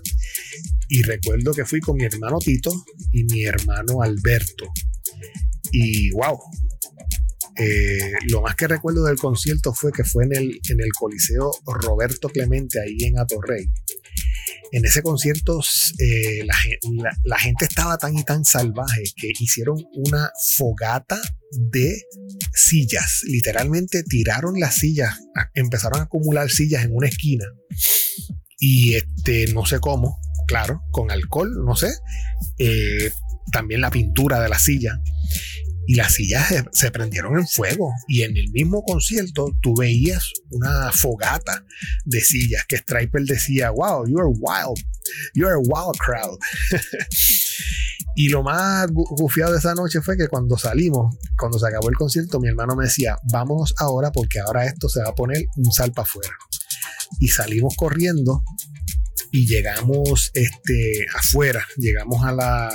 Y 0.90 1.02
recuerdo 1.02 1.54
que 1.54 1.66
fui 1.66 1.80
con 1.80 1.98
mi 1.98 2.04
hermano 2.04 2.38
Tito 2.38 2.72
y 3.12 3.24
mi 3.24 3.46
hermano 3.46 4.04
Alberto. 4.04 4.72
Y 5.72 6.12
wow, 6.12 6.40
Eh, 7.58 8.14
lo 8.30 8.42
más 8.42 8.56
que 8.56 8.68
recuerdo 8.68 9.04
del 9.06 9.18
concierto 9.18 9.74
fue 9.74 9.92
que 9.92 10.04
fue 10.04 10.24
en 10.26 10.36
el, 10.36 10.62
en 10.70 10.80
el 10.80 10.90
Coliseo 10.98 11.52
Roberto 11.66 12.30
Clemente, 12.30 12.80
ahí 12.80 12.98
en 13.02 13.20
Atorrey. 13.20 13.70
En 14.72 14.86
ese 14.86 15.02
concierto 15.02 15.60
eh, 16.00 16.46
la, 17.26 17.38
gente 17.38 17.66
estaba 17.66 17.98
tan 17.98 18.18
y 18.18 18.24
tan 18.24 18.46
salvaje 18.46 19.04
que 19.18 19.32
hicieron 19.40 19.76
una 19.94 20.32
fogata 20.58 21.20
de 21.52 22.02
sillas. 22.54 23.22
Literalmente 23.26 24.04
tiraron 24.04 24.60
las 24.60 24.76
sillas, 24.76 25.14
empezaron 25.54 26.00
a 26.00 26.04
acumular 26.04 26.50
sillas 26.50 26.86
en 26.86 26.96
una 26.96 27.10
esquina. 27.10 27.46
Y 28.60 28.96
este, 28.96 29.52
no 29.54 29.66
sé 29.66 29.80
cómo, 29.80 30.18
claro, 30.48 30.84
con 30.92 31.12
alcohol, 31.12 31.52
no 31.66 31.76
sé. 31.76 31.92
Eh, 32.58 33.12
también 33.52 33.82
la 33.82 33.92
pintura 33.92 34.40
de 34.40 34.48
la 34.48 34.60
silla 34.60 35.02
y 35.92 35.96
las 35.96 36.14
sillas 36.14 36.48
se, 36.72 36.90
prendieron 36.90 37.38
en 37.38 37.46
fuego. 37.46 37.92
Y 38.08 38.22
en 38.22 38.38
el 38.38 38.50
mismo 38.52 38.82
concierto 38.82 39.52
tú 39.62 39.76
veías 39.76 40.32
una 40.50 40.90
fogata 40.94 41.66
de 42.06 42.22
sillas 42.22 42.64
que 42.66 42.78
Striper 42.78 43.24
decía, 43.24 43.72
wow, 43.72 44.08
you 44.08 44.18
are 44.18 44.30
wild, 44.30 44.80
you 45.34 45.46
are 45.46 45.56
a 45.56 45.60
wild 45.60 45.98
crowd. 45.98 46.40
y 48.16 48.30
lo 48.30 48.42
más 48.42 48.88
gufiado 48.90 49.52
de 49.52 49.58
esa 49.58 49.74
noche 49.74 50.00
fue 50.00 50.16
que 50.16 50.30
cuando 50.30 50.58
salimos, 50.58 51.18
cuando 51.38 51.60
se 51.60 51.68
acabó 51.68 51.90
el 51.90 51.98
concierto, 51.98 52.40
mi 52.40 52.48
hermano 52.48 52.78
me 52.78 52.86
decía, 52.86 53.18
vámonos 53.30 53.74
ahora 53.78 54.14
porque 54.14 54.40
ahora 54.40 54.66
esto 54.66 54.88
se 54.88 55.02
va 55.02 55.10
a 55.10 55.16
poner 55.16 55.46
un 55.58 55.74
salpa 55.74 56.04
afuera. 56.04 56.38
Y 57.20 57.28
salimos 57.28 57.76
corriendo 57.76 58.46
y 59.34 59.46
llegamos 59.46 60.32
este, 60.36 61.06
afuera, 61.18 61.66
llegamos 61.76 62.24
a 62.24 62.32
la, 62.32 62.70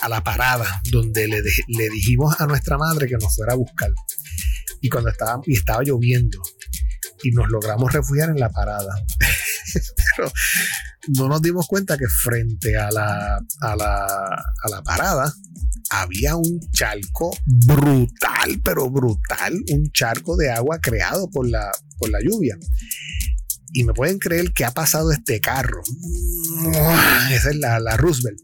a 0.00 0.08
la 0.08 0.22
parada 0.22 0.82
donde 0.90 1.28
le, 1.28 1.42
le, 1.42 1.90
dijimos 1.90 2.40
a 2.40 2.46
nuestra 2.46 2.78
madre 2.78 3.06
que 3.06 3.16
nos 3.16 3.34
fuera 3.34 3.52
a 3.52 3.56
buscar. 3.56 3.92
Y 4.80 4.88
cuando 4.88 5.10
estaba, 5.10 5.40
y 5.46 5.56
estaba 5.56 5.82
lloviendo 5.82 6.40
y 7.22 7.30
nos 7.32 7.48
logramos 7.48 7.92
refugiar 7.92 8.30
en 8.30 8.40
la 8.40 8.50
parada. 8.50 8.94
Pero 10.16 10.32
no 11.18 11.28
nos 11.28 11.42
dimos 11.42 11.66
cuenta 11.66 11.96
que 11.96 12.06
frente 12.06 12.76
a 12.76 12.90
la, 12.90 13.36
a 13.60 13.76
la, 13.76 14.04
a 14.04 14.68
la 14.68 14.82
parada 14.82 15.32
había 15.90 16.36
un 16.36 16.60
charco 16.72 17.36
brutal, 17.46 18.60
pero 18.62 18.88
brutal, 18.90 19.54
un 19.72 19.90
charco 19.90 20.36
de 20.36 20.50
agua 20.50 20.78
creado 20.80 21.28
por 21.30 21.48
la, 21.48 21.70
por 21.98 22.10
la 22.10 22.20
lluvia. 22.22 22.56
Y 23.72 23.84
me 23.84 23.92
pueden 23.92 24.18
creer 24.18 24.52
que 24.52 24.64
ha 24.64 24.72
pasado 24.72 25.12
este 25.12 25.40
carro. 25.40 25.82
Esa 27.30 27.50
es 27.50 27.56
la, 27.56 27.78
la 27.80 27.96
Roosevelt 27.96 28.40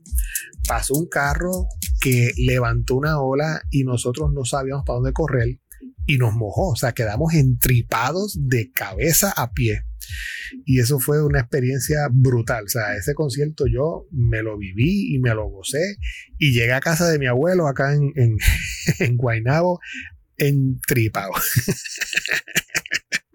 pasó 0.66 0.95
un 0.95 1.07
carro 1.07 1.68
que 2.01 2.33
levantó 2.37 2.97
una 2.97 3.20
ola 3.20 3.62
y 3.70 3.85
nosotros 3.85 4.33
no 4.33 4.45
sabíamos 4.45 4.85
para 4.85 4.97
dónde 4.97 5.12
correr 5.12 5.61
y 6.07 6.18
nos 6.18 6.35
mojó, 6.35 6.70
o 6.70 6.77
sea, 6.77 6.93
quedamos 6.93 7.35
entripados 7.35 8.39
de 8.41 8.70
cabeza 8.70 9.33
a 9.37 9.53
pie. 9.53 9.83
Y 10.64 10.79
eso 10.79 11.01
fue 11.01 11.24
una 11.24 11.41
experiencia 11.41 12.07
brutal, 12.11 12.64
o 12.64 12.68
sea, 12.68 12.97
ese 12.97 13.14
concierto 13.14 13.64
yo 13.66 14.07
me 14.12 14.43
lo 14.43 14.57
viví 14.57 15.14
y 15.14 15.18
me 15.18 15.35
lo 15.35 15.49
gocé 15.49 15.97
y 16.39 16.53
llegué 16.53 16.72
a 16.72 16.81
casa 16.81 17.09
de 17.11 17.18
mi 17.18 17.27
abuelo 17.27 17.66
acá 17.66 17.93
en, 17.93 18.12
en, 18.14 18.37
en 19.01 19.16
Guaynabo 19.16 19.81
entripado. 20.37 21.33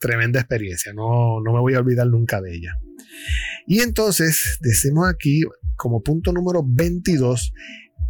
Tremenda 0.00 0.40
experiencia, 0.40 0.92
no, 0.92 1.40
no 1.40 1.52
me 1.52 1.60
voy 1.60 1.74
a 1.74 1.78
olvidar 1.78 2.06
nunca 2.06 2.40
de 2.40 2.54
ella. 2.54 2.76
Y 3.66 3.80
entonces 3.80 4.58
decimos 4.60 5.08
aquí 5.08 5.42
como 5.76 6.02
punto 6.02 6.32
número 6.32 6.62
22, 6.66 7.52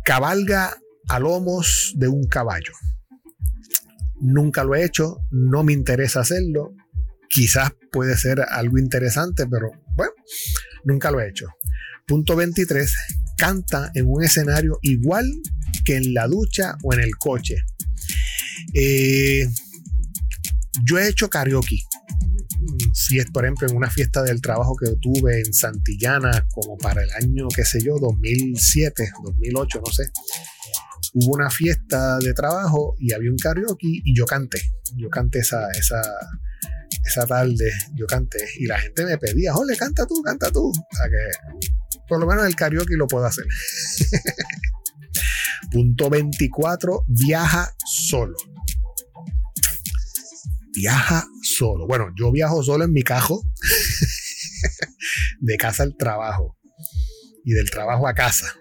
cabalga 0.04 0.76
a 1.08 1.18
lomos 1.18 1.94
de 1.96 2.08
un 2.08 2.26
caballo. 2.26 2.72
Nunca 4.20 4.64
lo 4.64 4.74
he 4.74 4.84
hecho, 4.84 5.18
no 5.30 5.64
me 5.64 5.72
interesa 5.72 6.20
hacerlo. 6.20 6.74
Quizás 7.28 7.72
puede 7.90 8.16
ser 8.16 8.40
algo 8.40 8.78
interesante, 8.78 9.46
pero 9.46 9.70
bueno, 9.96 10.12
nunca 10.84 11.10
lo 11.10 11.20
he 11.20 11.28
hecho. 11.28 11.48
Punto 12.06 12.36
23, 12.36 12.94
canta 13.36 13.90
en 13.94 14.06
un 14.08 14.22
escenario 14.22 14.78
igual 14.82 15.30
que 15.84 15.96
en 15.96 16.14
la 16.14 16.26
ducha 16.26 16.76
o 16.82 16.92
en 16.94 17.00
el 17.00 17.16
coche. 17.16 17.56
Eh, 18.74 19.46
yo 20.84 20.98
he 20.98 21.08
hecho 21.08 21.30
karaoke 21.30 21.78
por 23.32 23.44
ejemplo, 23.44 23.68
en 23.68 23.76
una 23.76 23.90
fiesta 23.90 24.22
del 24.22 24.40
trabajo 24.40 24.76
que 24.76 24.94
tuve 25.00 25.40
en 25.40 25.52
Santillana, 25.52 26.46
como 26.50 26.76
para 26.76 27.02
el 27.02 27.10
año, 27.12 27.48
qué 27.54 27.64
sé 27.64 27.82
yo, 27.82 27.98
2007, 27.98 29.10
2008, 29.24 29.82
no 29.84 29.92
sé, 29.92 30.10
hubo 31.14 31.34
una 31.34 31.50
fiesta 31.50 32.18
de 32.18 32.32
trabajo 32.32 32.94
y 32.98 33.12
había 33.12 33.30
un 33.30 33.36
karaoke 33.36 34.00
y 34.04 34.16
yo 34.16 34.26
canté. 34.26 34.60
Yo 34.96 35.10
canté 35.10 35.40
esa, 35.40 35.70
esa, 35.72 36.00
esa 37.04 37.26
tarde, 37.26 37.72
yo 37.94 38.06
canté 38.06 38.38
y 38.58 38.66
la 38.66 38.78
gente 38.78 39.04
me 39.04 39.18
pedía, 39.18 39.54
ole, 39.54 39.76
canta 39.76 40.06
tú, 40.06 40.22
canta 40.22 40.50
tú. 40.50 40.68
O 40.68 40.70
que 40.70 41.98
por 42.08 42.20
lo 42.20 42.26
menos 42.26 42.46
el 42.46 42.56
karaoke 42.56 42.96
lo 42.96 43.06
puedo 43.06 43.26
hacer. 43.26 43.44
Punto 45.70 46.10
24, 46.10 47.04
viaja 47.08 47.74
solo 47.84 48.36
viaja 50.74 51.26
solo. 51.42 51.86
Bueno, 51.86 52.10
yo 52.18 52.32
viajo 52.32 52.62
solo 52.62 52.84
en 52.84 52.92
mi 52.92 53.02
cajo, 53.02 53.42
de 55.40 55.56
casa 55.56 55.82
al 55.84 55.96
trabajo 55.96 56.58
y 57.44 57.52
del 57.52 57.70
trabajo 57.70 58.08
a 58.08 58.14
casa. 58.14 58.54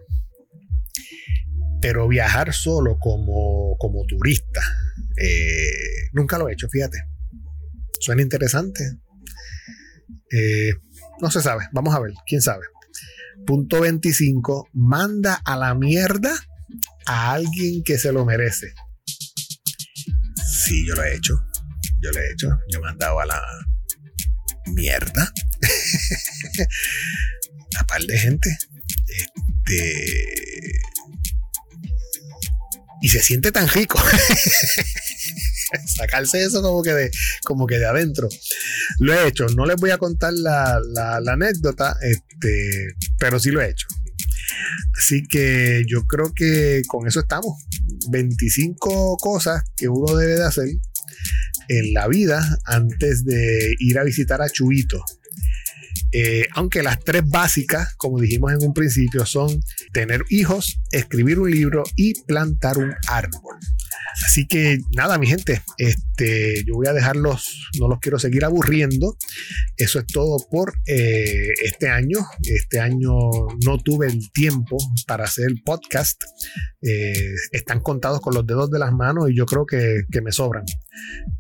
Pero 1.82 2.08
viajar 2.08 2.54
solo 2.54 2.98
como, 3.00 3.76
como 3.78 4.06
turista, 4.06 4.62
eh, 5.18 6.10
nunca 6.14 6.38
lo 6.38 6.48
he 6.48 6.54
hecho, 6.54 6.70
fíjate. 6.70 6.98
Suena 8.00 8.22
interesante. 8.22 8.84
Eh, 10.32 10.72
no 11.22 11.30
se 11.30 11.42
sabe, 11.42 11.68
vamos 11.74 11.94
a 11.94 12.00
ver, 12.00 12.14
quién 12.26 12.42
sabe. 12.42 12.66
Punto 13.46 13.82
25, 13.82 14.70
manda 14.74 15.36
a 15.44 15.58
la 15.58 15.76
mierda 15.76 16.34
a 17.06 17.34
alguien 17.34 17.84
que 17.84 17.98
se 17.98 18.14
lo 18.14 18.24
merece. 18.24 18.74
Sí, 20.66 20.88
yo 20.88 20.96
lo 20.96 21.04
he 21.04 21.16
hecho 21.16 21.44
yo 22.04 22.12
le 22.12 22.20
he 22.20 22.32
hecho, 22.32 22.48
yo 22.70 22.80
he 22.80 22.82
mandado 22.82 23.20
a 23.20 23.26
la 23.26 23.42
mierda 24.68 25.32
a 27.80 27.86
par 27.86 28.02
de 28.02 28.18
gente. 28.18 28.58
Este. 29.08 30.80
Y 33.02 33.10
se 33.10 33.22
siente 33.22 33.52
tan 33.52 33.68
rico. 33.68 34.00
Sacarse 35.98 36.44
eso 36.44 36.62
como 36.62 36.84
que 36.84 36.94
de, 36.94 37.12
como 37.44 37.68
que 37.68 37.80
de 37.80 37.86
adentro. 37.86 38.30
Lo 39.00 39.14
he 39.14 39.28
hecho. 39.28 39.46
No 39.56 39.66
les 39.66 39.76
voy 39.78 39.92
a 39.92 39.98
contar 39.98 40.34
la, 40.34 40.80
la, 40.94 41.20
la 41.20 41.34
anécdota, 41.34 41.98
este, 42.02 42.96
pero 43.20 43.40
sí 43.40 43.52
lo 43.52 43.62
he 43.62 43.72
hecho. 43.72 43.88
Así 44.98 45.24
que 45.24 45.84
yo 45.88 46.06
creo 46.06 46.32
que 46.34 46.84
con 46.88 47.08
eso 47.08 47.22
estamos. 47.22 47.64
25 48.10 49.18
cosas 49.18 49.64
que 49.76 49.90
uno 49.90 50.16
debe 50.16 50.36
de 50.36 50.46
hacer 50.46 50.68
en 51.68 51.94
la 51.94 52.08
vida 52.08 52.42
antes 52.66 53.26
de 53.26 53.76
ir 53.80 54.00
a 54.00 54.04
visitar 54.04 54.42
a 54.42 54.50
Chuito. 54.50 55.04
Eh, 56.12 56.48
aunque 56.54 56.84
las 56.84 57.00
tres 57.00 57.28
básicas, 57.28 57.96
como 57.96 58.20
dijimos 58.20 58.52
en 58.54 58.62
un 58.62 58.74
principio, 58.74 59.26
son 59.26 59.64
tener 59.92 60.24
hijos, 60.30 60.80
escribir 60.92 61.40
un 61.40 61.50
libro 61.50 61.84
y 61.96 62.22
plantar 62.22 62.78
un 62.78 62.94
árbol. 63.08 63.58
Así 64.26 64.48
que 64.48 64.80
nada, 64.96 65.18
mi 65.18 65.28
gente, 65.28 65.62
este, 65.78 66.64
yo 66.66 66.76
voy 66.76 66.88
a 66.88 66.94
dejarlos, 66.94 67.70
no 67.80 67.88
los 67.88 68.00
quiero 68.00 68.20
seguir 68.20 68.46
aburriendo. 68.46 69.18
Eso 69.78 70.00
es 70.00 70.08
todo 70.08 70.38
por 70.50 70.74
eh, 70.88 71.50
este 71.64 71.90
año. 71.90 72.20
Este 72.44 72.80
año 72.80 73.14
no 73.66 73.78
tuve 73.84 74.08
el 74.08 74.32
tiempo 74.32 74.78
para 75.08 75.26
hacer 75.26 75.48
el 75.48 75.62
podcast. 75.64 76.22
Eh, 76.82 77.34
están 77.52 77.80
contados 77.80 78.22
con 78.22 78.34
los 78.34 78.46
dedos 78.46 78.70
de 78.70 78.80
las 78.80 78.92
manos 78.92 79.30
y 79.30 79.36
yo 79.36 79.46
creo 79.46 79.66
que, 79.66 80.04
me 80.22 80.32
sobran. 80.32 80.64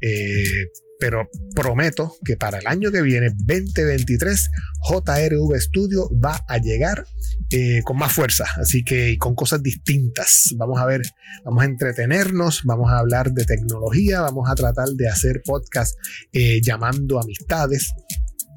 Eh, 0.01 0.68
pero 1.04 1.30
prometo 1.54 2.16
que 2.24 2.38
para 2.38 2.60
el 2.60 2.66
año 2.66 2.89
que 2.89 3.01
viene, 3.01 3.30
2023, 3.36 4.49
JRV 4.89 5.60
Studio 5.60 6.10
va 6.24 6.45
a 6.47 6.60
llegar 6.60 7.06
eh, 7.49 7.82
con 7.84 7.97
más 7.97 8.14
fuerza, 8.14 8.45
así 8.56 8.86
que 8.86 9.18
con 9.18 9.36
cosas 9.36 9.62
distintas. 9.62 10.54
Vamos 10.56 10.80
a 10.80 10.86
ver, 10.86 11.01
vamos 11.43 11.62
a 11.62 11.66
entretenernos, 11.66 12.62
vamos 12.64 12.89
a 12.89 12.99
hablar 12.99 13.34
de 13.34 13.43
tecnología, 13.43 14.22
vamos 14.22 14.49
a 14.49 14.56
tratar 14.56 14.88
de 14.95 15.10
hacer 15.10 15.41
podcast 15.43 15.93
eh, 16.32 16.62
llamando 16.62 17.20
amistades. 17.20 17.91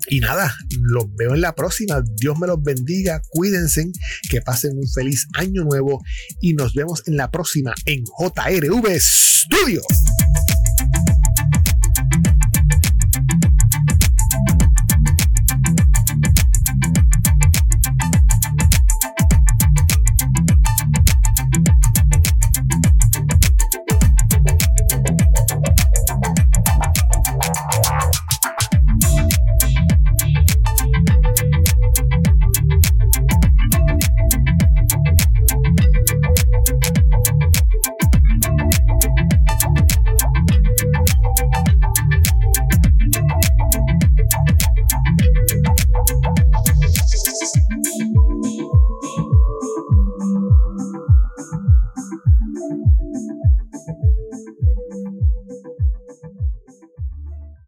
Y 0.08 0.20
nada, 0.20 0.54
los 0.82 1.12
veo 1.16 1.34
en 1.34 1.40
la 1.40 1.52
próxima. 1.52 2.00
Dios 2.20 2.38
me 2.38 2.46
los 2.46 2.62
bendiga, 2.62 3.20
cuídense, 3.28 3.90
que 4.30 4.40
pasen 4.40 4.78
un 4.78 4.88
feliz 4.88 5.26
año 5.34 5.64
nuevo 5.64 6.00
y 6.40 6.54
nos 6.54 6.74
vemos 6.74 7.02
en 7.08 7.16
la 7.16 7.28
próxima 7.32 7.74
en 7.86 8.04
JRV 8.04 9.00
Studio. 9.00 9.82